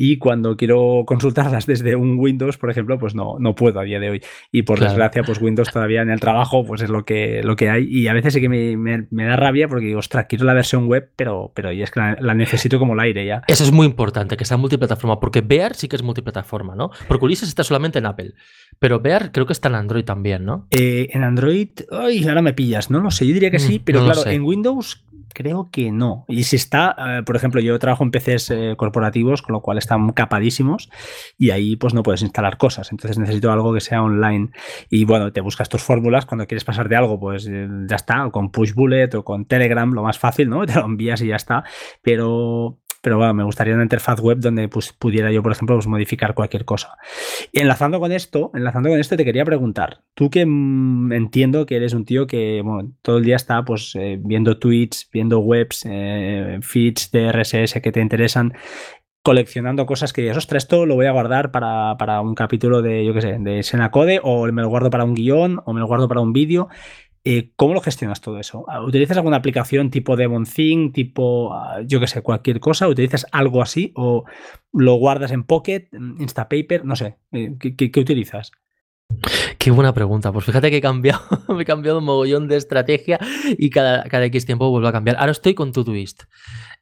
y 0.00 0.18
cuando 0.18 0.56
quiero 0.56 1.02
consultarlas 1.04 1.66
desde 1.66 1.96
un 1.96 2.20
Windows, 2.20 2.56
por 2.56 2.70
ejemplo, 2.70 3.00
pues 3.00 3.16
no, 3.16 3.36
no 3.40 3.56
puedo 3.56 3.80
a 3.80 3.82
día 3.82 3.98
de 3.98 4.10
hoy. 4.10 4.22
Y 4.52 4.62
por 4.62 4.78
desgracia, 4.78 5.24
pues 5.24 5.40
Windows 5.40 5.72
todavía 5.72 6.02
en 6.02 6.10
el 6.10 6.20
trabajo, 6.20 6.64
pues 6.64 6.82
es 6.82 6.88
lo 6.88 7.04
que, 7.04 7.42
lo 7.42 7.56
que 7.56 7.68
hay. 7.68 7.88
Y 7.90 8.06
a 8.06 8.12
veces 8.12 8.34
sí 8.34 8.40
que 8.40 8.48
me, 8.48 9.08
da 9.10 9.34
rabia 9.34 9.66
porque 9.66 9.86
digo, 9.86 9.98
ostras, 9.98 10.26
quiero 10.28 10.44
la 10.44 10.54
versión 10.54 10.86
web, 10.86 11.10
pero, 11.16 11.50
pero 11.52 11.72
y 11.72 11.82
es 11.82 11.90
que 11.90 11.98
la, 11.98 12.34
necesito 12.34 12.78
como 12.78 12.92
el 12.94 13.00
aire 13.00 13.26
ya. 13.26 13.42
Eso 13.48 13.64
es 13.64 13.72
muy 13.72 13.86
importante, 13.86 14.36
que 14.36 14.44
sea 14.44 14.56
multiplataforma, 14.56 15.18
porque 15.18 15.40
Bear 15.40 15.74
sí 15.74 15.88
que 15.88 15.96
es 15.96 16.04
multiplataforma, 16.04 16.76
¿no? 16.76 16.92
Porque 17.08 17.24
Ulises 17.24 17.48
está 17.48 17.64
solamente 17.64 17.98
en 17.98 18.06
Apple, 18.06 18.34
pero 18.78 19.00
Bear 19.00 19.32
creo 19.32 19.46
que 19.46 19.52
está 19.52 19.68
en 19.68 19.74
Android 19.74 20.04
también, 20.04 20.44
¿no? 20.44 20.68
Eh, 20.70 21.08
en 21.10 21.24
Android, 21.24 21.70
ay, 21.90 22.24
ahora 22.28 22.42
me 22.42 22.52
pillas, 22.52 22.88
no 22.88 23.00
lo 23.00 23.10
sé, 23.10 23.26
yo 23.26 23.34
diría 23.34 23.50
que 23.50 23.58
sí, 23.58 23.80
mm, 23.80 23.82
pero 23.84 24.04
claro, 24.04 24.24
en 24.26 24.42
Windows 24.42 25.04
creo 25.32 25.70
que 25.70 25.90
no. 25.90 26.24
Y 26.28 26.44
si 26.44 26.56
está, 26.56 26.94
eh, 26.98 27.22
por 27.24 27.36
ejemplo, 27.36 27.60
yo 27.60 27.78
trabajo 27.78 28.04
en 28.04 28.10
PCs 28.10 28.50
eh, 28.50 28.74
corporativos, 28.76 29.42
con 29.42 29.52
lo 29.52 29.60
cual 29.60 29.78
están 29.78 30.10
capadísimos 30.12 30.90
y 31.36 31.50
ahí 31.50 31.76
pues 31.76 31.94
no 31.94 32.02
puedes 32.02 32.22
instalar 32.22 32.58
cosas. 32.58 32.90
Entonces 32.90 33.18
necesito 33.18 33.52
algo 33.52 33.72
que 33.72 33.80
sea 33.80 34.02
online. 34.02 34.50
Y 34.90 35.04
bueno, 35.04 35.32
te 35.32 35.40
buscas 35.40 35.68
tus 35.68 35.82
fórmulas. 35.82 36.26
Cuando 36.26 36.46
quieres 36.46 36.64
pasar 36.64 36.88
de 36.88 36.96
algo, 36.96 37.18
pues 37.18 37.46
eh, 37.48 37.68
ya 37.86 37.96
está. 37.96 38.26
O 38.26 38.32
con 38.32 38.50
Pushbullet 38.50 39.14
o 39.14 39.24
con 39.24 39.46
Telegram, 39.46 39.90
lo 39.92 40.02
más 40.02 40.18
fácil, 40.18 40.48
¿no? 40.48 40.66
Te 40.66 40.74
lo 40.74 40.84
envías 40.84 41.20
y 41.22 41.28
ya 41.28 41.36
está. 41.36 41.64
Pero 42.02 42.78
pero 43.02 43.16
bueno, 43.16 43.34
me 43.34 43.44
gustaría 43.44 43.74
una 43.74 43.82
interfaz 43.82 44.20
web 44.20 44.38
donde 44.38 44.68
pues, 44.68 44.92
pudiera 44.92 45.30
yo, 45.30 45.42
por 45.42 45.52
ejemplo, 45.52 45.76
pues, 45.76 45.86
modificar 45.86 46.34
cualquier 46.34 46.64
cosa. 46.64 46.96
Y 47.52 47.60
enlazando 47.60 48.00
con 48.00 48.12
esto, 48.12 48.50
enlazando 48.54 48.88
con 48.90 48.98
esto, 48.98 49.16
te 49.16 49.24
quería 49.24 49.44
preguntar, 49.44 50.02
tú 50.14 50.30
que 50.30 50.44
mm, 50.46 51.12
entiendo 51.12 51.66
que 51.66 51.76
eres 51.76 51.94
un 51.94 52.04
tío 52.04 52.26
que 52.26 52.62
todo 53.02 53.18
el 53.18 53.24
día 53.24 53.36
está 53.36 53.64
pues, 53.64 53.94
eh, 53.94 54.18
viendo 54.20 54.58
tweets, 54.58 55.08
viendo 55.12 55.38
webs, 55.40 55.84
eh, 55.88 56.58
feeds 56.62 57.10
de 57.10 57.28
RSS 57.32 57.80
que 57.80 57.92
te 57.92 58.00
interesan, 58.00 58.52
coleccionando 59.22 59.84
cosas 59.84 60.14
que 60.14 60.22
dices, 60.22 60.38
ostras, 60.38 60.64
esto 60.64 60.86
lo 60.86 60.94
voy 60.94 61.04
a 61.04 61.12
guardar 61.12 61.50
para, 61.50 62.20
un 62.22 62.34
capítulo 62.34 62.80
de, 62.80 63.04
yo 63.04 63.12
qué 63.12 63.20
sé, 63.20 63.36
de 63.38 63.62
Senacode, 63.62 64.20
o 64.22 64.46
me 64.52 64.62
lo 64.62 64.70
guardo 64.70 64.88
para 64.88 65.04
un 65.04 65.14
guion, 65.14 65.60
o 65.66 65.72
me 65.74 65.80
lo 65.80 65.86
guardo 65.86 66.08
para 66.08 66.22
un 66.22 66.32
vídeo. 66.32 66.68
Eh, 67.30 67.52
¿Cómo 67.56 67.74
lo 67.74 67.82
gestionas 67.82 68.22
todo 68.22 68.38
eso? 68.38 68.64
Ah, 68.68 68.82
¿Utilizas 68.82 69.18
alguna 69.18 69.36
aplicación 69.36 69.90
tipo 69.90 70.16
Thing, 70.16 70.92
tipo, 70.92 71.52
ah, 71.52 71.82
yo 71.84 72.00
qué 72.00 72.06
sé, 72.06 72.22
cualquier 72.22 72.58
cosa? 72.58 72.88
¿Utilizas 72.88 73.26
algo 73.32 73.60
así? 73.60 73.92
¿O 73.96 74.24
lo 74.72 74.94
guardas 74.94 75.30
en 75.32 75.44
Pocket, 75.44 75.90
Instapaper? 75.92 76.86
No 76.86 76.96
sé, 76.96 77.18
eh, 77.32 77.54
¿qué, 77.58 78.00
utilizas? 78.00 78.50
Qué 79.58 79.70
buena 79.70 79.92
pregunta. 79.92 80.32
Pues 80.32 80.46
fíjate 80.46 80.70
que 80.70 80.78
he 80.78 80.80
cambiado, 80.80 81.20
he 81.60 81.66
cambiado 81.66 81.98
un 81.98 82.04
mogollón 82.04 82.48
de 82.48 82.56
estrategia 82.56 83.18
y 83.58 83.68
cada, 83.68 84.04
cada 84.04 84.24
X 84.24 84.46
tiempo 84.46 84.70
vuelvo 84.70 84.88
a 84.88 84.92
cambiar. 84.92 85.18
Ahora 85.18 85.32
estoy 85.32 85.52
con 85.52 85.72
Todoist. 85.72 86.22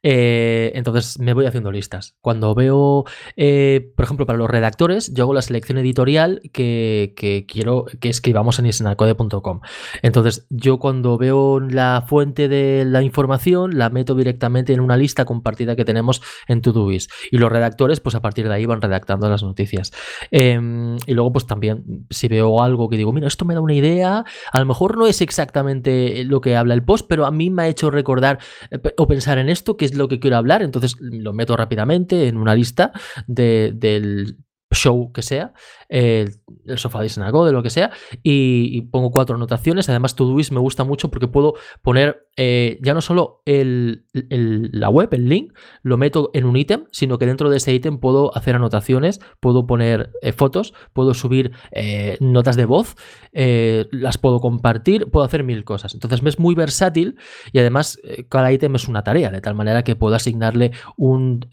Eh, 0.03 0.71
entonces 0.75 1.19
me 1.19 1.33
voy 1.33 1.45
haciendo 1.45 1.71
listas. 1.71 2.15
Cuando 2.21 2.53
veo, 2.55 3.05
eh, 3.35 3.91
por 3.95 4.05
ejemplo, 4.05 4.25
para 4.25 4.37
los 4.37 4.49
redactores, 4.49 5.13
yo 5.13 5.23
hago 5.23 5.33
la 5.33 5.41
selección 5.41 5.77
editorial 5.77 6.41
que, 6.53 7.13
quiero 7.47 7.85
que 7.99 8.09
escribamos 8.09 8.59
en 8.59 8.67
isnacode.com. 8.67 9.61
Entonces 10.01 10.45
yo 10.49 10.79
cuando 10.79 11.17
veo 11.17 11.59
la 11.59 12.03
fuente 12.07 12.47
de 12.47 12.85
la 12.85 13.01
información, 13.01 13.77
la 13.77 13.89
meto 13.89 14.15
directamente 14.15 14.73
en 14.73 14.79
una 14.79 14.97
lista 14.97 15.25
compartida 15.25 15.75
que 15.75 15.85
tenemos 15.85 16.21
en 16.47 16.61
Todoist. 16.61 17.11
Y 17.31 17.37
los 17.37 17.51
redactores, 17.51 17.99
pues 17.99 18.15
a 18.15 18.21
partir 18.21 18.47
de 18.47 18.53
ahí 18.53 18.65
van 18.65 18.81
redactando 18.81 19.29
las 19.29 19.43
noticias. 19.43 19.91
Em, 20.31 20.97
y 21.05 21.13
luego, 21.13 21.31
pues 21.33 21.47
también, 21.47 22.05
si 22.09 22.27
veo 22.27 22.61
algo 22.61 22.89
que 22.89 22.97
digo, 22.97 23.11
mira, 23.13 23.27
esto 23.27 23.45
me 23.45 23.53
da 23.53 23.61
una 23.61 23.73
idea, 23.73 24.25
a 24.51 24.59
lo 24.59 24.65
mejor 24.65 24.97
no 24.97 25.07
es 25.07 25.21
exactamente 25.21 26.23
lo 26.23 26.41
que 26.41 26.55
habla 26.55 26.73
el 26.73 26.83
post, 26.83 27.07
pero 27.09 27.25
a 27.25 27.31
mí 27.31 27.49
me 27.49 27.63
ha 27.63 27.67
hecho 27.67 27.91
recordar 27.91 28.39
eh, 28.71 28.79
o 28.97 29.07
pensar 29.07 29.37
en 29.37 29.49
esto 29.49 29.77
que 29.77 29.85
es 29.85 29.96
lo 29.97 30.07
que 30.07 30.19
quiero 30.19 30.37
hablar, 30.37 30.61
entonces 30.61 30.95
lo 30.99 31.33
meto 31.33 31.57
rápidamente 31.57 32.27
en 32.27 32.37
una 32.37 32.55
lista 32.55 32.91
del 33.27 34.37
show 34.71 35.11
que 35.13 35.21
sea, 35.21 35.53
el, 35.89 36.29
sofá 36.75 37.01
de 37.01 37.07
de 37.07 37.51
lo 37.51 37.63
que 37.63 37.69
sea, 37.69 37.91
y, 38.23 38.81
pongo 38.83 39.11
cuatro 39.11 39.35
anotaciones. 39.35 39.89
Además, 39.89 40.15
Todoist 40.15 40.51
me 40.51 40.59
gusta 40.59 40.83
mucho 40.83 41.09
porque 41.09 41.27
puedo 41.27 41.55
poner 41.81 42.27
eh, 42.35 42.77
ya 42.81 42.93
no 42.93 43.01
solo 43.01 43.41
el, 43.45 44.05
la 44.13 44.89
web, 44.89 45.09
el 45.13 45.29
link, 45.29 45.53
lo 45.83 45.97
meto 45.97 46.29
en 46.33 46.45
un 46.45 46.57
ítem, 46.57 46.85
sino 46.91 47.17
que 47.17 47.25
dentro 47.25 47.49
de 47.49 47.57
ese 47.57 47.73
ítem 47.73 47.97
puedo 47.99 48.35
hacer 48.35 48.55
anotaciones, 48.55 49.19
puedo 49.39 49.65
poner 49.65 50.11
eh, 50.21 50.33
fotos, 50.33 50.73
puedo 50.93 51.13
subir 51.13 51.51
eh, 51.71 52.17
notas 52.19 52.55
de 52.55 52.65
voz, 52.65 52.95
las 53.31 54.17
puedo 54.17 54.39
compartir, 54.39 55.09
puedo 55.09 55.25
hacer 55.25 55.43
mil 55.43 55.63
cosas. 55.63 55.93
Entonces, 55.93 56.21
es 56.23 56.39
muy 56.39 56.55
versátil 56.55 57.17
y 57.53 57.59
además 57.59 57.99
cada 58.29 58.51
ítem 58.51 58.75
es 58.75 58.87
una 58.87 59.03
tarea, 59.03 59.31
de 59.31 59.41
tal 59.41 59.55
manera 59.55 59.83
que 59.83 59.95
puedo 59.95 60.15
asignarle 60.15 60.71
un, 60.97 61.45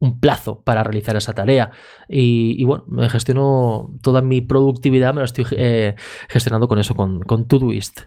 un 0.00 0.18
plazo 0.18 0.62
para 0.62 0.82
realizar 0.82 1.14
esa 1.16 1.32
tarea. 1.34 1.70
Y, 2.08 2.64
bueno, 2.64 2.84
me 2.88 3.08
gestiono 3.08 3.90
toda 4.02 4.22
mi 4.22 4.40
productividad, 4.40 5.14
me 5.14 5.20
lo 5.20 5.26
estoy 5.26 5.46
eh, 5.52 5.94
gestionando 6.28 6.66
con 6.66 6.78
eso, 6.78 6.94
con, 6.94 7.20
con 7.20 7.46
Todoist. 7.46 8.00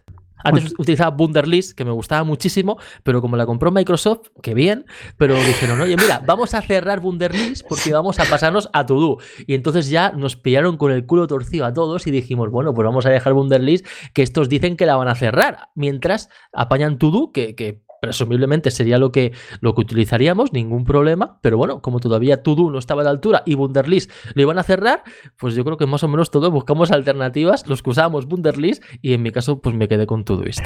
Antes 0.43 0.63
pues 0.63 0.75
utilizaba 0.77 1.15
Wunderlist, 1.15 1.75
que 1.77 1.85
me 1.85 1.91
gustaba 1.91 2.23
muchísimo, 2.23 2.77
pero 3.03 3.21
como 3.21 3.37
la 3.37 3.45
compró 3.45 3.71
Microsoft, 3.71 4.27
que 4.41 4.53
bien, 4.53 4.85
pero 5.17 5.35
dijeron, 5.35 5.79
oye, 5.79 5.95
mira, 5.95 6.21
vamos 6.25 6.53
a 6.53 6.61
cerrar 6.61 6.99
Wunderlist 6.99 7.65
porque 7.67 7.93
vamos 7.93 8.19
a 8.19 8.25
pasarnos 8.25 8.69
a 8.73 8.85
Todo. 8.85 9.19
Y 9.47 9.53
entonces 9.55 9.89
ya 9.89 10.11
nos 10.11 10.35
pillaron 10.35 10.75
con 10.77 10.91
el 10.91 11.05
culo 11.05 11.27
torcido 11.27 11.65
a 11.65 11.73
todos 11.73 12.07
y 12.07 12.11
dijimos, 12.11 12.51
bueno, 12.51 12.73
pues 12.73 12.85
vamos 12.85 13.05
a 13.05 13.09
dejar 13.09 13.33
Wunderlist, 13.33 13.85
que 14.13 14.21
estos 14.21 14.49
dicen 14.49 14.75
que 14.75 14.85
la 14.85 14.97
van 14.97 15.07
a 15.07 15.15
cerrar, 15.15 15.69
mientras 15.75 16.29
apañan 16.51 16.97
Todo, 16.97 17.31
que, 17.31 17.55
que 17.55 17.81
presumiblemente 18.03 18.69
sería 18.69 18.97
lo 18.97 19.13
que, 19.13 19.31
lo 19.61 19.73
que 19.73 19.81
utilizaríamos, 19.81 20.51
ningún 20.51 20.83
problema, 20.83 21.39
pero 21.41 21.57
bueno, 21.57 21.81
como 21.81 22.01
todavía 22.01 22.43
Todo 22.43 22.69
no 22.69 22.77
estaba 22.77 23.01
a 23.01 23.05
la 23.05 23.11
altura 23.11 23.43
y 23.45 23.55
Wunderlist 23.55 24.11
lo 24.33 24.41
iban 24.41 24.59
a 24.59 24.63
cerrar, 24.63 25.03
pues 25.37 25.55
yo 25.55 25.63
creo 25.63 25.77
que 25.77 25.85
más 25.85 26.03
o 26.03 26.09
menos 26.09 26.29
todos 26.29 26.51
buscamos 26.51 26.91
alternativas, 26.91 27.65
los 27.65 27.81
que 27.81 27.91
usábamos 27.91 28.25
Wunderlist 28.25 28.83
y 29.01 29.13
en 29.13 29.21
mi 29.21 29.31
caso 29.31 29.61
pues 29.61 29.73
me 29.73 29.87
quedé 29.87 30.05
con 30.05 30.25
Todoist. 30.25 30.59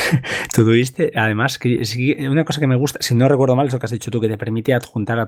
Todoist, 0.54 0.98
además, 1.14 1.58
una 2.30 2.44
cosa 2.46 2.58
que 2.58 2.66
me 2.66 2.76
gusta, 2.76 3.00
si 3.02 3.14
no 3.14 3.28
recuerdo 3.28 3.54
mal, 3.54 3.66
es 3.66 3.74
lo 3.74 3.78
que 3.78 3.84
has 3.84 3.92
dicho 3.92 4.10
tú, 4.10 4.18
que 4.18 4.28
te 4.28 4.38
permite 4.38 4.72
adjuntar, 4.72 5.18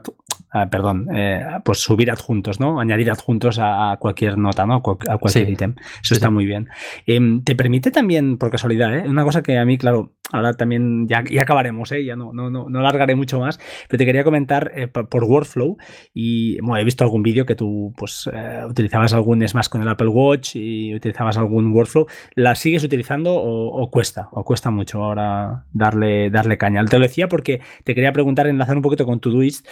a 0.52 0.70
perdón, 0.70 1.08
eh, 1.14 1.44
pues 1.62 1.80
subir 1.80 2.10
adjuntos, 2.10 2.58
¿no? 2.58 2.80
Añadir 2.80 3.10
adjuntos 3.10 3.58
a, 3.60 3.98
cualquier 4.00 4.38
nota, 4.38 4.64
¿no? 4.64 4.76
A 4.76 5.18
cualquier 5.18 5.50
ítem. 5.50 5.74
Eso 6.02 6.14
está 6.14 6.30
muy 6.30 6.46
bien. 6.46 6.68
Em, 7.06 7.44
te 7.44 7.54
permite 7.54 7.90
también, 7.90 8.38
por 8.38 8.50
casualidad, 8.50 8.96
¿eh? 8.96 9.04
una 9.06 9.24
cosa 9.24 9.42
que 9.42 9.58
a 9.58 9.64
mí, 9.66 9.76
claro, 9.76 10.14
ahora 10.32 10.54
también 10.54 11.08
ya, 11.08 11.24
acabaremos, 11.40 11.92
¿eh? 11.92 12.04
ya 12.04 12.16
no, 12.16 12.32
no, 12.32 12.50
no, 12.50 12.68
no 12.68 12.80
largaré 12.80 13.14
mucho 13.14 13.40
más, 13.40 13.58
pero 13.88 13.98
te 13.98 14.06
quería 14.06 14.24
comentar 14.24 14.72
eh, 14.74 14.88
por 14.88 15.24
workflow 15.24 15.76
y 16.14 16.60
bueno, 16.60 16.78
he 16.78 16.84
visto 16.84 17.04
algún 17.04 17.22
vídeo 17.22 17.46
que 17.46 17.54
tú 17.54 17.92
pues 17.96 18.28
eh, 18.32 18.62
utilizabas 18.68 19.12
algún 19.12 19.46
Smash 19.46 19.68
con 19.68 19.82
el 19.82 19.88
Apple 19.88 20.08
Watch 20.08 20.56
y 20.56 20.94
utilizabas 20.94 21.36
algún 21.36 21.72
workflow, 21.72 22.06
¿la 22.34 22.54
sigues 22.54 22.84
utilizando 22.84 23.34
o, 23.34 23.90
cuesta? 23.90 24.28
¿O 24.32 24.44
cuesta 24.44 24.70
mucho 24.70 25.02
ahora 25.02 25.64
darle, 25.72 26.30
darle 26.30 26.58
caña? 26.58 26.84
Te 26.84 26.98
lo 26.98 27.02
decía 27.02 27.28
porque 27.28 27.60
te 27.84 27.94
quería 27.94 28.12
preguntar, 28.12 28.46
enlazar 28.46 28.76
un 28.76 28.82
poquito 28.82 29.06
con 29.06 29.20
Todoist, 29.20 29.66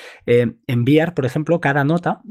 enviar, 0.67 1.15
por 1.15 1.27
ejemplo, 1.27 1.61
cada 1.61 1.85
nota 1.85 2.23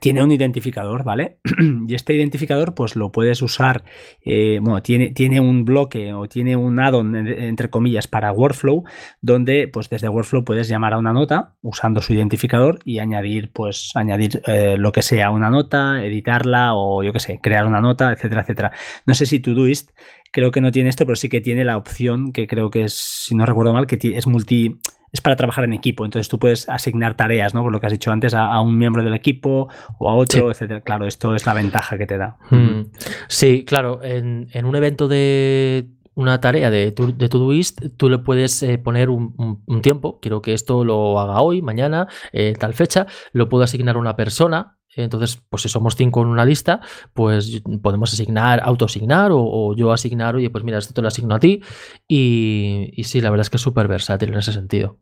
tiene 0.00 0.22
un 0.22 0.32
identificador, 0.32 1.04
¿vale? 1.04 1.38
y 1.88 1.94
este 1.94 2.14
identificador, 2.14 2.74
pues 2.74 2.96
lo 2.96 3.12
puedes 3.12 3.42
usar, 3.42 3.84
eh, 4.24 4.58
bueno, 4.60 4.82
tiene, 4.82 5.10
tiene 5.10 5.40
un 5.40 5.64
bloque 5.64 6.12
o 6.12 6.28
tiene 6.28 6.56
un 6.56 6.80
add-on, 6.80 7.14
entre 7.16 7.70
comillas, 7.70 8.06
para 8.06 8.32
Workflow, 8.32 8.84
donde, 9.20 9.68
pues 9.68 9.88
desde 9.88 10.08
Workflow 10.08 10.44
puedes 10.44 10.68
llamar 10.68 10.94
a 10.94 10.98
una 10.98 11.12
nota 11.12 11.54
usando 11.62 12.00
su 12.00 12.14
identificador 12.14 12.78
y 12.84 12.98
añadir, 12.98 13.50
pues, 13.52 13.92
añadir 13.94 14.42
eh, 14.46 14.76
lo 14.78 14.92
que 14.92 15.02
sea 15.02 15.30
una 15.30 15.50
nota, 15.50 16.04
editarla 16.04 16.74
o 16.74 17.02
yo 17.02 17.12
qué 17.12 17.20
sé, 17.20 17.40
crear 17.42 17.66
una 17.66 17.80
nota, 17.80 18.12
etcétera, 18.12 18.42
etcétera. 18.42 18.72
No 19.06 19.14
sé 19.14 19.26
si 19.26 19.40
Todoist 19.40 19.90
creo 20.32 20.50
que 20.50 20.60
no 20.60 20.72
tiene 20.72 20.88
esto, 20.88 21.06
pero 21.06 21.16
sí 21.16 21.28
que 21.28 21.40
tiene 21.40 21.64
la 21.64 21.76
opción 21.76 22.32
que 22.32 22.48
creo 22.48 22.68
que 22.70 22.84
es, 22.84 22.94
si 22.94 23.36
no 23.36 23.46
recuerdo 23.46 23.72
mal, 23.72 23.86
que 23.86 23.98
es 24.02 24.26
multi 24.26 24.80
es 25.14 25.20
para 25.20 25.36
trabajar 25.36 25.64
en 25.64 25.72
equipo. 25.72 26.04
Entonces 26.04 26.28
tú 26.28 26.40
puedes 26.40 26.68
asignar 26.68 27.14
tareas, 27.14 27.54
¿no? 27.54 27.62
Por 27.62 27.70
lo 27.70 27.80
que 27.80 27.86
has 27.86 27.92
dicho 27.92 28.10
antes, 28.10 28.34
a, 28.34 28.60
un 28.60 28.76
miembro 28.76 29.02
del 29.04 29.14
equipo 29.14 29.68
o 29.98 30.10
a 30.10 30.14
otro, 30.14 30.50
etcétera. 30.50 30.80
Claro, 30.80 31.06
esto 31.06 31.36
es 31.36 31.46
la 31.46 31.54
ventaja 31.54 31.96
que 31.96 32.06
te 32.06 32.18
da. 32.18 32.36
Mm. 32.50 32.90
Sí, 33.28 33.64
claro. 33.64 34.00
En, 34.02 34.48
un 34.64 34.74
evento 34.74 35.06
de 35.06 35.86
una 36.16 36.40
tarea 36.40 36.68
de, 36.68 36.90
de 36.90 37.28
Todoist, 37.28 37.80
tú 37.96 38.08
le 38.08 38.18
puedes 38.18 38.60
eh, 38.64 38.76
poner 38.76 39.08
un, 39.08 39.62
tiempo. 39.82 40.18
Quiero 40.20 40.42
que 40.42 40.52
esto 40.52 40.84
lo 40.84 41.20
haga 41.20 41.40
hoy, 41.42 41.62
mañana, 41.62 42.08
eh, 42.32 42.54
tal 42.58 42.74
fecha. 42.74 43.06
Lo 43.32 43.48
puedo 43.48 43.62
asignar 43.62 43.94
a 43.94 44.00
una 44.00 44.16
persona 44.16 44.78
entonces, 44.96 45.42
pues 45.48 45.62
si 45.62 45.68
somos 45.68 45.96
cinco 45.96 46.22
en 46.22 46.28
una 46.28 46.44
lista, 46.44 46.80
pues 47.12 47.62
podemos 47.82 48.12
asignar, 48.12 48.60
autoasignar 48.64 49.32
o, 49.32 49.40
o 49.42 49.74
yo 49.76 49.92
asignar, 49.92 50.36
oye, 50.36 50.50
pues 50.50 50.64
mira, 50.64 50.78
esto 50.78 50.94
te 50.94 51.02
lo 51.02 51.08
asigno 51.08 51.34
a 51.34 51.40
ti. 51.40 51.62
Y, 52.08 52.90
y 52.96 53.04
sí, 53.04 53.20
la 53.20 53.30
verdad 53.30 53.42
es 53.42 53.50
que 53.50 53.56
es 53.56 53.62
súper 53.62 53.88
versátil 53.88 54.30
en 54.30 54.38
ese 54.38 54.52
sentido. 54.52 54.98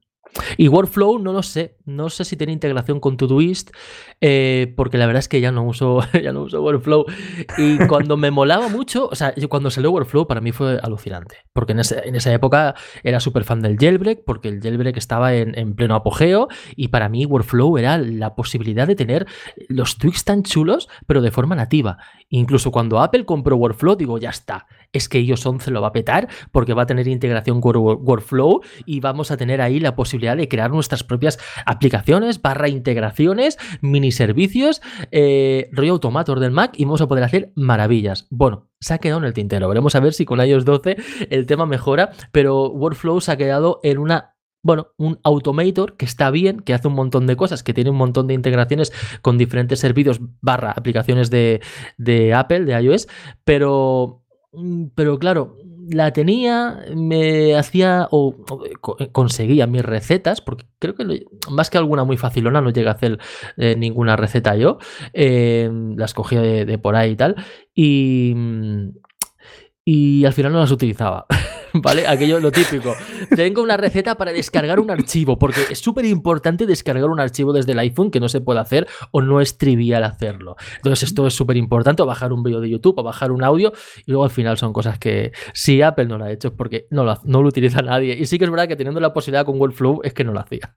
Y 0.56 0.68
Workflow 0.68 1.18
no 1.18 1.32
lo 1.32 1.42
sé, 1.42 1.76
no 1.84 2.08
sé 2.08 2.24
si 2.24 2.36
tiene 2.36 2.52
integración 2.52 3.00
con 3.00 3.16
Todoist, 3.16 3.70
eh, 4.20 4.72
porque 4.76 4.98
la 4.98 5.06
verdad 5.06 5.20
es 5.20 5.28
que 5.28 5.40
ya 5.40 5.52
no 5.52 5.64
uso, 5.64 6.00
ya 6.22 6.32
no 6.32 6.42
uso 6.42 6.62
Workflow. 6.62 7.04
Y 7.58 7.78
cuando 7.88 8.16
me 8.16 8.30
molaba 8.30 8.68
mucho, 8.68 9.08
o 9.08 9.14
sea, 9.14 9.34
cuando 9.48 9.70
salió 9.70 9.90
Workflow 9.92 10.26
para 10.26 10.40
mí 10.40 10.52
fue 10.52 10.78
alucinante, 10.82 11.36
porque 11.52 11.72
en, 11.72 11.80
esa 11.80 12.32
época 12.32 12.74
era 13.02 13.20
súper 13.20 13.44
fan 13.44 13.60
del 13.60 13.76
jailbreak, 13.76 14.24
porque 14.24 14.48
el 14.48 14.60
jailbreak 14.60 14.96
estaba 14.96 15.34
en, 15.34 15.74
pleno 15.74 15.94
apogeo, 15.94 16.48
y 16.76 16.88
para 16.88 17.08
mí 17.08 17.26
Workflow 17.26 17.78
era 17.78 17.98
la 17.98 18.34
posibilidad 18.34 18.86
de 18.86 18.94
tener 18.94 19.26
los 19.68 19.98
tweaks 19.98 20.24
tan 20.24 20.42
chulos, 20.42 20.88
pero 21.06 21.20
de 21.20 21.30
forma 21.30 21.54
nativa. 21.54 21.98
Incluso 22.28 22.70
cuando 22.70 23.00
Apple 23.00 23.24
compró 23.24 23.56
Workflow, 23.56 23.96
digo, 23.96 24.18
ya 24.18 24.30
está, 24.30 24.66
es 24.92 25.08
que 25.08 25.20
iOS 25.20 25.44
11 25.46 25.70
lo 25.70 25.80
va 25.80 25.88
a 25.88 25.92
petar, 25.92 26.28
porque 26.50 26.74
va 26.74 26.82
a 26.82 26.86
tener 26.86 27.08
integración 27.08 27.60
Workflow 27.62 28.60
y 28.84 29.00
vamos 29.00 29.30
a 29.30 29.36
tener 29.36 29.60
ahí 29.60 29.80
la 29.80 29.96
posibilidad 29.96 30.36
de 30.36 30.48
crear 30.48 30.70
nuestras 30.70 31.04
propias 31.04 31.38
aplicaciones, 31.66 32.40
barra 32.40 32.68
integraciones, 32.68 33.58
mini 33.80 34.12
servicios, 34.12 34.82
eh, 35.10 35.68
rollo 35.72 35.92
automator 35.92 36.40
del 36.40 36.50
Mac 36.50 36.72
y 36.76 36.84
vamos 36.84 37.00
a 37.00 37.08
poder 37.08 37.24
hacer 37.24 37.52
maravillas. 37.54 38.26
Bueno, 38.30 38.68
se 38.80 38.94
ha 38.94 38.98
quedado 38.98 39.20
en 39.20 39.26
el 39.26 39.32
tintero. 39.32 39.68
Veremos 39.68 39.94
a 39.94 40.00
ver 40.00 40.12
si 40.12 40.24
con 40.24 40.44
iOS 40.44 40.64
12 40.64 40.96
el 41.30 41.46
tema 41.46 41.66
mejora, 41.66 42.10
pero 42.32 42.68
Workflow 42.70 43.20
se 43.20 43.32
ha 43.32 43.36
quedado 43.36 43.80
en 43.82 43.98
una 43.98 44.32
bueno, 44.64 44.92
un 44.96 45.18
automator 45.24 45.96
que 45.96 46.04
está 46.04 46.30
bien, 46.30 46.60
que 46.60 46.72
hace 46.72 46.86
un 46.86 46.94
montón 46.94 47.26
de 47.26 47.34
cosas, 47.34 47.64
que 47.64 47.74
tiene 47.74 47.90
un 47.90 47.96
montón 47.96 48.28
de 48.28 48.34
integraciones 48.34 48.92
con 49.20 49.36
diferentes 49.36 49.80
servicios 49.80 50.20
barra 50.40 50.70
aplicaciones 50.70 51.30
de, 51.30 51.60
de 51.98 52.32
Apple, 52.32 52.64
de 52.64 52.80
iOS, 52.80 53.08
pero, 53.44 54.21
pero 54.94 55.18
claro, 55.18 55.56
la 55.88 56.12
tenía, 56.12 56.84
me 56.94 57.56
hacía 57.56 58.08
o, 58.10 58.36
conseguía 59.12 59.66
mis 59.66 59.82
recetas, 59.82 60.40
porque 60.40 60.66
creo 60.78 60.94
que 60.94 61.24
más 61.50 61.70
que 61.70 61.78
alguna 61.78 62.04
muy 62.04 62.16
facilona 62.16 62.60
no 62.60 62.70
llega 62.70 62.90
a 62.90 62.94
hacer 62.94 63.18
eh, 63.56 63.76
ninguna 63.76 64.16
receta 64.16 64.56
yo, 64.56 64.78
eh, 65.12 65.70
las 65.96 66.14
cogía 66.14 66.40
de, 66.40 66.78
por 66.78 66.96
ahí 66.96 67.12
y 67.12 67.16
tal, 67.16 67.36
y, 67.74 68.34
y 69.84 70.24
al 70.24 70.32
final 70.32 70.52
no 70.52 70.60
las 70.60 70.70
utilizaba. 70.70 71.26
¿vale? 71.74 72.06
Aquello 72.06 72.40
lo 72.40 72.50
típico. 72.52 72.94
Tengo 73.34 73.62
una 73.62 73.76
receta 73.76 74.16
para 74.16 74.32
descargar 74.32 74.80
un 74.80 74.90
archivo, 74.90 75.38
porque 75.38 75.60
es 75.70 75.78
súper 75.78 76.04
importante 76.04 76.66
descargar 76.66 77.10
un 77.10 77.20
archivo 77.20 77.52
desde 77.52 77.72
el 77.72 77.78
iPhone 77.78 78.10
que 78.10 78.20
no 78.20 78.28
se 78.28 78.40
puede 78.40 78.60
hacer 78.60 78.86
o 79.10 79.20
no 79.22 79.40
es 79.40 79.58
trivial 79.58 80.04
hacerlo. 80.04 80.56
Entonces 80.76 81.08
esto 81.08 81.26
es 81.26 81.34
súper 81.34 81.56
importante, 81.56 82.02
o 82.02 82.06
bajar 82.06 82.32
un 82.32 82.42
vídeo 82.42 82.60
de 82.60 82.70
YouTube, 82.70 82.98
o 82.98 83.02
bajar 83.02 83.32
un 83.32 83.42
audio, 83.44 83.72
y 84.06 84.10
luego 84.10 84.24
al 84.24 84.30
final 84.30 84.56
son 84.56 84.72
cosas 84.72 84.98
que 84.98 85.32
si 85.54 85.82
Apple 85.82 86.06
no 86.06 86.18
lo 86.18 86.24
ha 86.24 86.32
hecho 86.32 86.48
es 86.48 86.54
porque 86.54 86.86
no 86.90 87.04
lo, 87.04 87.18
no 87.24 87.42
lo 87.42 87.48
utiliza 87.48 87.82
nadie. 87.82 88.16
Y 88.18 88.26
sí 88.26 88.38
que 88.38 88.44
es 88.44 88.50
verdad 88.50 88.68
que 88.68 88.76
teniendo 88.76 89.00
la 89.00 89.12
posibilidad 89.12 89.44
con 89.44 89.60
Workflow 89.60 90.00
es 90.04 90.14
que 90.14 90.24
no 90.24 90.32
lo 90.32 90.40
hacía. 90.40 90.74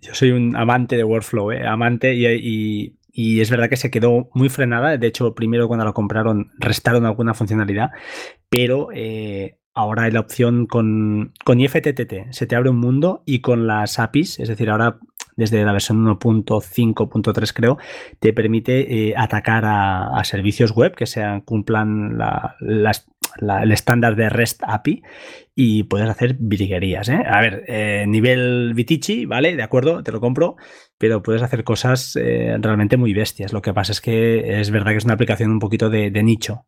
yo, 0.00 0.14
soy 0.14 0.30
un 0.30 0.56
amante 0.56 0.96
de 0.96 1.04
Workflow, 1.04 1.52
¿eh? 1.52 1.66
amante 1.66 2.14
y 2.14 2.22
y 2.26 2.94
es 3.12 3.50
verdad 3.50 3.68
que 3.68 3.76
se 3.76 3.90
quedó 3.90 4.30
muy 4.34 4.48
frenada. 4.48 4.96
De 4.96 5.06
hecho, 5.06 5.34
primero 5.34 5.68
cuando 5.68 5.84
lo 5.84 5.94
compraron 5.94 6.50
restaron 6.58 7.04
alguna 7.04 7.34
funcionalidad, 7.34 7.90
pero 8.48 8.88
eh, 8.94 9.58
ahora 9.74 10.04
hay 10.04 10.12
la 10.12 10.20
opción 10.20 10.66
con, 10.66 11.32
con 11.44 11.60
IFTTT, 11.60 12.30
se 12.30 12.46
te 12.46 12.56
abre 12.56 12.70
un 12.70 12.78
mundo 12.78 13.22
y 13.26 13.40
con 13.40 13.66
las 13.66 13.98
APIs, 13.98 14.38
es 14.40 14.48
decir, 14.48 14.70
ahora 14.70 14.98
desde 15.36 15.64
la 15.64 15.72
versión 15.72 16.04
1.5.3 16.04 17.52
creo, 17.54 17.78
te 18.20 18.34
permite 18.34 19.08
eh, 19.08 19.14
atacar 19.16 19.64
a, 19.66 20.22
servicios 20.24 20.72
web 20.72 20.94
que 20.94 21.06
sean, 21.06 21.40
cumplan 21.40 22.18
el 22.60 23.72
estándar 23.72 24.14
de 24.14 24.28
REST 24.28 24.62
API 24.66 25.02
y 25.54 25.84
puedes 25.84 26.08
hacer 26.08 26.36
virguerías. 26.38 27.08
¿eh? 27.08 27.22
A 27.26 27.40
ver, 27.40 27.64
nivel 28.08 28.74
Vitici, 28.74 29.24
¿vale? 29.24 29.56
De 29.56 29.62
acuerdo, 29.62 30.02
te 30.02 30.12
lo 30.12 30.20
compro, 30.20 30.56
pero 31.02 31.20
puedes 31.20 31.42
hacer 31.42 31.64
cosas 31.64 32.14
realmente 32.14 32.96
muy 32.96 33.12
bestias. 33.12 33.52
Lo 33.52 33.60
que 33.60 33.74
pasa 33.74 33.90
es 33.90 34.00
que 34.00 34.60
es 34.60 34.70
verdad 34.70 34.92
que 34.92 34.98
es 34.98 35.04
una 35.04 35.14
aplicación 35.14 35.50
un 35.50 35.58
poquito 35.58 35.90
de 35.90 36.22
nicho. 36.22 36.64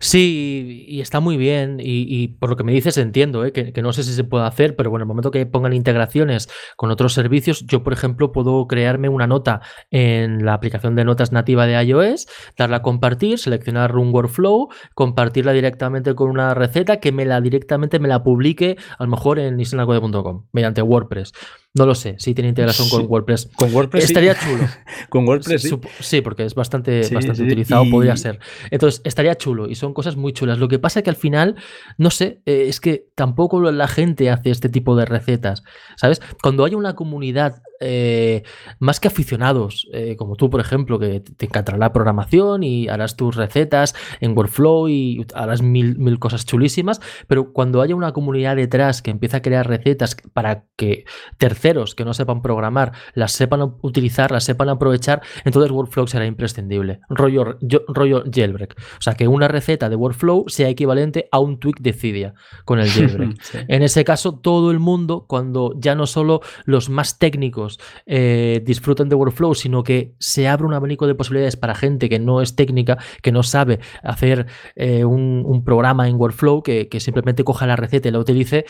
Sí, 0.00 0.84
y 0.88 1.00
está 1.00 1.20
muy 1.20 1.36
bien. 1.36 1.78
Y, 1.80 2.28
por 2.28 2.50
lo 2.50 2.56
que 2.56 2.64
me 2.64 2.72
dices, 2.72 2.98
entiendo 2.98 3.44
¿eh? 3.44 3.52
que, 3.52 3.82
no 3.82 3.92
sé 3.92 4.02
si 4.02 4.12
se 4.12 4.24
puede 4.24 4.46
hacer, 4.46 4.76
pero 4.76 4.90
bueno, 4.90 5.02
en 5.02 5.06
el 5.06 5.08
momento 5.08 5.30
que 5.30 5.46
pongan 5.46 5.72
integraciones 5.72 6.48
con 6.76 6.90
otros 6.90 7.12
servicios, 7.12 7.64
yo, 7.66 7.82
por 7.82 7.92
ejemplo, 7.92 8.32
puedo 8.32 8.66
crearme 8.66 9.08
una 9.08 9.26
nota 9.26 9.60
en 9.90 10.44
la 10.44 10.54
aplicación 10.54 10.96
de 10.96 11.04
notas 11.04 11.32
nativa 11.32 11.66
de 11.66 11.82
iOS, 11.82 12.26
darla 12.56 12.78
a 12.78 12.82
compartir, 12.82 13.38
seleccionar 13.38 13.96
un 13.96 14.12
workflow, 14.12 14.68
compartirla 14.94 15.52
directamente 15.52 16.14
con 16.14 16.30
una 16.30 16.54
receta 16.54 16.98
que 16.98 17.12
me 17.12 17.24
la 17.24 17.40
directamente 17.40 17.98
me 17.98 18.08
la 18.08 18.22
publique, 18.22 18.76
a 18.98 19.04
lo 19.04 19.10
mejor 19.10 19.38
en 19.38 19.58
isenacode.com, 19.60 20.46
mediante 20.52 20.82
WordPress. 20.82 21.32
No 21.74 21.86
lo 21.86 21.94
sé, 21.94 22.16
si 22.18 22.34
tiene 22.34 22.50
integración 22.50 22.90
con 22.90 23.06
WordPress. 23.06 23.48
Con 23.56 23.74
WordPress. 23.74 24.04
Estaría 24.04 24.34
chulo. 24.34 24.68
con 25.08 25.26
WordPress. 25.26 25.62
Sí. 25.62 25.80
sí. 26.00 26.20
porque 26.20 26.44
es 26.44 26.54
bastante, 26.54 27.00
bastante 27.10 27.42
utilizado, 27.42 27.84
podría 27.90 28.14
ser. 28.16 28.40
Entonces, 28.70 29.00
estaría 29.04 29.36
chulo 29.36 29.68
y 29.68 29.74
son 29.74 29.94
cosas 29.94 30.16
muy 30.16 30.34
chulas. 30.34 30.58
Lo 30.58 30.68
que 30.68 30.78
pasa 30.78 31.00
es 31.00 31.04
que 31.04 31.10
al 31.10 31.16
final, 31.16 31.56
no 31.96 32.10
sé, 32.10 32.42
eh, 32.44 32.66
es 32.68 32.78
que 32.78 33.06
tampoco 33.14 33.58
la 33.70 33.88
gente 33.88 34.28
hace 34.28 34.50
este 34.50 34.68
tipo 34.68 34.96
de 34.96 35.06
recetas. 35.06 35.62
¿Sabes? 35.96 36.20
Cuando 36.42 36.66
hay 36.66 36.74
una 36.74 36.94
comunidad 36.94 37.62
eh, 37.82 38.44
más 38.78 39.00
que 39.00 39.08
aficionados, 39.08 39.88
eh, 39.92 40.16
como 40.16 40.36
tú, 40.36 40.48
por 40.48 40.60
ejemplo, 40.60 40.98
que 40.98 41.20
te 41.20 41.46
encantará 41.46 41.76
la 41.78 41.92
programación 41.92 42.62
y 42.62 42.88
harás 42.88 43.16
tus 43.16 43.36
recetas 43.36 43.94
en 44.20 44.36
Workflow 44.36 44.88
y 44.88 45.26
harás 45.34 45.62
mil, 45.62 45.98
mil 45.98 46.18
cosas 46.18 46.46
chulísimas, 46.46 47.00
pero 47.26 47.52
cuando 47.52 47.82
haya 47.82 47.96
una 47.96 48.12
comunidad 48.12 48.56
detrás 48.56 49.02
que 49.02 49.10
empieza 49.10 49.38
a 49.38 49.42
crear 49.42 49.66
recetas 49.66 50.16
para 50.32 50.64
que 50.76 51.04
terceros 51.38 51.94
que 51.94 52.04
no 52.04 52.14
sepan 52.14 52.40
programar 52.40 52.92
las 53.14 53.32
sepan 53.32 53.74
utilizar, 53.82 54.30
las 54.30 54.44
sepan 54.44 54.68
aprovechar, 54.68 55.22
entonces 55.44 55.70
Workflow 55.72 56.06
será 56.06 56.26
imprescindible. 56.26 57.00
Rollo, 57.08 57.58
rollo 57.88 58.24
jailbreak. 58.32 58.76
O 58.98 59.02
sea, 59.02 59.14
que 59.14 59.28
una 59.28 59.48
receta 59.48 59.88
de 59.88 59.96
Workflow 59.96 60.44
sea 60.48 60.68
equivalente 60.68 61.28
a 61.32 61.40
un 61.40 61.58
tweak 61.58 61.80
de 61.80 61.92
Cydia 61.92 62.34
con 62.64 62.78
el 62.78 62.88
jailbreak. 62.90 63.36
En 63.68 63.82
ese 63.82 64.04
caso, 64.04 64.38
todo 64.38 64.70
el 64.70 64.78
mundo, 64.78 65.26
cuando 65.28 65.74
ya 65.76 65.94
no 65.94 66.06
solo 66.06 66.40
los 66.64 66.88
más 66.88 67.18
técnicos 67.18 67.71
eh, 68.06 68.62
disfruten 68.64 69.08
de 69.08 69.14
Workflow, 69.14 69.54
sino 69.54 69.82
que 69.82 70.14
se 70.18 70.48
abre 70.48 70.66
un 70.66 70.74
abanico 70.74 71.06
de 71.06 71.14
posibilidades 71.14 71.56
para 71.56 71.74
gente 71.74 72.08
que 72.08 72.18
no 72.18 72.40
es 72.40 72.56
técnica, 72.56 72.98
que 73.22 73.32
no 73.32 73.42
sabe 73.42 73.80
hacer 74.02 74.46
eh, 74.76 75.04
un, 75.04 75.62
programa 75.64 76.08
en 76.08 76.16
Workflow, 76.16 76.62
que, 76.62 76.88
simplemente 76.98 77.44
coja 77.44 77.66
la 77.66 77.76
receta 77.76 78.08
y 78.08 78.12
la 78.12 78.18
utilice, 78.18 78.64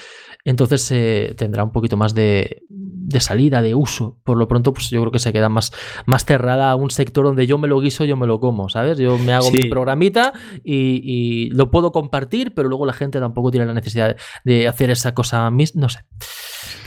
entonces 0.45 0.91
eh, 0.91 1.35
tendrá 1.37 1.65
un 1.65 1.73
poquito 1.73 1.97
más 1.97 2.15
de, 2.15 2.63
de 3.13 3.21
salida, 3.21 3.63
de 3.63 3.75
uso. 3.75 4.19
Por 4.25 4.37
lo 4.37 4.49
pronto, 4.49 4.73
pues 4.73 4.91
yo 4.91 5.01
creo 5.01 5.13
que 5.13 5.19
se 5.19 5.33
queda 5.33 5.49
más, 5.49 5.73
más 6.07 6.25
cerrada 6.25 6.71
a 6.71 6.77
un 6.77 6.91
sector 6.91 7.25
donde 7.25 7.47
yo 7.47 7.59
me 7.59 7.69
lo 7.69 7.81
guiso, 7.81 8.05
yo 8.05 8.17
me 8.17 8.27
lo 8.27 8.41
como, 8.41 8.69
¿sabes? 8.69 8.99
Yo 8.99 9.19
me 9.19 9.33
hago 9.33 9.51
mi 9.51 9.65
programita 9.65 10.33
y, 10.65 11.51
lo 11.53 11.71
puedo 11.71 11.93
compartir, 11.93 12.55
pero 12.55 12.69
luego 12.69 12.87
la 12.87 12.93
gente 12.93 13.21
tampoco 13.21 13.51
tiene 13.51 13.67
la 13.67 13.75
necesidad 13.75 14.17
de 14.45 14.69
hacer 14.69 14.91
esa 14.91 15.15
cosa 15.15 15.51
mis, 15.51 15.77
no 15.77 15.89
sé. 15.89 16.01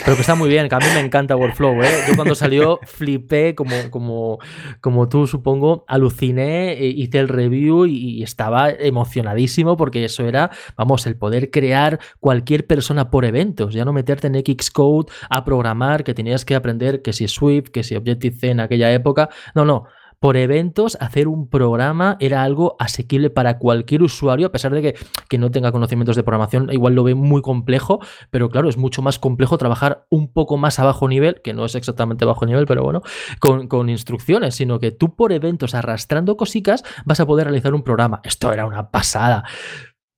Pero 0.04 0.16
que 0.16 0.22
está 0.22 0.36
muy 0.36 0.50
bien, 0.50 0.68
que 0.68 0.76
a 0.76 0.80
mí 0.80 0.86
me 0.94 1.00
encanta 1.00 1.36
Workflow, 1.36 1.82
¿eh? 1.84 1.90
Yo 2.08 2.16
cuando 2.16 2.36
salió 2.36 2.80
flipé, 2.84 3.56
como, 3.56 3.76
como, 3.90 4.40
como 4.82 5.10
tú 5.10 5.28
supongo, 5.28 5.86
aluciné, 5.88 6.74
eh, 6.74 6.88
hice 6.88 7.20
el 7.20 7.28
review 7.28 7.86
y, 7.86 8.24
estaba 8.24 8.70
emocionadísimo 8.70 9.78
porque 9.78 10.06
eso 10.06 10.26
era, 10.26 10.50
vamos, 10.76 11.06
el 11.06 11.16
poder 11.16 11.52
crear 11.52 12.00
cualquier 12.20 12.66
persona 12.66 13.12
por 13.12 13.26
eventos, 13.26 13.74
ya 13.74 13.86
no 13.86 13.94
meterte 13.94 14.28
en 14.28 14.36
Xcode 14.36 15.12
a 15.30 15.46
programar, 15.46 16.04
que 16.04 16.14
tenías 16.14 16.46
que 16.46 16.56
aprender 16.56 17.02
que 17.02 17.14
si 17.14 17.28
Swift, 17.28 17.70
que 17.70 17.84
si 17.84 17.96
Objective-C 17.96 18.50
en 18.50 18.60
aquella 18.60 18.92
época. 18.92 19.30
No, 19.54 19.66
no, 19.66 19.86
por 20.26 20.38
eventos, 20.38 20.98
hacer 21.02 21.28
un 21.28 21.48
programa 21.52 22.18
era 22.20 22.42
algo 22.42 22.76
asequible 22.80 23.30
para 23.30 23.60
cualquier 23.60 24.02
usuario, 24.02 24.48
a 24.48 24.52
pesar 24.52 24.74
de 24.74 24.96
que, 25.30 25.38
no 25.38 25.52
tenga 25.52 25.72
conocimientos 25.72 26.16
de 26.16 26.24
programación, 26.24 26.72
igual 26.72 26.96
lo 26.96 27.04
ve 27.04 27.14
muy 27.14 27.44
complejo, 27.44 28.00
pero 28.32 28.50
claro, 28.50 28.68
es 28.68 28.76
mucho 28.76 29.04
más 29.04 29.20
complejo 29.20 29.60
trabajar 29.60 30.08
un 30.10 30.34
poco 30.34 30.58
más 30.58 30.80
a 30.80 30.84
bajo 30.84 31.08
nivel, 31.08 31.44
que 31.44 31.54
no 31.54 31.64
es 31.64 31.76
exactamente 31.76 32.26
bajo 32.26 32.48
nivel, 32.48 32.66
pero 32.66 32.82
bueno, 32.82 33.04
con, 33.40 33.68
con 33.68 33.88
instrucciones, 33.88 34.56
sino 34.56 34.80
que 34.80 34.90
tú 34.90 35.16
por 35.16 35.32
eventos, 35.32 35.76
arrastrando 35.76 36.38
cositas, 36.38 36.84
vas 37.06 37.20
a 37.20 37.28
poder 37.28 37.46
realizar 37.46 37.76
un 37.76 37.84
programa. 37.84 38.22
Esto 38.24 38.52
era 38.52 38.66
una 38.66 38.90
pasada. 38.90 39.44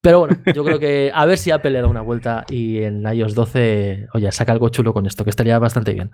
Pero 0.07 0.19
bueno, 0.19 0.37
yo 0.55 0.63
creo 0.63 0.79
que 0.79 1.11
a 1.13 1.25
ver 1.25 1.37
si 1.37 1.51
Apple 1.51 1.69
le 1.69 1.81
da 1.81 1.87
una 1.87 1.99
vuelta 1.99 2.45
y 2.49 2.77
en 2.77 3.03
iOS 3.05 3.35
12, 3.35 4.07
oye, 4.13 4.31
saca 4.31 4.53
algo 4.53 4.69
chulo 4.69 4.93
con 4.93 5.05
esto, 5.05 5.25
que 5.25 5.29
estaría 5.29 5.59
bastante 5.59 5.93
bien. 5.93 6.11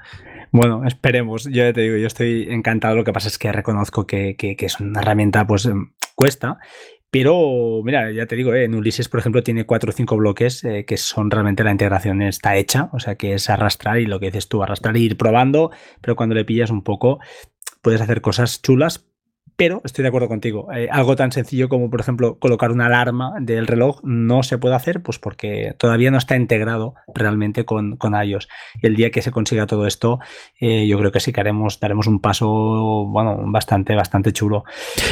Bueno, 0.51 0.83
esperemos. 0.83 1.43
Yo 1.43 1.71
te 1.71 1.81
digo, 1.81 1.97
yo 1.97 2.07
estoy 2.07 2.47
encantado. 2.49 2.95
Lo 2.95 3.03
que 3.03 3.13
pasa 3.13 3.27
es 3.27 3.37
que 3.37 3.51
reconozco 3.51 4.07
que, 4.07 4.35
que 4.35 4.57
es 4.59 4.79
una 4.79 5.01
herramienta, 5.01 5.45
pues 5.45 5.67
em, 5.67 5.91
cuesta 6.15 6.57
pero, 7.11 7.81
mira, 7.83 8.11
ya 8.11 8.25
te 8.25 8.35
digo, 8.35 8.55
eh, 8.55 8.63
en 8.63 8.73
Ulises, 8.73 9.07
por 9.07 9.19
ejemplo, 9.19 9.43
tiene 9.43 9.67
cuatro 9.67 9.91
o 9.91 9.93
cinco 9.93 10.17
bloques 10.17 10.63
eh, 10.63 10.83
que 10.83 10.97
son 10.97 11.29
realmente 11.29 11.63
la 11.63 11.69
integración 11.69 12.23
está 12.23 12.55
hecha, 12.55 12.89
o 12.91 12.99
sea, 12.99 13.13
que 13.13 13.35
es 13.35 13.51
arrastrar 13.51 13.99
y 13.99 14.07
lo 14.07 14.19
que 14.19 14.25
dices 14.25 14.47
tú, 14.47 14.63
arrastrar 14.63 14.97
e 14.97 15.01
ir 15.01 15.15
probando, 15.15 15.69
pero 16.01 16.15
cuando 16.15 16.33
le 16.33 16.43
pillas 16.43 16.71
un 16.71 16.83
poco, 16.83 17.19
puedes 17.83 18.01
hacer 18.01 18.21
cosas 18.21 18.63
chulas, 18.63 19.05
pero 19.55 19.81
estoy 19.83 20.03
de 20.03 20.09
acuerdo 20.09 20.27
contigo. 20.27 20.71
Eh, 20.73 20.87
algo 20.91 21.15
tan 21.15 21.31
sencillo 21.31 21.69
como, 21.69 21.89
por 21.89 21.99
ejemplo, 21.99 22.37
colocar 22.39 22.71
una 22.71 22.87
alarma 22.87 23.33
del 23.39 23.67
reloj 23.67 23.99
no 24.03 24.43
se 24.43 24.57
puede 24.57 24.75
hacer, 24.75 25.01
pues 25.01 25.19
porque 25.19 25.75
todavía 25.77 26.11
no 26.11 26.17
está 26.17 26.35
integrado 26.35 26.95
realmente 27.13 27.65
con, 27.65 27.97
con 27.97 28.13
iOS. 28.13 28.47
Y 28.81 28.87
el 28.87 28.95
día 28.95 29.11
que 29.11 29.21
se 29.21 29.31
consiga 29.31 29.65
todo 29.65 29.87
esto, 29.87 30.19
eh, 30.59 30.87
yo 30.87 30.97
creo 30.97 31.11
que 31.11 31.19
sí 31.19 31.31
que 31.31 31.41
haremos, 31.41 31.79
daremos 31.79 32.07
un 32.07 32.19
paso, 32.19 32.47
bueno, 33.07 33.39
bastante, 33.45 33.95
bastante 33.95 34.33
chulo. 34.33 34.63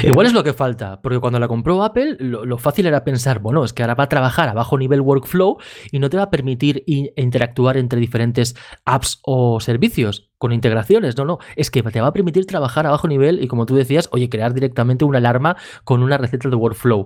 Igual 0.04 0.28
es 0.28 0.34
lo 0.34 0.44
que 0.44 0.54
falta, 0.54 1.02
porque 1.02 1.20
cuando 1.20 1.40
la 1.40 1.48
compró 1.48 1.84
Apple, 1.84 2.18
lo, 2.20 2.58
fácil 2.58 2.86
era 2.86 3.04
pensar, 3.04 3.40
bueno, 3.40 3.64
es 3.64 3.74
que 3.74 3.84
ahora 3.84 3.96
va 3.96 4.06
a 4.06 4.10
trabajar 4.10 4.50
a 4.50 4.54
bajo 4.54 4.78
nivel 4.78 5.02
workflow 5.02 5.58
y 5.92 6.00
no 6.00 6.10
te 6.10 6.18
va 6.18 6.24
a 6.24 6.30
permitir 6.30 6.84
interactuar 6.86 7.78
entre 7.78 8.00
diferentes 8.00 8.56
apps 8.86 9.20
o 9.24 9.60
servicios 9.60 10.31
con 10.42 10.54
integraciones, 10.54 11.16
no, 11.18 11.24
no, 11.24 11.38
es 11.56 11.70
que 11.70 11.84
te 11.84 12.02
va 12.02 12.08
a 12.08 12.14
permitir 12.14 12.48
trabajar 12.48 12.88
a 12.88 12.90
bajo 12.90 13.08
nivel 13.08 13.44
y 13.44 13.48
como 13.48 13.68
tú 13.68 13.76
decías, 13.76 14.10
oye, 14.12 14.28
crear 14.28 14.56
directamente 14.56 15.06
una 15.06 15.20
alarma 15.20 15.56
con 15.84 16.02
una 16.02 16.18
receta 16.18 16.50
de 16.50 16.56
workflow. 16.56 17.06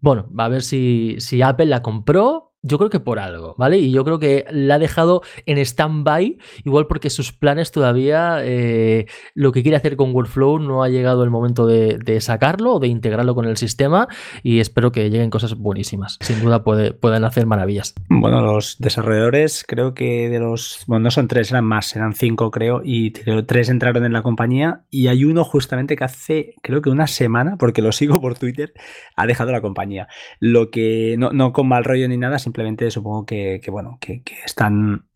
Bueno, 0.00 0.30
a 0.38 0.48
ver 0.48 0.62
si, 0.62 1.16
si 1.18 1.42
Apple 1.42 1.66
la 1.66 1.82
compró 1.82 2.53
yo 2.64 2.78
creo 2.78 2.88
que 2.88 2.98
por 2.98 3.18
algo, 3.18 3.54
¿vale? 3.58 3.78
Y 3.78 3.92
yo 3.92 4.04
creo 4.04 4.18
que 4.18 4.46
la 4.50 4.76
ha 4.76 4.78
dejado 4.78 5.20
en 5.44 5.58
stand-by, 5.58 6.38
igual 6.64 6.86
porque 6.86 7.10
sus 7.10 7.30
planes 7.30 7.70
todavía, 7.70 8.38
eh, 8.42 9.04
lo 9.34 9.52
que 9.52 9.62
quiere 9.62 9.76
hacer 9.76 9.96
con 9.96 10.14
Workflow 10.14 10.58
no 10.58 10.82
ha 10.82 10.88
llegado 10.88 11.24
el 11.24 11.30
momento 11.30 11.66
de, 11.66 12.20
sacarlo 12.20 12.74
o 12.74 12.80
de 12.80 12.88
integrarlo 12.88 13.34
con 13.34 13.44
el 13.44 13.58
sistema 13.58 14.08
y 14.42 14.60
espero 14.60 14.92
que 14.92 15.10
lleguen 15.10 15.28
cosas 15.28 15.56
buenísimas. 15.56 16.16
Sin 16.22 16.40
duda 16.40 16.64
puede, 16.64 16.94
pueden 16.94 17.24
hacer 17.24 17.44
maravillas. 17.44 17.94
Bueno, 18.08 18.40
los 18.40 18.78
desarrolladores 18.78 19.64
creo 19.68 19.92
que 19.92 20.30
de 20.30 20.38
los, 20.38 20.84
bueno, 20.86 21.04
no 21.04 21.10
son 21.10 21.28
tres, 21.28 21.50
eran 21.50 21.66
más, 21.66 21.94
eran 21.94 22.14
cinco 22.14 22.50
creo, 22.50 22.80
y 22.82 23.10
tres 23.10 23.68
entraron 23.68 24.06
en 24.06 24.12
la 24.14 24.22
compañía 24.22 24.84
y 24.90 25.08
hay 25.08 25.26
uno 25.26 25.44
justamente 25.44 25.96
que 25.96 26.04
hace, 26.04 26.54
creo 26.62 26.80
que 26.80 26.88
una 26.88 27.08
semana, 27.08 27.56
porque 27.58 27.82
lo 27.82 27.92
sigo 27.92 28.22
por 28.22 28.38
Twitter, 28.38 28.72
ha 29.16 29.26
dejado 29.26 29.52
la 29.52 29.60
compañía. 29.60 30.08
Lo 30.40 30.70
que, 30.70 31.16
no, 31.18 31.30
no 31.30 31.52
con 31.52 31.68
mal 31.68 31.84
rollo 31.84 32.08
ni 32.08 32.16
nada, 32.16 32.38
simplemente 32.38 32.53
supongo 32.90 33.26
que, 33.26 33.60
bueno, 33.70 33.98
que, 34.00 34.22
están 34.44 35.06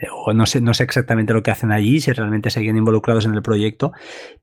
eh, 0.00 0.06
o 0.10 0.32
no 0.32 0.46
sé, 0.46 0.60
no 0.60 0.74
sé 0.74 0.84
exactamente 0.84 1.32
lo 1.32 1.42
que 1.42 1.50
hacen 1.50 1.72
allí, 1.72 2.00
si 2.00 2.12
realmente 2.12 2.50
siguen 2.50 2.76
involucrados 2.76 3.26
en 3.26 3.34
el 3.34 3.42
proyecto, 3.42 3.92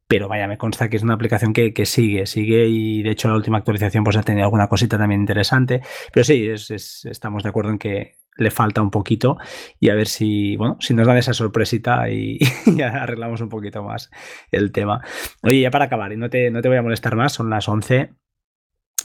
pero 0.08 0.28
vaya, 0.28 0.48
me 0.48 0.58
consta 0.58 0.90
que 0.90 0.98
es 0.98 1.04
una 1.04 1.14
aplicación 1.14 1.54
que, 1.54 1.86
sigue, 1.86 2.26
sigue 2.26 2.68
y 2.68 3.04
de 3.04 3.12
hecho 3.12 3.28
la 3.28 3.36
última 3.36 3.58
actualización 3.58 4.04
pues 4.04 4.18
ha 4.18 4.24
tenido 4.24 4.46
alguna 4.46 4.68
cosita 4.68 4.98
también 4.98 5.22
interesante, 5.22 5.82
pero 6.12 6.24
sí, 6.24 6.48
es, 6.48 6.72
estamos 7.06 7.44
de 7.44 7.50
acuerdo 7.50 7.72
en 7.72 7.78
que 7.78 8.18
le 8.38 8.52
falta 8.52 8.82
un 8.82 8.90
poquito 8.90 9.38
y 9.80 9.90
a 9.90 9.96
ver 9.96 10.08
si, 10.08 10.56
bueno, 10.56 10.78
si 10.80 10.94
nos 10.94 11.08
dan 11.08 11.18
esa 11.18 11.34
sorpresita 11.34 12.10
y, 12.12 12.40
arreglamos 12.82 13.42
un 13.42 13.50
poquito 13.50 13.84
más 13.84 14.10
el 14.52 14.72
tema. 14.72 15.02
Oye, 15.42 15.62
ya 15.62 15.72
para 15.72 15.86
acabar, 15.86 16.12
y 16.14 16.18
no 16.18 16.30
te, 16.30 16.50
no 16.52 16.62
te 16.62 16.68
voy 16.68 16.78
a 16.78 16.82
molestar 16.82 17.16
más, 17.16 17.34
son 17.34 17.50
las 17.50 17.68
11, 17.68 18.14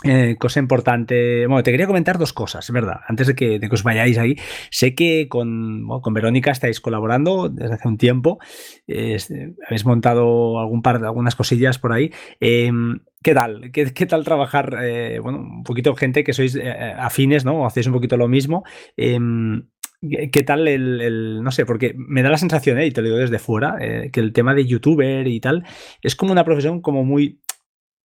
eh, 0.04 0.36
cosa 0.38 0.60
importante. 0.60 1.46
Bueno, 1.46 1.62
te 1.64 1.72
quería 1.72 1.88
comentar 1.88 2.18
dos 2.18 2.32
cosas, 2.32 2.70
verdad. 2.70 3.00
Antes 3.08 3.26
de 3.26 3.34
que, 3.34 3.60
os 3.70 3.82
vayáis 3.82 4.16
ahí, 4.18 4.36
sé 4.70 4.94
que 4.94 5.28
con, 5.28 5.86
Verónica 6.12 6.52
estáis 6.52 6.80
colaborando 6.80 7.48
desde 7.48 7.74
hace 7.74 7.88
un 7.88 7.98
tiempo. 7.98 8.38
habéis 8.86 9.84
montado 9.84 10.60
algún 10.60 10.82
par 10.82 11.00
de 11.00 11.06
algunas 11.06 11.34
cosillas 11.34 11.78
por 11.78 11.92
ahí. 11.92 12.12
Em, 12.38 13.00
¿Qué 13.22 13.34
tal? 13.34 13.72
¿Qué, 13.72 14.06
tal 14.06 14.24
trabajar? 14.24 14.78
Eh, 14.80 15.18
bueno, 15.20 15.38
un 15.38 15.64
poquito 15.64 15.96
gente 15.96 16.22
que 16.22 16.32
sois 16.32 16.54
eh, 16.54 16.94
afines, 16.96 17.44
¿no? 17.44 17.66
hacéis 17.66 17.88
un 17.88 17.92
poquito 17.92 18.16
lo 18.16 18.28
mismo. 18.28 18.62
Em, 18.96 19.66
¿Qué 20.00 20.44
tal 20.44 20.68
el, 20.68 21.42
no 21.42 21.50
sé, 21.50 21.66
porque 21.66 21.92
me 21.96 22.22
da 22.22 22.30
la 22.30 22.38
sensación, 22.38 22.80
y 22.80 22.92
te 22.92 23.00
lo 23.00 23.08
digo 23.08 23.18
desde 23.18 23.40
fuera, 23.40 23.76
que 24.12 24.20
el 24.20 24.32
tema 24.32 24.54
de 24.54 24.64
youtuber 24.64 25.26
y 25.26 25.40
tal 25.40 25.64
es 26.02 26.14
como 26.14 26.30
una 26.30 26.44
profesión 26.44 26.80
como 26.80 27.04
muy 27.04 27.40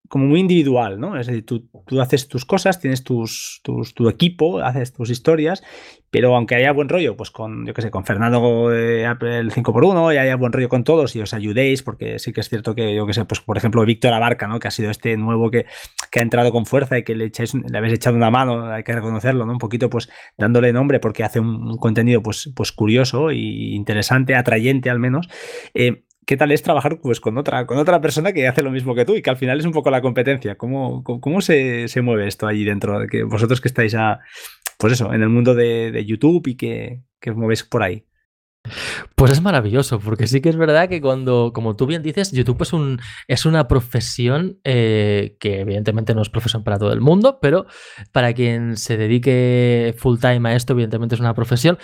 como 0.08 0.26
muy 0.26 0.40
individual, 0.40 1.00
¿no? 1.00 1.18
Es 1.18 1.26
decir, 1.26 1.46
tú, 1.46 1.68
tú 1.86 2.00
haces 2.00 2.28
tus 2.28 2.44
cosas, 2.44 2.80
tienes 2.80 3.04
tus, 3.04 3.62
tu 3.62 4.08
equipo, 4.08 4.60
haces 4.60 4.92
tus 4.92 5.10
historias, 5.10 5.62
pero 6.14 6.36
aunque 6.36 6.54
haya 6.54 6.70
buen 6.70 6.88
rollo, 6.88 7.16
pues 7.16 7.32
con, 7.32 7.66
yo 7.66 7.74
qué 7.74 7.82
sé, 7.82 7.90
con 7.90 8.04
Fernando 8.04 8.68
de 8.68 9.04
Apple 9.04 9.46
5x1 9.46 10.14
y 10.14 10.18
haya 10.18 10.36
buen 10.36 10.52
rollo 10.52 10.68
con 10.68 10.84
todos 10.84 11.16
y 11.16 11.20
os 11.20 11.34
ayudéis, 11.34 11.82
porque 11.82 12.20
sí 12.20 12.32
que 12.32 12.40
es 12.40 12.48
cierto 12.48 12.76
que, 12.76 12.94
yo 12.94 13.04
qué 13.04 13.12
sé, 13.12 13.24
pues 13.24 13.40
por 13.40 13.56
ejemplo, 13.56 13.84
Víctor 13.84 14.12
Abarca, 14.12 14.46
¿no? 14.46 14.60
Que 14.60 14.68
ha 14.68 14.70
sido 14.70 14.92
este 14.92 15.16
nuevo 15.16 15.50
que, 15.50 15.66
que 16.12 16.20
ha 16.20 16.22
entrado 16.22 16.52
con 16.52 16.66
fuerza 16.66 16.96
y 16.96 17.02
que 17.02 17.16
le, 17.16 17.24
echáis, 17.24 17.52
le 17.54 17.76
habéis 17.76 17.94
echado 17.94 18.14
una 18.14 18.30
mano, 18.30 18.70
hay 18.70 18.84
que 18.84 18.92
reconocerlo, 18.92 19.44
¿no? 19.44 19.54
Un 19.54 19.58
poquito, 19.58 19.90
pues, 19.90 20.08
dándole 20.38 20.72
nombre 20.72 21.00
porque 21.00 21.24
hace 21.24 21.40
un, 21.40 21.78
contenido, 21.78 22.22
pues, 22.22 22.48
pues 22.54 22.70
curioso 22.70 23.32
y 23.32 23.74
interesante, 23.74 24.36
atrayente 24.36 24.90
al 24.90 25.00
menos. 25.00 25.28
Eh, 25.74 26.03
¿qué 26.26 26.36
tal 26.36 26.52
es 26.52 26.62
trabajar 26.62 26.98
pues, 27.00 27.20
con, 27.20 27.38
otra, 27.38 27.66
con 27.66 27.78
otra 27.78 28.00
persona 28.00 28.32
que 28.32 28.48
hace 28.48 28.62
lo 28.62 28.70
mismo 28.70 28.94
que 28.94 29.04
tú 29.04 29.14
y 29.16 29.22
que 29.22 29.30
al 29.30 29.36
final 29.36 29.58
es 29.58 29.66
un 29.66 29.72
poco 29.72 29.90
la 29.90 30.02
competencia? 30.02 30.56
¿Cómo, 30.56 31.02
cómo, 31.04 31.40
se, 31.40 31.88
mueve 32.02 32.26
esto 32.26 32.46
allí 32.46 32.64
dentro? 32.64 33.00
De 33.00 33.08
que 33.08 33.22
vosotros 33.24 33.60
que 33.60 33.68
estáis 33.68 33.94
a, 33.94 34.20
pues 34.78 34.94
eso, 34.94 35.12
en 35.12 35.22
el 35.22 35.28
mundo 35.28 35.54
de, 35.54 36.04
YouTube 36.06 36.46
y 36.48 36.56
que, 36.56 37.02
que 37.20 37.30
os 37.30 37.36
movéis 37.36 37.64
por 37.64 37.82
ahí. 37.82 38.06
Pues 39.14 39.30
es 39.30 39.42
maravilloso, 39.42 40.00
porque 40.00 40.26
sí 40.26 40.40
que 40.40 40.48
es 40.48 40.56
verdad 40.56 40.88
que 40.88 41.02
cuando, 41.02 41.52
como 41.54 41.76
tú 41.76 41.86
bien 41.86 42.02
dices, 42.02 42.32
YouTube 42.32 42.62
es, 42.62 42.72
un, 42.72 42.98
es 43.28 43.44
una 43.44 43.68
profesión 43.68 44.58
eh, 44.64 45.36
que 45.38 45.60
evidentemente 45.60 46.14
no 46.14 46.22
es 46.22 46.30
profesión 46.30 46.64
para 46.64 46.78
todo 46.78 46.92
el 46.92 47.02
mundo, 47.02 47.38
pero 47.42 47.66
para 48.10 48.32
quien 48.32 48.78
se 48.78 48.96
dedique 48.96 49.94
full 49.98 50.18
time 50.18 50.48
a 50.48 50.56
esto, 50.56 50.72
evidentemente 50.72 51.14
es 51.14 51.20
una 51.20 51.34
profesión, 51.34 51.78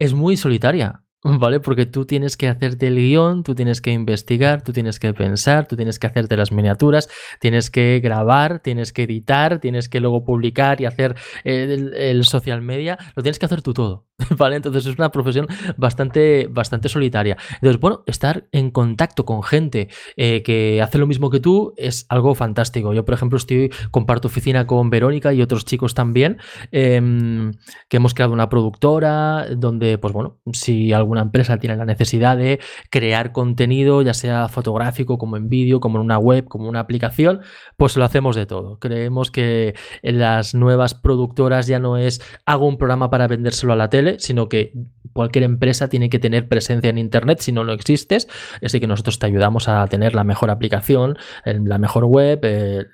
es 0.00 0.12
muy 0.12 0.36
solitaria. 0.36 1.03
¿Vale? 1.24 1.58
Porque 1.60 1.86
tú 1.86 2.04
tienes 2.04 2.36
que 2.36 2.48
hacerte 2.48 2.86
el 2.86 2.96
guion, 2.96 3.42
tú 3.42 3.54
tienes 3.54 3.80
que 3.80 3.90
investigar, 3.90 4.62
tú 4.62 4.72
tienes 4.72 5.00
que 5.00 5.12
pensar, 5.14 5.66
tú 5.66 5.74
tienes 5.76 5.98
que 5.98 6.06
hacerte 6.06 6.36
las 6.36 6.52
miniaturas, 6.52 7.08
tienes 7.40 7.70
que 7.70 8.00
grabar, 8.02 8.60
tienes 8.60 8.92
que 8.92 9.04
editar, 9.04 9.58
tienes 9.58 9.88
que 9.88 10.00
luego 10.00 10.24
publicar 10.24 10.80
y 10.80 10.84
hacer 10.86 11.16
el, 11.44 11.94
el 11.94 12.24
social 12.24 12.60
media, 12.62 12.98
lo 13.16 13.22
tienes 13.22 13.38
que 13.38 13.46
hacer 13.46 13.62
tú 13.62 13.72
todo. 13.72 14.06
¿vale? 14.38 14.56
Entonces 14.56 14.86
es 14.86 14.98
una 14.98 15.10
profesión 15.10 15.46
bastante, 15.76 16.46
bastante 16.50 16.88
solitaria. 16.88 17.36
Entonces, 17.54 17.80
bueno, 17.80 18.02
estar 18.06 18.46
en 18.52 18.70
contacto 18.70 19.24
con 19.24 19.42
gente 19.42 19.88
eh, 20.16 20.42
que 20.42 20.80
hace 20.82 20.98
lo 20.98 21.06
mismo 21.06 21.30
que 21.30 21.40
tú 21.40 21.74
es 21.76 22.06
algo 22.08 22.34
fantástico. 22.34 22.92
Yo, 22.94 23.04
por 23.04 23.14
ejemplo, 23.14 23.36
estoy, 23.36 23.70
comparto 23.90 24.28
oficina 24.28 24.66
con 24.66 24.90
Verónica 24.90 25.32
y 25.32 25.42
otros 25.42 25.64
chicos 25.64 25.94
también, 25.94 26.38
em, 26.70 27.52
que 27.88 27.96
hemos 27.96 28.14
creado 28.14 28.32
una 28.32 28.48
productora 28.48 29.46
donde, 29.56 29.98
pues 29.98 30.12
bueno, 30.12 30.38
si 30.52 30.92
alguna 31.14 31.22
empresa 31.22 31.58
tiene 31.58 31.76
la 31.76 31.84
necesidad 31.84 32.36
de 32.36 32.60
crear 32.90 33.32
contenido, 33.32 34.02
ya 34.02 34.14
sea 34.14 34.48
fotográfico, 34.48 35.18
como 35.18 35.36
en 35.36 35.48
vídeo, 35.48 35.80
como 35.80 35.98
en 35.98 36.04
una 36.04 36.18
web, 36.18 36.46
como 36.46 36.68
una 36.68 36.80
aplicación, 36.80 37.40
pues 37.76 37.96
lo 37.96 38.04
hacemos 38.04 38.36
de 38.36 38.46
todo. 38.46 38.78
Creemos 38.78 39.30
que 39.30 39.74
en 40.02 40.18
las 40.18 40.54
nuevas 40.54 40.94
productoras 40.94 41.66
ya 41.66 41.78
no 41.78 41.96
es 41.96 42.20
hago 42.46 42.66
un 42.66 42.78
programa 42.78 43.10
para 43.10 43.28
vendérselo 43.28 43.72
a 43.72 43.76
la 43.76 43.88
tele, 43.90 44.16
sino 44.18 44.48
que 44.48 44.72
cualquier 45.14 45.44
empresa 45.44 45.88
tiene 45.88 46.10
que 46.10 46.18
tener 46.18 46.48
presencia 46.48 46.90
en 46.90 46.98
Internet, 46.98 47.38
si 47.40 47.52
no, 47.52 47.64
no 47.64 47.72
existes. 47.72 48.28
Así 48.62 48.80
que 48.80 48.86
nosotros 48.86 49.18
te 49.18 49.26
ayudamos 49.26 49.68
a 49.68 49.86
tener 49.86 50.14
la 50.14 50.24
mejor 50.24 50.50
aplicación, 50.50 51.16
la 51.44 51.78
mejor 51.78 52.04
web, 52.04 52.40
eh, 52.42 52.86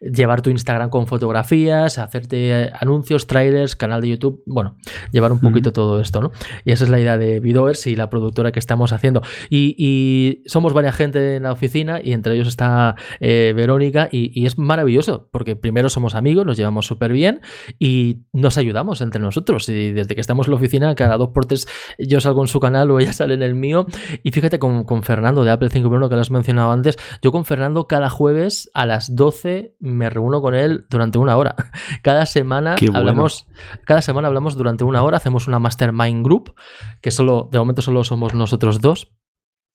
llevar 0.00 0.40
tu 0.40 0.50
Instagram 0.50 0.88
con 0.88 1.06
fotografías, 1.06 1.98
hacerte 1.98 2.70
anuncios, 2.80 3.26
trailers, 3.26 3.76
canal 3.76 4.00
de 4.00 4.10
YouTube, 4.10 4.42
bueno, 4.46 4.76
llevar 5.12 5.32
un 5.32 5.40
poquito 5.40 5.72
todo 5.72 6.00
esto, 6.00 6.20
¿no? 6.20 6.32
Y 6.64 6.72
esa 6.72 6.84
es 6.84 6.90
la 6.90 7.00
idea 7.00 7.18
de 7.18 7.40
Vidoers 7.40 7.86
y 7.86 7.96
la 7.96 8.08
productora 8.08 8.52
que 8.52 8.58
estamos 8.60 8.92
haciendo. 8.92 9.22
Y, 9.50 10.42
somos 10.46 10.72
varias 10.72 10.94
gente 10.94 11.36
en 11.36 11.42
la 11.42 11.52
oficina 11.52 12.00
y 12.02 12.12
entre 12.12 12.34
ellos 12.34 12.48
está 12.48 12.94
eh, 13.20 13.52
Verónica 13.56 14.08
y, 14.10 14.38
y, 14.38 14.46
es 14.46 14.58
maravilloso 14.58 15.28
porque 15.32 15.56
primero 15.56 15.88
somos 15.88 16.14
amigos, 16.14 16.46
nos 16.46 16.56
llevamos 16.56 16.86
súper 16.86 17.12
bien 17.12 17.40
y 17.78 18.18
nos 18.32 18.58
ayudamos 18.58 19.00
entre 19.00 19.20
nosotros. 19.20 19.68
Y 19.68 19.92
desde 19.92 20.14
que 20.14 20.20
estamos 20.20 20.46
en 20.46 20.52
la 20.52 20.56
oficina, 20.56 20.94
cada 20.94 21.16
dos 21.16 21.30
por 21.30 21.46
tres 21.46 21.55
yo 21.98 22.20
salgo 22.20 22.42
en 22.42 22.48
su 22.48 22.60
canal 22.60 22.90
o 22.90 23.00
ella 23.00 23.12
sale 23.12 23.34
en 23.34 23.42
el 23.42 23.54
mío. 23.54 23.86
Y 24.22 24.32
fíjate 24.32 24.58
con, 24.58 24.84
con 24.84 25.02
Fernando 25.02 25.44
de 25.44 25.50
Apple 25.50 25.70
5.1 25.70 26.08
que 26.08 26.14
lo 26.14 26.20
has 26.20 26.30
mencionado 26.30 26.72
antes, 26.72 26.98
yo 27.22 27.32
con 27.32 27.44
Fernando 27.44 27.86
cada 27.86 28.10
jueves 28.10 28.70
a 28.74 28.84
las 28.86 29.14
12 29.14 29.76
me 29.80 30.10
reúno 30.10 30.42
con 30.42 30.54
él 30.54 30.86
durante 30.90 31.18
una 31.18 31.36
hora. 31.36 31.54
Cada 32.02 32.26
semana 32.26 32.76
hablamos, 32.94 33.46
cada 33.84 34.02
semana 34.02 34.28
hablamos 34.28 34.56
durante 34.56 34.84
una 34.84 35.02
hora, 35.02 35.16
hacemos 35.16 35.48
una 35.48 35.58
mastermind 35.58 36.24
group, 36.24 36.54
que 37.00 37.10
solo, 37.10 37.48
de 37.50 37.58
momento 37.58 37.82
solo 37.82 38.04
somos 38.04 38.34
nosotros 38.34 38.80
dos 38.80 39.12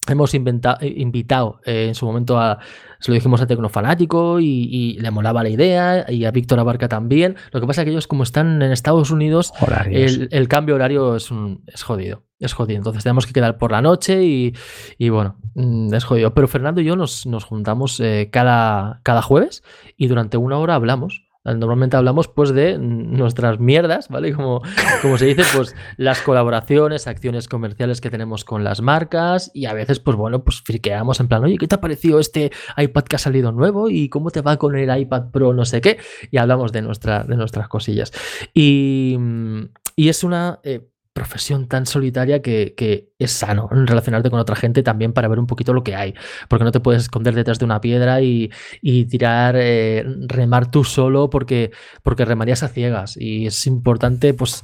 hemos 0.08 0.34
invitado 0.34 1.62
eh, 1.64 1.86
en 1.88 1.96
su 1.96 2.06
momento 2.06 2.40
a, 2.40 2.60
se 3.00 3.12
lo 3.12 3.16
dijimos 3.16 3.40
a 3.42 3.48
Tecnofanático 3.48 4.40
y, 4.40 4.68
y, 4.72 5.00
le 5.00 5.12
molaba 5.12 5.44
la 5.44 5.50
idea 5.50 6.06
y 6.12 6.26
a 6.26 6.32
Víctor 6.32 6.60
Abarca 6.60 6.88
también. 6.88 7.36
Lo 7.52 7.62
que 7.62 7.68
pasa 7.68 7.82
es 7.82 7.86
que 7.86 7.92
ellos 7.92 8.08
como 8.08 8.24
están 8.24 8.62
en 8.62 8.72
Estados 8.72 9.12
Unidos, 9.12 9.54
el, 9.90 10.48
cambio 10.48 10.76
horario 10.76 11.16
es, 11.16 11.30
un, 11.30 11.64
es 11.68 11.84
jodido. 11.84 12.24
Es 12.40 12.54
jodido. 12.54 12.78
Entonces 12.78 13.04
tenemos 13.04 13.28
que 13.28 13.34
quedar 13.34 13.58
por 13.58 13.72
la 13.72 13.84
noche 13.84 14.24
y, 14.24 14.56
y 14.98 15.10
bueno, 15.10 15.38
mm, 15.54 15.94
es 15.94 16.04
jodido. 16.04 16.34
Pero 16.34 16.48
Fernando 16.48 16.82
y 16.82 16.86
yo 16.86 16.96
nos, 16.96 17.28
nos 17.28 17.44
juntamos 17.44 18.00
eh, 18.00 18.30
cada, 18.32 19.02
cada 19.04 19.22
jueves 19.22 19.64
y 19.98 20.08
durante 20.08 20.38
una 20.38 20.58
hora 20.58 20.76
hablamos. 20.76 21.31
Normalmente 21.44 21.98
hablamos 21.98 22.28
pues 22.28 22.54
de 22.54 22.78
nuestras 22.78 23.60
mierdas, 23.60 24.10
¿vale? 24.10 24.32
Como, 24.34 24.62
como 25.02 25.18
se 25.18 25.26
dice, 25.26 25.44
pues 25.56 25.76
las 25.98 26.22
colaboraciones, 26.22 27.08
acciones 27.08 27.48
comerciales 27.48 28.00
que 28.00 28.12
tenemos 28.12 28.46
con 28.46 28.64
las 28.64 28.82
marcas 28.82 29.50
y 29.54 29.66
a 29.66 29.74
veces 29.74 30.00
pues 30.00 30.16
bueno, 30.16 30.44
pues 30.44 30.62
friqueamos 30.62 31.20
en 31.20 31.28
plan, 31.28 31.44
oye, 31.44 31.58
¿qué 31.58 31.68
te 31.68 31.76
ha 31.76 31.82
parecido 31.82 32.20
este 32.20 32.52
iPad 32.78 33.04
que 33.06 33.16
ha 33.16 33.20
salido 33.20 33.52
nuevo? 33.52 33.90
¿Y 33.90 34.10
cómo 34.10 34.30
te 34.30 34.42
va 34.42 34.58
con 34.58 34.76
el 34.76 34.96
iPad 34.96 35.32
Pro 35.32 35.54
no 35.54 35.66
sé 35.66 35.82
qué? 35.82 35.98
Y 36.30 36.38
hablamos 36.38 36.72
de, 36.72 36.84
nuestra, 36.84 37.24
de 37.24 37.36
nuestras 37.36 37.68
cosillas. 37.68 38.12
Y, 38.54 39.18
y 39.96 40.10
es 40.10 40.24
una... 40.24 40.60
Eh, 40.64 40.88
profesión 41.14 41.68
tan 41.68 41.86
solitaria 41.86 42.42
que, 42.42 43.12
es 43.20 43.32
sano 43.32 43.68
relacionarte 43.72 44.30
con 44.30 44.40
otra 44.40 44.56
gente 44.56 44.82
también 44.82 45.14
para 45.14 45.28
ver 45.28 45.40
un 45.40 45.48
poquito 45.48 45.74
lo 45.74 45.84
que 45.84 45.96
hay, 45.96 46.14
porque 46.48 46.64
no 46.64 46.72
te 46.72 46.80
puedes 46.80 47.04
esconder 47.04 47.36
detrás 47.36 47.60
de 47.60 47.66
una 47.66 47.82
piedra 47.82 48.22
y, 48.22 48.50
tirar, 49.10 49.56
eh, 49.58 50.06
remar 50.28 50.72
tú 50.72 50.84
solo 50.84 51.30
porque, 51.30 51.72
porque 52.04 52.26
remarías 52.26 52.64
a 52.64 52.70
ciegas 52.70 53.18
y 53.18 53.48
es 53.48 53.68
importante 53.68 54.34
pues 54.34 54.64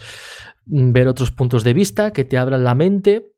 ver 0.66 1.08
otros 1.08 1.32
puntos 1.32 1.64
de 1.64 1.74
vista 1.74 2.12
que 2.12 2.26
te 2.26 2.38
abran 2.38 2.64
la 2.64 2.76
mente, 2.76 3.32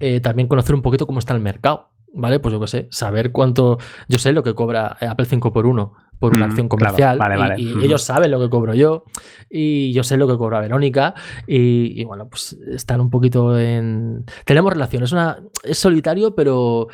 eh, 0.00 0.20
también 0.20 0.48
conocer 0.48 0.74
un 0.74 0.82
poquito 0.82 1.06
cómo 1.06 1.18
está 1.18 1.34
el 1.34 1.40
mercado. 1.40 1.90
¿Vale? 2.10 2.40
Pues 2.40 2.54
yo 2.54 2.60
qué 2.60 2.66
sé, 2.66 2.88
saber 2.90 3.32
cuánto. 3.32 3.76
Yo 4.08 4.18
sé 4.18 4.32
lo 4.32 4.42
que 4.42 4.54
cobra 4.54 4.96
Apple 4.98 5.26
5 5.26 5.52
por 5.52 5.66
1 5.66 5.92
por 6.18 6.36
una 6.36 6.46
acción 6.46 6.68
comercial. 6.68 7.18
Y, 7.56 7.84
ellos 7.84 8.02
saben 8.02 8.30
lo 8.30 8.40
que 8.40 8.50
cobro 8.50 8.74
yo 8.74 9.04
y 9.48 9.92
yo 9.92 10.02
sé 10.02 10.16
lo 10.16 10.26
que 10.26 10.36
cobra 10.36 10.60
Verónica 10.60 11.14
y, 11.46 12.04
bueno, 12.04 12.28
pues 12.28 12.56
están 12.68 13.00
un 13.00 13.10
poquito 13.10 13.58
en... 13.58 14.24
Tenemos 14.44 14.72
relaciones, 14.72 15.12
una... 15.12 15.38
es 15.62 15.78
solitario, 15.78 16.34
pero 16.34 16.88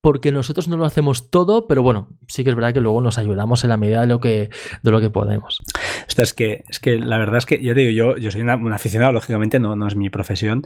porque 0.00 0.32
nosotros 0.32 0.68
no 0.68 0.76
lo 0.76 0.84
hacemos 0.84 1.30
todo, 1.30 1.66
pero 1.66 1.82
bueno, 1.82 2.08
sí 2.26 2.42
que 2.42 2.50
es 2.50 2.56
verdad 2.56 2.72
que 2.72 2.80
luego 2.80 3.00
nos 3.00 3.18
ayudamos 3.18 3.64
en 3.64 3.70
la 3.70 3.76
medida 3.76 4.00
de 4.00 4.06
lo 4.06 4.20
que, 4.20 4.50
de 4.82 4.90
lo 4.90 5.00
que 5.00 5.10
podemos. 5.10 5.60
Esto 6.08 6.22
es 6.22 6.32
que, 6.32 6.64
es 6.68 6.80
que 6.80 6.98
la 6.98 7.18
verdad 7.18 7.38
es 7.38 7.46
que, 7.46 7.62
yo 7.62 7.74
digo, 7.74 7.90
yo, 7.90 8.16
yo 8.16 8.30
soy 8.30 8.40
un 8.40 8.72
aficionado, 8.72 9.12
lógicamente 9.12 9.58
no, 9.58 9.76
no 9.76 9.86
es 9.86 9.96
mi 9.96 10.08
profesión, 10.08 10.62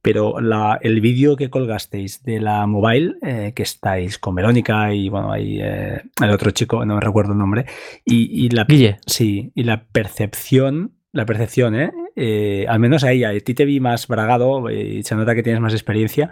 pero 0.00 0.40
la, 0.40 0.78
el 0.80 1.00
vídeo 1.00 1.36
que 1.36 1.50
colgasteis 1.50 2.22
de 2.22 2.40
la 2.40 2.66
mobile, 2.66 3.16
eh, 3.22 3.52
que 3.54 3.62
estáis 3.62 4.18
con 4.18 4.34
Verónica 4.34 4.94
y 4.94 5.08
bueno, 5.08 5.32
hay 5.32 5.58
eh, 5.60 6.02
el 6.22 6.30
otro 6.30 6.50
chico, 6.50 6.84
no 6.84 6.94
me 6.94 7.00
recuerdo 7.00 7.32
el 7.32 7.38
nombre, 7.38 7.66
y, 8.04 8.46
y 8.46 8.48
la, 8.50 8.66
Sí, 9.06 9.52
y 9.54 9.64
la 9.64 9.84
percepción 9.84 10.94
la 11.12 11.24
percepción, 11.24 11.74
¿eh? 11.74 11.90
¿eh? 12.16 12.66
al 12.68 12.78
menos 12.78 13.02
a 13.02 13.12
ella. 13.12 13.30
A 13.30 13.40
ti 13.40 13.54
te 13.54 13.64
vi 13.64 13.80
más 13.80 14.06
bragado 14.06 14.70
y 14.70 15.02
se 15.02 15.14
nota 15.14 15.34
que 15.34 15.42
tienes 15.42 15.60
más 15.60 15.72
experiencia 15.72 16.30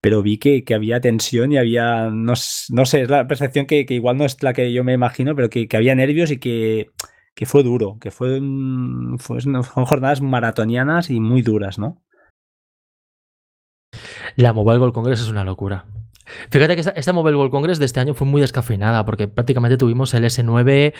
pero 0.00 0.22
vi 0.22 0.38
que, 0.38 0.64
había 0.74 1.00
tensión 1.00 1.52
y 1.52 1.58
había, 1.58 2.10
no, 2.10 2.34
no, 2.70 2.84
sé, 2.86 3.02
es 3.02 3.10
la 3.10 3.26
percepción 3.26 3.66
que, 3.66 3.86
igual 3.88 4.18
no 4.18 4.24
es 4.24 4.42
la 4.42 4.52
que 4.52 4.72
yo 4.72 4.84
me 4.84 4.92
imagino, 4.92 5.34
pero 5.34 5.50
que, 5.50 5.68
había 5.72 5.94
nervios 5.94 6.30
y 6.30 6.38
que, 6.38 6.90
fue 7.44 7.62
duro, 7.62 7.98
que 8.00 8.10
fue, 8.10 8.40
fue, 9.18 9.40
fueron 9.40 9.62
jornadas 9.62 10.20
maratonianas 10.20 11.10
y 11.10 11.20
muy 11.20 11.42
duras, 11.42 11.78
¿no? 11.78 12.02
La 14.36 14.52
Mobile 14.52 14.78
World 14.78 14.94
Congress 14.94 15.20
es 15.20 15.28
una 15.28 15.44
locura. 15.44 15.86
Fíjate 16.50 16.74
que 16.74 16.80
esta, 16.80 16.90
esta, 16.90 17.12
Mobile 17.12 17.36
World 17.36 17.52
Congress 17.52 17.78
de 17.78 17.84
este 17.84 18.00
año 18.00 18.14
fue 18.14 18.26
muy 18.26 18.40
descafeinada 18.40 19.04
porque 19.04 19.28
prácticamente 19.28 19.76
tuvimos 19.76 20.12
el 20.14 20.24
S9 20.24 20.92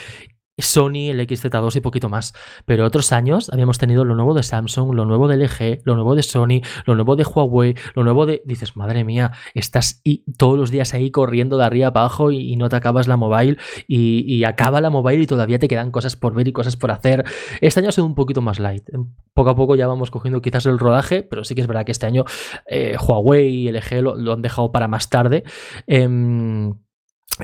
Sony, 0.59 1.11
el 1.11 1.21
XZ2 1.21 1.77
y 1.77 1.81
poquito 1.81 2.09
más. 2.09 2.33
Pero 2.65 2.85
otros 2.87 3.13
años 3.13 3.51
habíamos 3.53 3.79
tenido 3.79 4.05
lo 4.05 4.15
nuevo 4.15 4.35
de 4.35 4.43
Samsung, 4.43 4.95
lo 4.95 5.05
nuevo 5.05 5.29
de 5.29 5.37
LG, 5.37 5.83
lo 5.85 5.95
nuevo 5.95 6.15
de 6.15 6.23
Sony, 6.23 6.63
lo 6.87 6.95
nuevo 6.95 7.17
de 7.17 7.25
Huawei, 7.25 7.75
lo 7.95 8.05
nuevo 8.05 8.27
de... 8.27 8.43
Dices, 8.45 8.77
madre 8.77 9.05
mía, 9.05 9.33
estás 9.55 10.03
todos 10.37 10.59
los 10.59 10.71
días 10.71 10.95
ahí 10.95 11.11
corriendo 11.11 11.59
de 11.59 11.65
arriba 11.65 11.93
para 11.93 12.07
abajo 12.07 12.31
y, 12.31 12.57
no 12.57 12.69
te 12.69 12.77
acabas 12.77 13.07
la 13.07 13.17
mobile 13.17 13.59
y, 13.87 14.45
acaba 14.45 14.81
la 14.81 14.91
mobile 14.91 15.23
y 15.23 15.27
todavía 15.27 15.59
te 15.59 15.69
quedan 15.69 15.91
cosas 15.91 16.17
por 16.17 16.35
ver 16.35 16.49
y 16.49 16.53
cosas 16.53 16.77
por 16.77 16.91
hacer. 16.91 17.25
Este 17.61 17.81
año 17.81 17.91
ha 17.91 17.93
sido 17.93 18.07
un 18.07 18.15
poquito 18.15 18.41
más 18.41 18.59
light. 18.59 18.89
Poco 19.35 19.51
a 19.51 19.57
poco 19.57 19.77
ya 19.77 19.87
vamos 19.87 20.11
cogiendo 20.11 20.41
quizás 20.41 20.67
el 20.67 20.79
rodaje, 20.79 21.23
pero 21.23 21.45
sí 21.45 21.55
que 21.55 21.61
es 21.61 21.67
verdad 21.67 21.85
que 21.85 21.93
este 21.93 22.07
año 22.07 22.25
eh, 22.67 22.97
Huawei 22.99 23.69
y 23.69 23.73
LG 23.73 24.03
lo, 24.03 24.33
han 24.33 24.43
dejado 24.43 24.73
para 24.73 24.89
más 24.89 25.11
tarde. 25.11 25.45
Em, 25.87 26.75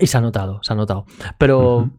y 0.00 0.06
se 0.06 0.16
ha 0.16 0.20
notado, 0.20 0.60
se 0.62 0.72
ha 0.72 0.76
notado. 0.76 1.04
Pero... 1.38 1.90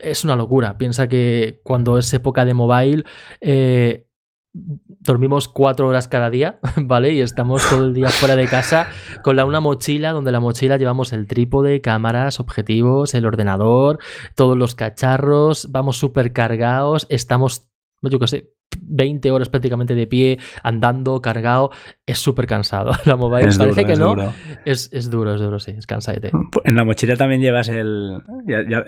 es 0.00 0.24
una 0.24 0.36
locura. 0.36 0.78
Piensa 0.78 1.08
que 1.08 1.60
cuando 1.64 1.98
es 1.98 2.12
época 2.12 2.44
de 2.44 2.54
mobile, 2.54 3.04
eh, 3.40 4.08
dormimos 4.52 5.48
cuatro 5.48 5.88
horas 5.88 6.08
cada 6.08 6.30
día, 6.30 6.58
¿vale? 6.76 7.12
Y 7.12 7.20
estamos 7.20 7.68
todo 7.68 7.84
el 7.84 7.94
día 7.94 8.08
fuera 8.08 8.36
de 8.36 8.46
casa 8.46 8.88
con 9.22 9.36
la, 9.36 9.44
una 9.44 9.60
mochila, 9.60 10.12
donde 10.12 10.32
la 10.32 10.40
mochila 10.40 10.76
llevamos 10.76 11.12
el 11.12 11.26
trípode, 11.26 11.80
cámaras, 11.80 12.40
objetivos, 12.40 13.14
el 13.14 13.26
ordenador, 13.26 13.98
todos 14.34 14.56
los 14.56 14.74
cacharros, 14.74 15.70
vamos 15.70 15.98
súper 15.98 16.32
cargados, 16.32 17.06
estamos, 17.10 17.68
yo 18.02 18.18
qué 18.18 18.26
sé, 18.26 18.57
20 18.80 19.30
horas 19.30 19.48
prácticamente 19.48 19.94
de 19.94 20.06
pie, 20.06 20.38
andando, 20.62 21.20
cargado, 21.20 21.70
es 22.06 22.18
súper 22.18 22.46
cansado. 22.46 22.92
La 23.04 23.16
mobile 23.16 23.50
parece 23.56 23.84
que 23.84 23.96
no. 23.96 24.16
Es, 24.64 24.90
es, 24.92 25.10
duro, 25.10 25.34
es 25.34 25.40
duro, 25.40 25.58
sí, 25.60 25.74
es 25.76 25.86
cansadete. 25.86 26.30
En 26.64 26.76
la 26.76 26.84
mochila 26.84 27.16
también 27.16 27.40
llevas 27.40 27.68
el. 27.68 28.22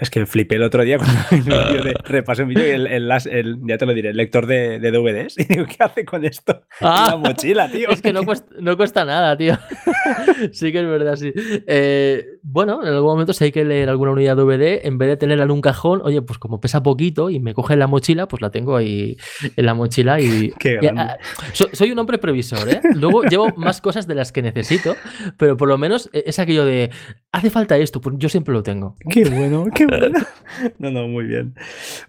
es 0.00 0.10
que 0.10 0.26
flipé 0.26 0.56
el 0.56 0.62
otro 0.62 0.84
día 0.84 0.98
cuando 0.98 1.52
de, 1.84 1.94
repasé 2.04 2.42
un 2.42 2.50
vídeo 2.50 2.66
y 2.66 2.70
el, 2.70 2.86
el, 2.86 3.58
ya 3.66 3.78
te 3.78 3.86
lo 3.86 3.94
diré, 3.94 4.10
el 4.10 4.16
lector 4.16 4.46
de, 4.46 4.78
de 4.78 4.90
DVDs. 4.90 5.38
Y 5.38 5.44
digo, 5.44 5.66
¿qué 5.66 5.76
hace 5.80 6.04
con 6.04 6.24
esto? 6.24 6.62
Ah, 6.80 7.08
la 7.10 7.16
mochila, 7.16 7.70
tío. 7.70 7.90
Es 7.90 8.02
que 8.02 8.12
no 8.12 8.24
cuesta, 8.24 8.54
no 8.58 8.76
cuesta 8.76 9.04
nada, 9.04 9.36
tío. 9.36 9.58
sí 10.52 10.72
que 10.72 10.80
es 10.80 10.86
verdad, 10.86 11.16
sí. 11.16 11.32
Eh, 11.66 12.38
bueno, 12.42 12.82
en 12.82 12.88
algún 12.88 13.10
momento 13.12 13.32
si 13.32 13.44
hay 13.44 13.52
que 13.52 13.64
leer 13.64 13.88
alguna 13.88 14.12
unidad 14.12 14.36
DVD, 14.36 14.86
en 14.86 14.98
vez 14.98 15.08
de 15.08 15.16
tenerla 15.16 15.44
en 15.44 15.50
un 15.50 15.60
cajón, 15.60 16.00
oye, 16.04 16.22
pues 16.22 16.38
como 16.38 16.60
pesa 16.60 16.82
poquito 16.82 17.30
y 17.30 17.40
me 17.40 17.54
coge 17.54 17.76
la 17.76 17.86
mochila, 17.86 18.28
pues 18.28 18.42
la 18.42 18.50
tengo 18.50 18.76
ahí 18.76 19.16
en 19.56 19.66
la 19.66 19.69
mochila 19.74 20.20
y... 20.20 20.52
Ah, 20.96 21.16
soy 21.72 21.92
un 21.92 21.98
hombre 21.98 22.18
previsor, 22.18 22.68
¿eh? 22.68 22.80
Luego 22.94 23.22
llevo 23.22 23.48
más 23.56 23.80
cosas 23.80 24.06
de 24.06 24.14
las 24.14 24.32
que 24.32 24.42
necesito, 24.42 24.96
pero 25.36 25.56
por 25.56 25.68
lo 25.68 25.78
menos 25.78 26.10
e, 26.12 26.24
es 26.26 26.38
aquello 26.38 26.64
de, 26.64 26.90
hace 27.32 27.50
falta 27.50 27.76
esto, 27.78 28.00
pues 28.00 28.16
yo 28.18 28.28
siempre 28.28 28.52
lo 28.52 28.62
tengo. 28.62 28.96
Qué 29.08 29.24
bueno, 29.24 29.66
qué 29.74 29.86
bueno. 29.86 30.18
No, 30.78 30.90
no, 30.90 31.06
muy 31.06 31.24
bien. 31.24 31.54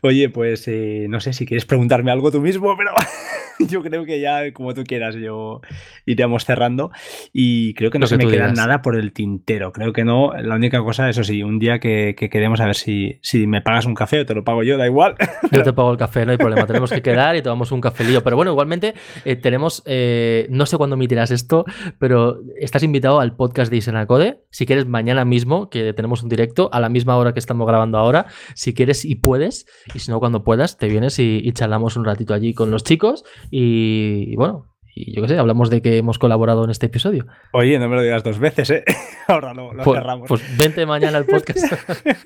Oye, 0.01 0.29
pues 0.29 0.67
eh, 0.67 1.05
no 1.09 1.19
sé 1.19 1.31
si 1.33 1.45
quieres 1.45 1.65
preguntarme 1.65 2.11
algo 2.11 2.31
tú 2.31 2.41
mismo, 2.41 2.75
pero 2.75 2.91
yo 3.69 3.83
creo 3.83 4.03
que 4.05 4.19
ya 4.19 4.51
como 4.51 4.73
tú 4.73 4.83
quieras, 4.83 5.15
yo 5.15 5.61
iríamos 6.05 6.45
cerrando 6.45 6.91
y 7.31 7.73
creo 7.75 7.91
que 7.91 7.99
no 7.99 8.07
se 8.07 8.17
me 8.17 8.27
queda 8.27 8.51
nada 8.51 8.81
por 8.81 8.95
el 8.95 9.13
tintero. 9.13 9.71
Creo 9.71 9.93
que 9.93 10.03
no. 10.03 10.33
La 10.33 10.55
única 10.55 10.81
cosa, 10.81 11.09
eso 11.09 11.23
sí, 11.23 11.43
un 11.43 11.59
día 11.59 11.79
que, 11.79 12.15
queremos 12.15 12.59
a 12.61 12.65
ver 12.65 12.75
si, 12.75 13.19
si 13.21 13.47
me 13.47 13.61
pagas 13.61 13.85
un 13.85 13.93
café 13.93 14.21
o 14.21 14.25
te 14.25 14.33
lo 14.33 14.43
pago 14.43 14.63
yo, 14.63 14.77
da 14.77 14.87
igual. 14.87 15.15
Yo 15.51 15.63
te 15.63 15.73
pago 15.73 15.91
el 15.91 15.97
café, 15.97 16.25
no 16.25 16.31
hay 16.31 16.37
problema. 16.37 16.65
Tenemos 16.65 16.91
que 16.91 17.01
quedar 17.01 17.35
y 17.35 17.41
tomamos 17.51 17.71
un 17.73 17.81
cafelillo. 17.81 18.23
Pero 18.23 18.37
bueno, 18.37 18.51
igualmente 18.51 18.93
eh, 19.25 19.35
tenemos, 19.35 19.83
eh, 19.85 20.47
no 20.49 20.65
sé 20.65 20.77
cuándo 20.77 20.95
emitirás 20.95 21.31
esto, 21.31 21.65
pero 21.99 22.39
estás 22.59 22.81
invitado 22.83 23.19
al 23.19 23.35
podcast 23.35 23.69
de 23.69 23.77
Isenacode. 23.77 24.43
Si 24.51 24.65
quieres, 24.65 24.87
mañana 24.87 25.25
mismo, 25.25 25.69
que 25.69 25.93
tenemos 25.93 26.23
un 26.23 26.29
directo 26.29 26.69
a 26.71 26.79
la 26.79 26.87
misma 26.87 27.17
hora 27.17 27.33
que 27.33 27.39
estamos 27.39 27.67
grabando 27.67 27.97
ahora. 27.97 28.27
Si 28.55 28.73
quieres 28.73 29.03
y 29.03 29.15
puedes, 29.15 29.65
y 29.93 29.99
si 29.99 30.11
no, 30.11 30.19
cuando 30.19 30.43
puedas, 30.43 30.77
te 30.77 30.87
vienes 30.87 31.19
y, 31.19 31.41
y 31.43 31.51
charlamos 31.51 31.97
un 31.97 32.05
ratito 32.05 32.33
allí 32.33 32.53
con 32.53 32.71
los 32.71 32.83
chicos 32.83 33.23
y, 33.49 34.35
bueno, 34.37 34.70
y 34.93 35.15
yo 35.15 35.21
qué 35.21 35.29
sé, 35.29 35.37
hablamos 35.37 35.69
de 35.69 35.81
que 35.81 35.97
hemos 35.97 36.19
colaborado 36.19 36.63
en 36.63 36.69
este 36.69 36.87
episodio. 36.87 37.25
Oye, 37.53 37.79
no 37.79 37.87
me 37.87 37.95
lo 37.95 38.01
digas 38.01 38.23
dos 38.23 38.39
veces, 38.39 38.69
¿eh? 38.69 38.83
Ahora 39.27 39.53
lo, 39.53 39.71
pues, 39.71 39.97
cerramos. 39.97 40.27
Pues 40.27 40.57
vente 40.57 40.85
mañana 40.85 41.17
al 41.17 41.25
podcast. 41.25 41.73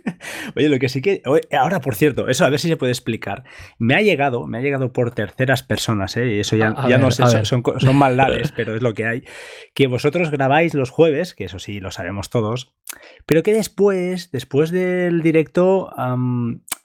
Oye, 0.55 0.69
lo 0.69 0.79
que 0.79 0.89
sí 0.89 1.01
que. 1.01 1.21
Ahora, 1.51 1.79
por 1.79 1.95
cierto, 1.95 2.27
eso 2.27 2.45
a 2.45 2.49
ver 2.49 2.59
si 2.59 2.67
se 2.67 2.77
puede 2.77 2.91
explicar. 2.91 3.43
Me 3.77 3.95
ha 3.95 4.01
llegado, 4.01 4.47
me 4.47 4.57
ha 4.57 4.61
llegado 4.61 4.91
por 4.91 5.11
terceras 5.11 5.63
personas, 5.63 6.17
¿eh? 6.17 6.35
Y 6.35 6.39
eso 6.39 6.55
ya, 6.55 6.75
ya 6.87 6.97
no 6.97 7.11
sé, 7.11 7.45
son, 7.45 7.63
son, 7.77 7.95
maldades, 7.95 8.51
pero 8.55 8.75
es 8.75 8.81
lo 8.81 8.93
que 8.93 9.05
hay. 9.05 9.23
Que 9.73 9.87
vosotros 9.87 10.31
grabáis 10.31 10.73
los 10.73 10.89
jueves, 10.89 11.35
que 11.35 11.45
eso 11.45 11.59
sí 11.59 11.79
lo 11.79 11.91
sabemos 11.91 12.29
todos, 12.29 12.73
pero 13.25 13.43
que 13.43 13.53
después, 13.53 14.31
después 14.31 14.71
del 14.71 15.21
directo, 15.21 15.91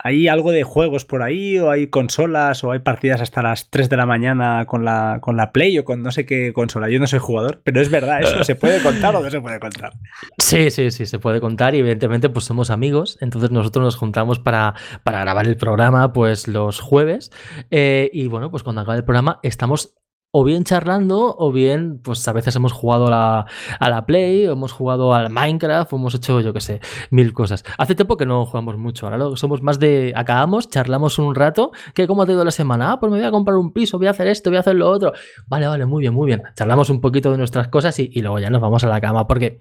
hay 0.03 0.29
algo 0.29 0.51
de 0.53 0.63
juegos 0.63 1.05
por 1.05 1.23
ahí, 1.23 1.59
o 1.59 1.71
hay 1.71 1.89
consolas, 1.89 2.65
o 2.65 2.73
hay 2.73 2.81
partidas 2.81 3.21
hasta 3.21 3.43
las 3.43 3.71
3 3.71 3.89
de 3.89 3.97
la 3.97 4.07
mañana 4.07 4.65
con 4.67 4.85
la, 4.85 5.19
con 5.21 5.37
la 5.37 5.53
Play 5.53 5.79
o 5.79 5.85
con 5.85 6.03
no 6.03 6.11
sé 6.11 6.27
qué 6.27 6.53
consola. 6.53 6.89
Yo 6.89 6.99
no 6.99 7.07
soy 7.07 7.19
jugador, 7.19 7.61
pero 7.65 7.81
es 7.81 7.91
verdad, 7.91 8.21
¿eso 8.23 8.45
se 8.45 8.55
puede 8.55 8.83
contar 8.83 9.15
o 9.17 9.21
no 9.21 9.31
se 9.31 9.41
puede 9.41 9.61
contar? 9.61 9.93
Sí, 10.39 10.71
sí, 10.71 10.91
sí, 10.91 11.07
se 11.07 11.19
puede 11.19 11.41
contar 11.41 11.75
y 11.75 11.79
evidentemente 11.79 12.29
pues 12.29 12.45
somos 12.45 12.71
amigos, 12.71 13.19
entonces 13.21 13.51
nosotros 13.51 13.85
nos 13.85 13.97
juntamos 13.97 14.39
para, 14.39 14.75
para 15.05 15.21
grabar 15.21 15.47
el 15.47 15.57
programa 15.57 16.13
pues 16.13 16.49
los 16.49 16.81
jueves 16.81 17.31
eh, 17.71 18.11
y 18.13 18.27
bueno, 18.27 18.51
pues 18.51 18.63
cuando 18.63 18.83
acabe 18.83 18.99
el 18.99 19.05
programa 19.05 19.39
estamos 19.43 19.95
o 20.33 20.45
bien 20.45 20.63
charlando, 20.63 21.35
o 21.37 21.51
bien, 21.51 21.99
pues 21.99 22.27
a 22.29 22.33
veces 22.33 22.55
hemos 22.55 22.73
jugado 22.73 23.09
a 23.09 23.11
la, 23.11 23.47
a 23.81 23.91
la 23.91 24.07
Play, 24.07 24.47
o 24.47 24.53
hemos 24.53 24.73
jugado 24.73 25.13
al 25.13 25.31
Minecraft, 25.31 25.93
o 25.93 25.97
hemos 25.97 26.15
hecho, 26.15 26.41
yo 26.41 26.53
qué 26.53 26.61
sé, 26.61 26.81
mil 27.11 27.33
cosas. 27.33 27.65
Hace 27.79 27.97
tiempo 27.97 28.17
que 28.17 28.27
no 28.27 28.47
jugamos 28.47 28.77
mucho, 28.79 29.07
ahora 29.07 29.37
somos 29.37 29.61
más 29.63 29.81
de 29.81 30.13
acabamos, 30.15 30.69
charlamos 30.69 31.19
un 31.19 31.35
rato, 31.35 31.73
que 31.95 32.07
cómo 32.07 32.23
ha 32.23 32.31
ido 32.31 32.45
la 32.45 32.53
semana, 32.53 32.93
ah, 32.93 33.01
pues 33.01 33.11
me 33.11 33.19
voy 33.19 33.27
a 33.27 33.33
comprar 33.33 33.57
un 33.57 33.73
piso, 33.73 33.99
voy 33.99 34.07
a 34.07 34.11
hacer 34.11 34.29
esto, 34.29 34.51
voy 34.51 34.59
a 34.59 34.61
hacer 34.61 34.77
lo 34.77 34.89
otro. 34.89 35.13
Vale, 35.49 35.67
vale, 35.67 35.85
muy 35.85 36.03
bien, 36.03 36.15
muy 36.15 36.27
bien. 36.27 36.43
Charlamos 36.55 36.91
un 36.91 37.01
poquito 37.01 37.33
de 37.33 37.39
nuestras 37.39 37.67
cosas 37.69 37.99
y, 37.99 38.21
luego 38.21 38.39
ya 38.39 38.51
nos 38.51 38.61
vamos 38.61 38.85
a 38.85 38.89
la 38.89 39.01
cama, 39.01 39.27
porque 39.27 39.59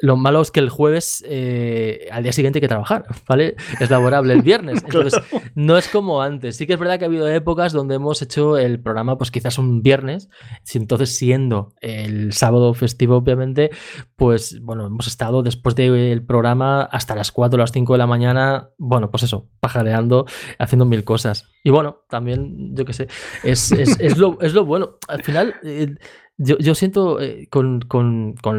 lo 0.00 0.16
malo 0.16 0.40
es 0.40 0.50
que 0.50 0.60
el 0.60 0.70
jueves, 0.70 1.22
eh, 1.28 2.08
al 2.10 2.22
día 2.22 2.32
siguiente 2.32 2.58
hay 2.58 2.62
que 2.62 2.68
trabajar, 2.68 3.04
¿vale? 3.28 3.56
Es 3.78 3.90
laborable 3.90 4.32
el 4.32 4.42
viernes. 4.42 4.82
Entonces, 4.84 5.20
no 5.54 5.76
es 5.76 5.88
como 5.88 6.22
antes. 6.22 6.56
Sí 6.56 6.66
que 6.66 6.74
es 6.74 6.78
verdad 6.78 6.98
que 6.98 7.04
ha 7.04 7.08
habido 7.08 7.28
épocas 7.28 7.74
donde 7.74 7.96
hemos 7.96 8.22
hecho 8.22 8.56
el 8.56 8.80
programa, 8.80 9.18
pues 9.18 9.30
quizás 9.30 9.58
un 9.58 9.82
viernes 9.82 9.97
entonces, 10.74 11.16
siendo 11.16 11.74
el 11.80 12.32
sábado 12.32 12.74
festivo, 12.74 13.16
obviamente, 13.16 13.70
pues 14.16 14.60
bueno, 14.60 14.86
hemos 14.86 15.06
estado 15.06 15.42
después 15.42 15.74
del 15.74 16.24
programa 16.24 16.82
hasta 16.82 17.14
las 17.14 17.32
4 17.32 17.56
o 17.56 17.58
las 17.58 17.72
5 17.72 17.92
de 17.94 17.98
la 17.98 18.06
mañana, 18.06 18.70
bueno, 18.78 19.10
pues 19.10 19.22
eso, 19.22 19.48
pajareando, 19.60 20.26
haciendo 20.58 20.84
mil 20.84 21.04
cosas. 21.04 21.50
Y 21.62 21.70
bueno, 21.70 22.04
también, 22.08 22.74
yo 22.74 22.84
qué 22.84 22.92
sé, 22.92 23.08
es, 23.42 23.70
lo, 24.16 24.40
es, 24.40 24.54
lo, 24.54 24.64
bueno. 24.64 24.98
Al 25.08 25.22
final, 25.22 25.54
eh, 25.64 25.94
yo, 26.38 26.74
siento 26.76 27.20
eh, 27.20 27.48
con, 27.50 27.84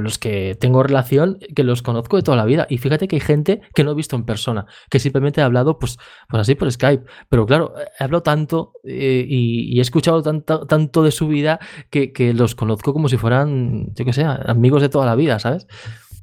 los 0.03 0.19
que 0.19 0.57
tengo 0.59 0.83
relación 0.83 1.39
que 1.55 1.63
los 1.63 1.81
conozco 1.81 2.17
de 2.17 2.23
toda 2.23 2.35
la 2.35 2.43
vida. 2.43 2.67
Y 2.69 2.77
fíjate 2.77 3.07
que 3.07 3.15
hay 3.15 3.21
gente 3.21 3.61
que 3.73 3.85
no 3.85 3.91
he 3.91 3.95
visto 3.95 4.17
en 4.17 4.25
persona, 4.25 4.65
que 4.89 4.99
simplemente 4.99 5.39
he 5.39 5.43
hablado, 5.45 5.79
pues, 5.79 5.97
pues 6.27 6.41
así 6.41 6.55
por 6.55 6.69
Skype. 6.69 7.05
Pero 7.29 7.45
claro, 7.45 7.73
he 7.99 8.03
hablado 8.03 8.21
tanto 8.21 8.73
eh, 8.83 9.25
y, 9.27 9.79
he 9.79 9.81
escuchado 9.81 10.21
tanto, 10.21 10.67
tanto 10.67 11.03
de 11.03 11.11
su 11.11 11.29
vida 11.29 11.59
que, 11.89 12.11
que, 12.11 12.33
los 12.33 12.53
conozco 12.53 12.91
como 12.93 13.07
si 13.07 13.15
fueran, 13.15 13.93
yo 13.95 14.03
qué 14.03 14.13
sé, 14.13 14.23
amigos 14.23 14.81
de 14.81 14.89
toda 14.89 15.05
la 15.05 15.15
vida, 15.15 15.39
¿sabes? 15.39 15.65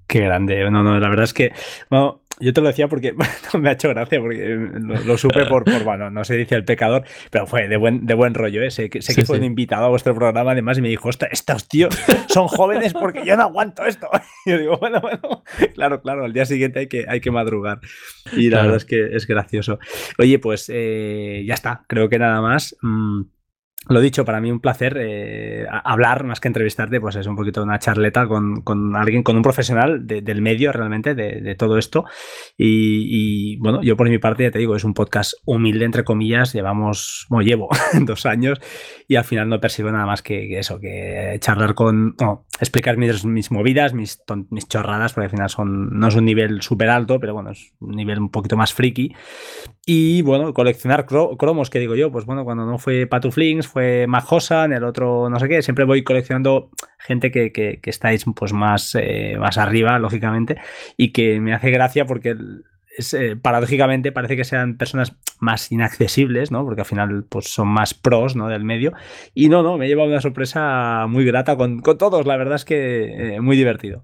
Qué 0.06 0.20
grande. 0.20 0.70
No, 0.70 0.82
no, 0.82 0.98
la 0.98 1.08
verdad 1.08 1.24
es 1.24 1.34
que. 1.34 1.52
Bueno, 1.90 2.22
yo 2.38 2.52
te 2.52 2.60
lo 2.60 2.68
decía 2.68 2.88
porque 2.88 3.14
me 3.58 3.68
ha 3.68 3.72
hecho 3.72 3.88
gracia, 3.88 4.20
porque 4.20 4.56
lo, 5.06 5.16
supe 5.16 5.46
por, 5.46 5.64
por, 5.64 5.84
bueno, 5.84 6.10
no 6.10 6.24
se 6.24 6.36
dice 6.36 6.54
el 6.54 6.64
pecador, 6.64 7.04
pero 7.30 7.46
fue 7.46 7.66
de 7.68 7.76
buen, 7.76 8.06
de 8.06 8.14
buen 8.14 8.34
rollo, 8.34 8.62
¿eh? 8.62 8.70
Sé, 8.70 8.90
que, 8.90 9.00
sé 9.00 9.14
que 9.14 9.24
fue 9.24 9.38
un 9.38 9.44
invitado 9.44 9.86
a 9.86 9.88
vuestro 9.88 10.14
programa 10.14 10.52
además 10.52 10.78
y 10.78 10.82
me 10.82 10.88
dijo, 10.88 11.08
estos 11.08 11.68
tíos 11.68 11.96
son 12.28 12.48
jóvenes 12.48 12.92
porque 12.92 13.24
yo 13.24 13.36
no 13.36 13.44
aguanto 13.44 13.84
esto. 13.84 14.08
Y 14.44 14.50
yo 14.50 14.58
digo, 14.58 14.76
bueno, 14.78 15.00
bueno, 15.00 15.42
claro, 15.74 16.00
claro, 16.00 16.24
al 16.24 16.32
día 16.32 16.44
siguiente 16.44 16.78
hay 16.78 16.86
que, 16.86 17.04
hay 17.08 17.20
que 17.20 17.32
madrugar. 17.32 17.80
Y 18.32 18.48
la 18.48 18.62
verdad 18.62 18.76
es 18.76 18.84
que 18.84 19.16
es 19.16 19.26
gracioso. 19.26 19.80
Oye, 20.18 20.38
pues 20.38 20.70
eh, 20.72 21.42
ya 21.44 21.54
está, 21.54 21.82
creo 21.88 22.08
que 22.08 22.18
nada 22.18 22.40
más. 22.40 22.76
Mm, 22.80 23.22
lo 23.88 24.00
dicho, 24.00 24.24
para 24.24 24.40
mí 24.40 24.50
un 24.50 24.60
placer 24.60 24.96
eh, 24.98 25.66
hablar 25.84 26.24
más 26.24 26.40
que 26.40 26.48
entrevistarte, 26.48 27.00
pues 27.00 27.16
es 27.16 27.26
un 27.26 27.36
poquito 27.36 27.62
una 27.62 27.78
charleta 27.78 28.26
con, 28.26 28.62
con 28.62 28.96
alguien, 28.96 29.22
con 29.22 29.36
un 29.36 29.42
profesional 29.42 30.06
del 30.06 30.42
medio 30.42 30.72
realmente, 30.72 31.14
de, 31.14 31.54
todo 31.54 31.78
esto. 31.78 32.04
Y, 32.56 33.56
bueno, 33.58 33.82
yo 33.82 33.96
por 33.96 34.08
mi 34.08 34.18
parte 34.18 34.44
ya 34.44 34.50
te 34.50 34.58
digo, 34.58 34.74
es 34.76 34.84
un 34.84 34.94
podcast 34.94 35.34
humilde, 35.44 35.84
entre 35.84 36.04
comillas, 36.04 36.52
llevamos, 36.52 37.26
bueno, 37.28 37.46
llevo 37.46 37.68
dos 38.00 38.26
años 38.26 38.60
y 39.08 39.16
al 39.16 39.24
final 39.24 39.48
no 39.48 39.60
percibo 39.60 39.90
nada 39.90 40.06
más 40.06 40.22
que, 40.22 40.58
eso, 40.58 40.80
que 40.80 41.36
charlar 41.40 41.74
con, 41.74 42.16
explicar 42.60 42.96
mis, 42.96 43.24
mis 43.24 43.50
movidas, 43.50 43.94
mis, 43.94 44.20
mis 44.50 44.68
chorradas, 44.68 45.12
porque 45.12 45.26
al 45.26 45.30
final 45.30 45.48
son, 45.48 45.98
no 45.98 46.08
es 46.08 46.14
un 46.16 46.24
nivel 46.24 46.60
súper 46.62 46.90
alto, 46.90 47.20
pero 47.20 47.34
bueno, 47.34 47.50
es 47.50 47.72
un 47.80 47.94
nivel 47.94 48.18
un 48.18 48.30
poquito 48.30 48.56
más 48.56 48.74
friki. 48.74 49.14
Y 49.88 50.22
bueno, 50.22 50.52
coleccionar 50.52 51.06
cromos, 51.06 51.70
que 51.70 51.78
digo 51.78 51.94
yo, 51.94 52.10
pues 52.10 52.26
bueno, 52.26 52.44
cuando 52.44 52.66
no 52.66 52.76
fue 52.76 53.06
Patuflings, 53.06 53.68
fue 53.76 54.06
Majosa, 54.06 54.64
en 54.64 54.72
el 54.72 54.84
otro 54.84 55.28
no 55.28 55.38
sé 55.38 55.48
qué, 55.48 55.60
siempre 55.60 55.84
voy 55.84 56.02
coleccionando 56.02 56.70
gente 56.98 57.30
que, 57.30 57.52
que, 57.52 57.78
estáis 57.84 58.24
pues 58.34 58.54
más, 58.54 58.94
eh, 58.94 59.36
más 59.38 59.58
arriba, 59.58 59.98
lógicamente, 59.98 60.56
y 60.96 61.12
que 61.12 61.40
me 61.40 61.52
hace 61.52 61.70
gracia 61.70 62.06
porque 62.06 62.34
eh, 63.12 63.36
paradójicamente 63.36 64.12
parece 64.12 64.34
que 64.34 64.44
sean 64.44 64.78
personas 64.78 65.14
más 65.40 65.70
inaccesibles, 65.70 66.50
¿no? 66.50 66.64
Porque 66.64 66.80
al 66.80 66.86
final 66.86 67.24
pues, 67.28 67.48
son 67.48 67.68
más 67.68 67.92
pros 67.92 68.34
¿no? 68.34 68.48
del 68.48 68.64
medio. 68.64 68.94
Y 69.34 69.50
no, 69.50 69.62
no, 69.62 69.76
me 69.76 69.84
he 69.84 69.88
llevado 69.88 70.08
una 70.08 70.22
sorpresa 70.22 71.04
muy 71.06 71.26
grata 71.26 71.58
con, 71.58 71.82
todos, 71.82 72.24
la 72.24 72.38
verdad 72.38 72.54
es 72.54 72.64
que 72.64 73.34
eh, 73.34 73.40
muy 73.42 73.58
divertido. 73.58 74.02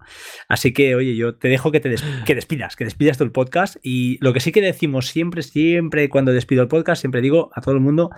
Así 0.49 0.75
que, 0.75 0.95
oye, 0.95 1.17
yo 1.17 1.35
te 1.35 1.49
dejo 1.49 1.73
que 1.73 1.81
te 1.81 1.95
que 2.27 2.35
despidas, 2.35 2.77
que 2.77 2.85
despidas 2.85 3.17
tú 3.17 3.25
el 3.25 3.33
podcast. 3.33 3.77
Y 3.83 4.19
lo 4.21 4.35
que 4.35 4.41
sí 4.41 4.53
que 4.53 4.61
decimos 4.61 5.07
siempre, 5.07 5.43
siempre 5.43 6.11
cuando 6.11 6.33
despido 6.33 6.61
el 6.61 6.69
podcast, 6.69 7.01
siempre 7.01 7.23
digo 7.23 7.51
a 7.55 7.63
todo 7.63 7.75
el 7.75 7.81
mundo 7.81 8.11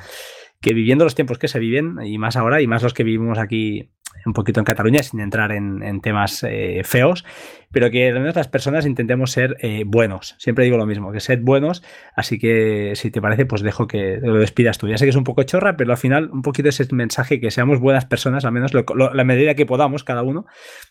que 0.60 0.74
viviendo 0.74 1.04
los 1.04 1.14
tiempos 1.14 1.38
que 1.38 1.48
se 1.48 1.58
viven, 1.58 1.98
y 2.04 2.18
más 2.18 2.36
ahora, 2.36 2.62
y 2.62 2.66
más 2.66 2.82
los 2.82 2.94
que 2.94 3.04
vivimos 3.04 3.38
aquí 3.38 3.90
un 4.26 4.32
poquito 4.32 4.60
en 4.60 4.64
Cataluña, 4.64 5.02
sin 5.02 5.20
entrar 5.20 5.52
en, 5.52 6.00
temas 6.00 6.42
eh, 6.44 6.82
feos, 6.84 7.24
pero 7.70 7.90
que 7.90 8.08
al 8.08 8.20
menos 8.20 8.36
las 8.36 8.48
personas 8.48 8.86
intentemos 8.86 9.30
ser 9.30 9.56
eh, 9.60 9.84
buenos. 9.86 10.34
Siempre 10.38 10.64
digo 10.64 10.76
lo 10.76 10.86
mismo, 10.86 11.12
que 11.12 11.20
sed 11.20 11.40
buenos, 11.42 11.82
así 12.14 12.38
que 12.38 12.92
si 12.94 13.10
te 13.10 13.20
parece, 13.20 13.46
pues 13.46 13.62
dejo 13.62 13.86
que 13.86 14.18
lo 14.22 14.38
despidas 14.38 14.78
tú. 14.78 14.88
Ya 14.88 14.98
sé 14.98 15.04
que 15.04 15.10
es 15.10 15.16
un 15.16 15.24
poco 15.24 15.42
chorra, 15.42 15.76
pero 15.76 15.90
al 15.90 15.98
final 15.98 16.30
un 16.30 16.42
poquito 16.42 16.68
ese 16.68 16.86
mensaje 16.92 17.40
que 17.40 17.50
seamos 17.50 17.80
buenas 17.80 18.06
personas, 18.06 18.44
al 18.44 18.52
menos 18.52 18.72
la 18.74 19.24
medida 19.24 19.54
que 19.54 19.66
podamos 19.66 20.04
cada 20.04 20.22
uno, 20.22 20.46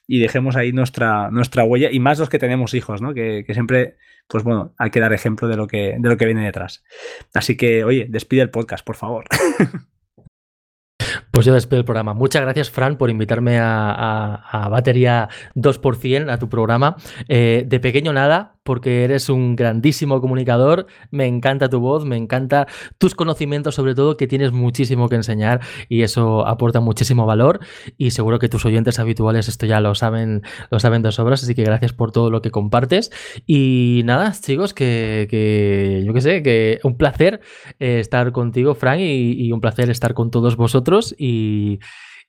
y 0.07 0.19
dejemos 0.19 0.55
ahí 0.55 0.71
nuestra, 0.71 1.32
nuestra 1.32 1.63
huella, 1.63 1.89
y 1.91 1.99
más 1.99 2.19
los 2.19 2.30
que 2.30 2.39
tenemos 2.39 2.74
hijos, 2.74 3.01
¿no? 3.01 3.13
Que, 3.13 3.43
que 3.45 3.53
siempre 3.53 3.95
pues 4.28 4.43
bueno, 4.43 4.74
hay 4.78 4.89
que 4.89 4.99
dar 4.99 5.13
ejemplo 5.13 5.47
de 5.47 5.57
lo 5.57 5.67
que, 5.67 5.95
de 5.99 6.09
lo 6.09 6.17
que 6.17 6.26
viene 6.26 6.45
detrás. 6.45 6.84
Así 7.34 7.57
que, 7.57 7.84
oye, 7.84 8.07
despide 8.09 8.41
el 8.41 8.49
podcast, 8.49 8.86
por 8.86 8.95
favor. 8.95 9.26
Pues 11.34 11.47
yo 11.47 11.53
despido 11.55 11.79
el 11.79 11.86
programa. 11.86 12.13
Muchas 12.13 12.43
gracias, 12.43 12.69
Fran, 12.69 12.95
por 12.95 13.09
invitarme 13.09 13.57
a, 13.59 14.67
Batería 14.69 15.29
2%, 15.55 16.31
a 16.31 16.38
tu 16.38 16.47
programa. 16.47 16.95
Eh, 17.27 17.63
de 17.67 17.79
pequeño 17.79 18.13
nada, 18.13 18.57
porque 18.64 19.03
eres 19.03 19.30
un 19.30 19.55
grandísimo 19.55 20.22
comunicador. 20.22 20.88
Me 21.11 21.28
encanta 21.28 21.70
tu 21.70 21.80
voz, 21.80 22.05
me 22.05 22.18
encanta 22.18 22.68
tus 22.97 23.16
conocimientos, 23.16 23.76
sobre 23.76 23.95
todo, 23.95 24.18
que 24.18 24.28
tienes 24.28 24.51
muchísimo 24.51 25.09
que 25.09 25.16
enseñar 25.16 25.61
y 25.89 26.03
eso 26.03 26.47
aporta 26.47 26.80
muchísimo 26.80 27.26
valor. 27.26 27.59
Y 27.97 28.11
seguro 28.11 28.39
que 28.39 28.49
tus 28.49 28.66
oyentes 28.66 28.99
habituales 28.99 29.47
esto 29.47 29.66
ya 29.66 29.80
lo 29.80 29.95
saben, 29.95 30.41
lo 30.72 30.80
saben 30.80 31.01
de 31.01 31.11
sobras. 31.11 31.43
Así 31.43 31.55
que 31.55 31.64
gracias 31.64 31.93
por 31.93 32.11
todo 32.11 32.30
lo 32.30 32.41
que 32.41 32.51
compartes. 32.51 33.11
Y 33.45 34.01
nada, 34.05 34.34
chicos, 34.39 34.74
que, 34.74 36.03
yo 36.05 36.14
qué 36.14 36.22
sé, 36.22 36.43
que 36.43 36.80
un 36.84 36.97
placer 36.97 37.41
eh, 37.80 37.99
estar 37.99 38.32
contigo, 38.32 38.76
Fran, 38.76 38.99
y 38.99 39.51
un 39.51 39.61
placer 39.61 39.89
estar 39.89 40.14
con 40.14 40.32
todos 40.32 40.55
vosotros 40.55 41.16
y, 41.18 41.80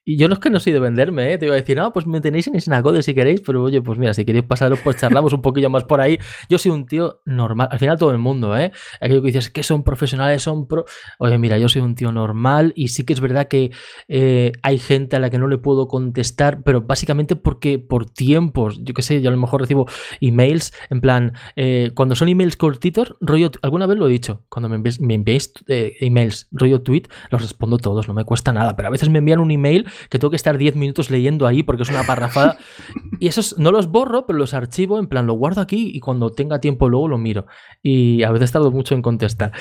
y 0.07 0.17
yo 0.17 0.27
no 0.27 0.35
es 0.35 0.39
que 0.39 0.51
no 0.51 0.59
soy 0.59 0.71
de 0.71 0.79
venderme, 0.79 1.33
¿eh? 1.33 1.37
te 1.39 1.47
iba 1.47 1.55
a 1.55 1.57
decir, 1.57 1.77
no, 1.77 1.91
pues 1.91 2.05
me 2.05 2.21
tenéis 2.21 2.45
en 2.45 2.61
Snagode 2.61 3.01
si 3.01 3.15
queréis, 3.15 3.41
pero 3.41 3.63
oye, 3.63 3.81
pues 3.81 3.97
mira, 3.97 4.13
si 4.13 4.23
queréis 4.23 4.45
pasaros, 4.45 4.79
pues 4.83 4.97
charlamos 4.97 5.33
un 5.33 5.41
poquillo 5.41 5.71
más 5.71 5.83
por 5.83 5.99
ahí. 5.99 6.19
Yo 6.47 6.59
soy 6.59 6.71
un 6.71 6.85
tío 6.85 7.21
normal, 7.25 7.69
al 7.71 7.79
final 7.79 7.97
todo 7.97 8.11
el 8.11 8.19
mundo, 8.19 8.55
¿eh? 8.55 8.71
Aquello 9.01 9.21
que 9.23 9.27
dices 9.27 9.49
que 9.49 9.63
son 9.63 9.83
profesionales, 9.83 10.43
son 10.43 10.67
pro. 10.67 10.85
Oye, 11.17 11.39
mira, 11.39 11.57
yo 11.57 11.69
soy 11.69 11.81
un 11.81 11.95
tío 11.95 12.11
normal 12.11 12.71
y 12.75 12.89
sí 12.89 13.03
que 13.03 13.13
es 13.13 13.19
verdad 13.19 13.47
que 13.47 13.71
eh, 14.07 14.51
hay 14.61 14.77
gente 14.77 15.15
a 15.15 15.19
la 15.19 15.31
que 15.31 15.39
no 15.39 15.47
le 15.47 15.57
puedo 15.57 15.87
contestar, 15.87 16.61
pero 16.61 16.81
básicamente 16.81 17.35
porque 17.35 17.79
por 17.79 18.05
tiempos, 18.07 18.79
yo 18.83 18.93
qué 18.93 19.01
sé, 19.01 19.23
yo 19.23 19.29
a 19.29 19.33
lo 19.33 19.39
mejor 19.39 19.61
recibo 19.61 19.87
emails, 20.21 20.71
en 20.91 21.01
plan, 21.01 21.33
eh, 21.55 21.89
cuando 21.95 22.13
son 22.13 22.29
emails 22.29 22.57
cortitos, 22.57 23.15
rollo, 23.21 23.49
alguna 23.63 23.87
vez 23.87 23.97
lo 23.97 24.07
he 24.07 24.11
dicho, 24.11 24.43
cuando 24.49 24.69
me 24.69 24.75
enviáis, 24.75 25.01
me 25.01 25.15
enviáis 25.15 25.51
emails, 25.67 26.47
rollo 26.51 26.83
tweet, 26.83 27.03
los 27.31 27.41
respondo 27.41 27.79
todos, 27.79 28.07
no 28.07 28.13
me 28.13 28.23
cuesta 28.23 28.53
nada, 28.53 28.75
pero 28.75 28.89
a 28.89 28.91
veces 28.91 29.09
me 29.09 29.17
envían 29.17 29.39
un 29.39 29.49
email 29.49 29.87
que 30.09 30.19
tengo 30.19 30.29
que 30.29 30.35
estar 30.35 30.57
10 30.57 30.75
minutos 30.75 31.09
leyendo 31.09 31.47
ahí 31.47 31.63
porque 31.63 31.83
es 31.83 31.89
una 31.89 32.03
parrafada. 32.03 32.57
y 33.19 33.27
esos 33.27 33.57
no 33.57 33.71
los 33.71 33.87
borro, 33.87 34.25
pero 34.25 34.39
los 34.39 34.53
archivo, 34.53 34.99
en 34.99 35.07
plan, 35.07 35.27
lo 35.27 35.33
guardo 35.33 35.61
aquí 35.61 35.91
y 35.93 35.99
cuando 35.99 36.31
tenga 36.31 36.59
tiempo 36.59 36.89
luego 36.89 37.07
lo 37.07 37.17
miro. 37.17 37.45
Y 37.81 38.23
a 38.23 38.31
veces 38.31 38.51
tardo 38.51 38.71
mucho 38.71 38.95
en 38.95 39.01
contestar. 39.01 39.51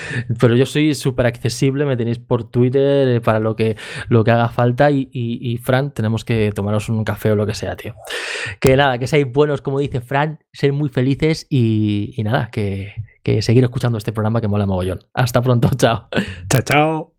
Pero 0.41 0.57
yo 0.57 0.67
soy 0.67 0.95
súper 0.95 1.27
accesible, 1.27 1.85
me 1.85 1.97
tenéis 1.97 2.19
por 2.19 2.45
Twitter 2.45 3.09
eh, 3.09 3.21
para 3.21 3.41
lo 3.41 3.57
que, 3.57 3.77
lo 4.09 4.25
que 4.25 4.31
haga 4.31 4.49
falta. 4.49 4.91
Y, 4.91 5.59
Fran, 5.63 5.93
tenemos 5.93 6.25
que 6.25 6.53
tomaros 6.53 6.89
un 6.89 7.05
café 7.05 7.33
o 7.33 7.37
lo 7.37 7.47
que 7.47 7.55
sea, 7.55 7.77
tío. 7.77 7.95
Que 8.61 8.77
nada, 8.77 8.99
que 8.99 9.07
seáis 9.07 9.31
buenos, 9.31 9.63
como 9.63 9.79
dice 9.79 10.01
Fran, 10.01 10.41
ser 10.53 10.73
muy 10.73 10.89
felices 10.89 11.47
y, 11.51 12.15
nada, 12.25 12.51
que, 12.51 12.95
que 13.23 13.43
seguir 13.43 13.65
escuchando 13.65 13.99
este 13.99 14.13
programa 14.13 14.41
que 14.41 14.49
mola 14.49 14.67
mogollón. 14.67 15.01
Hasta 15.13 15.43
pronto, 15.43 15.71
chao. 15.77 16.09
Chao, 16.49 16.63
chao. 16.63 17.14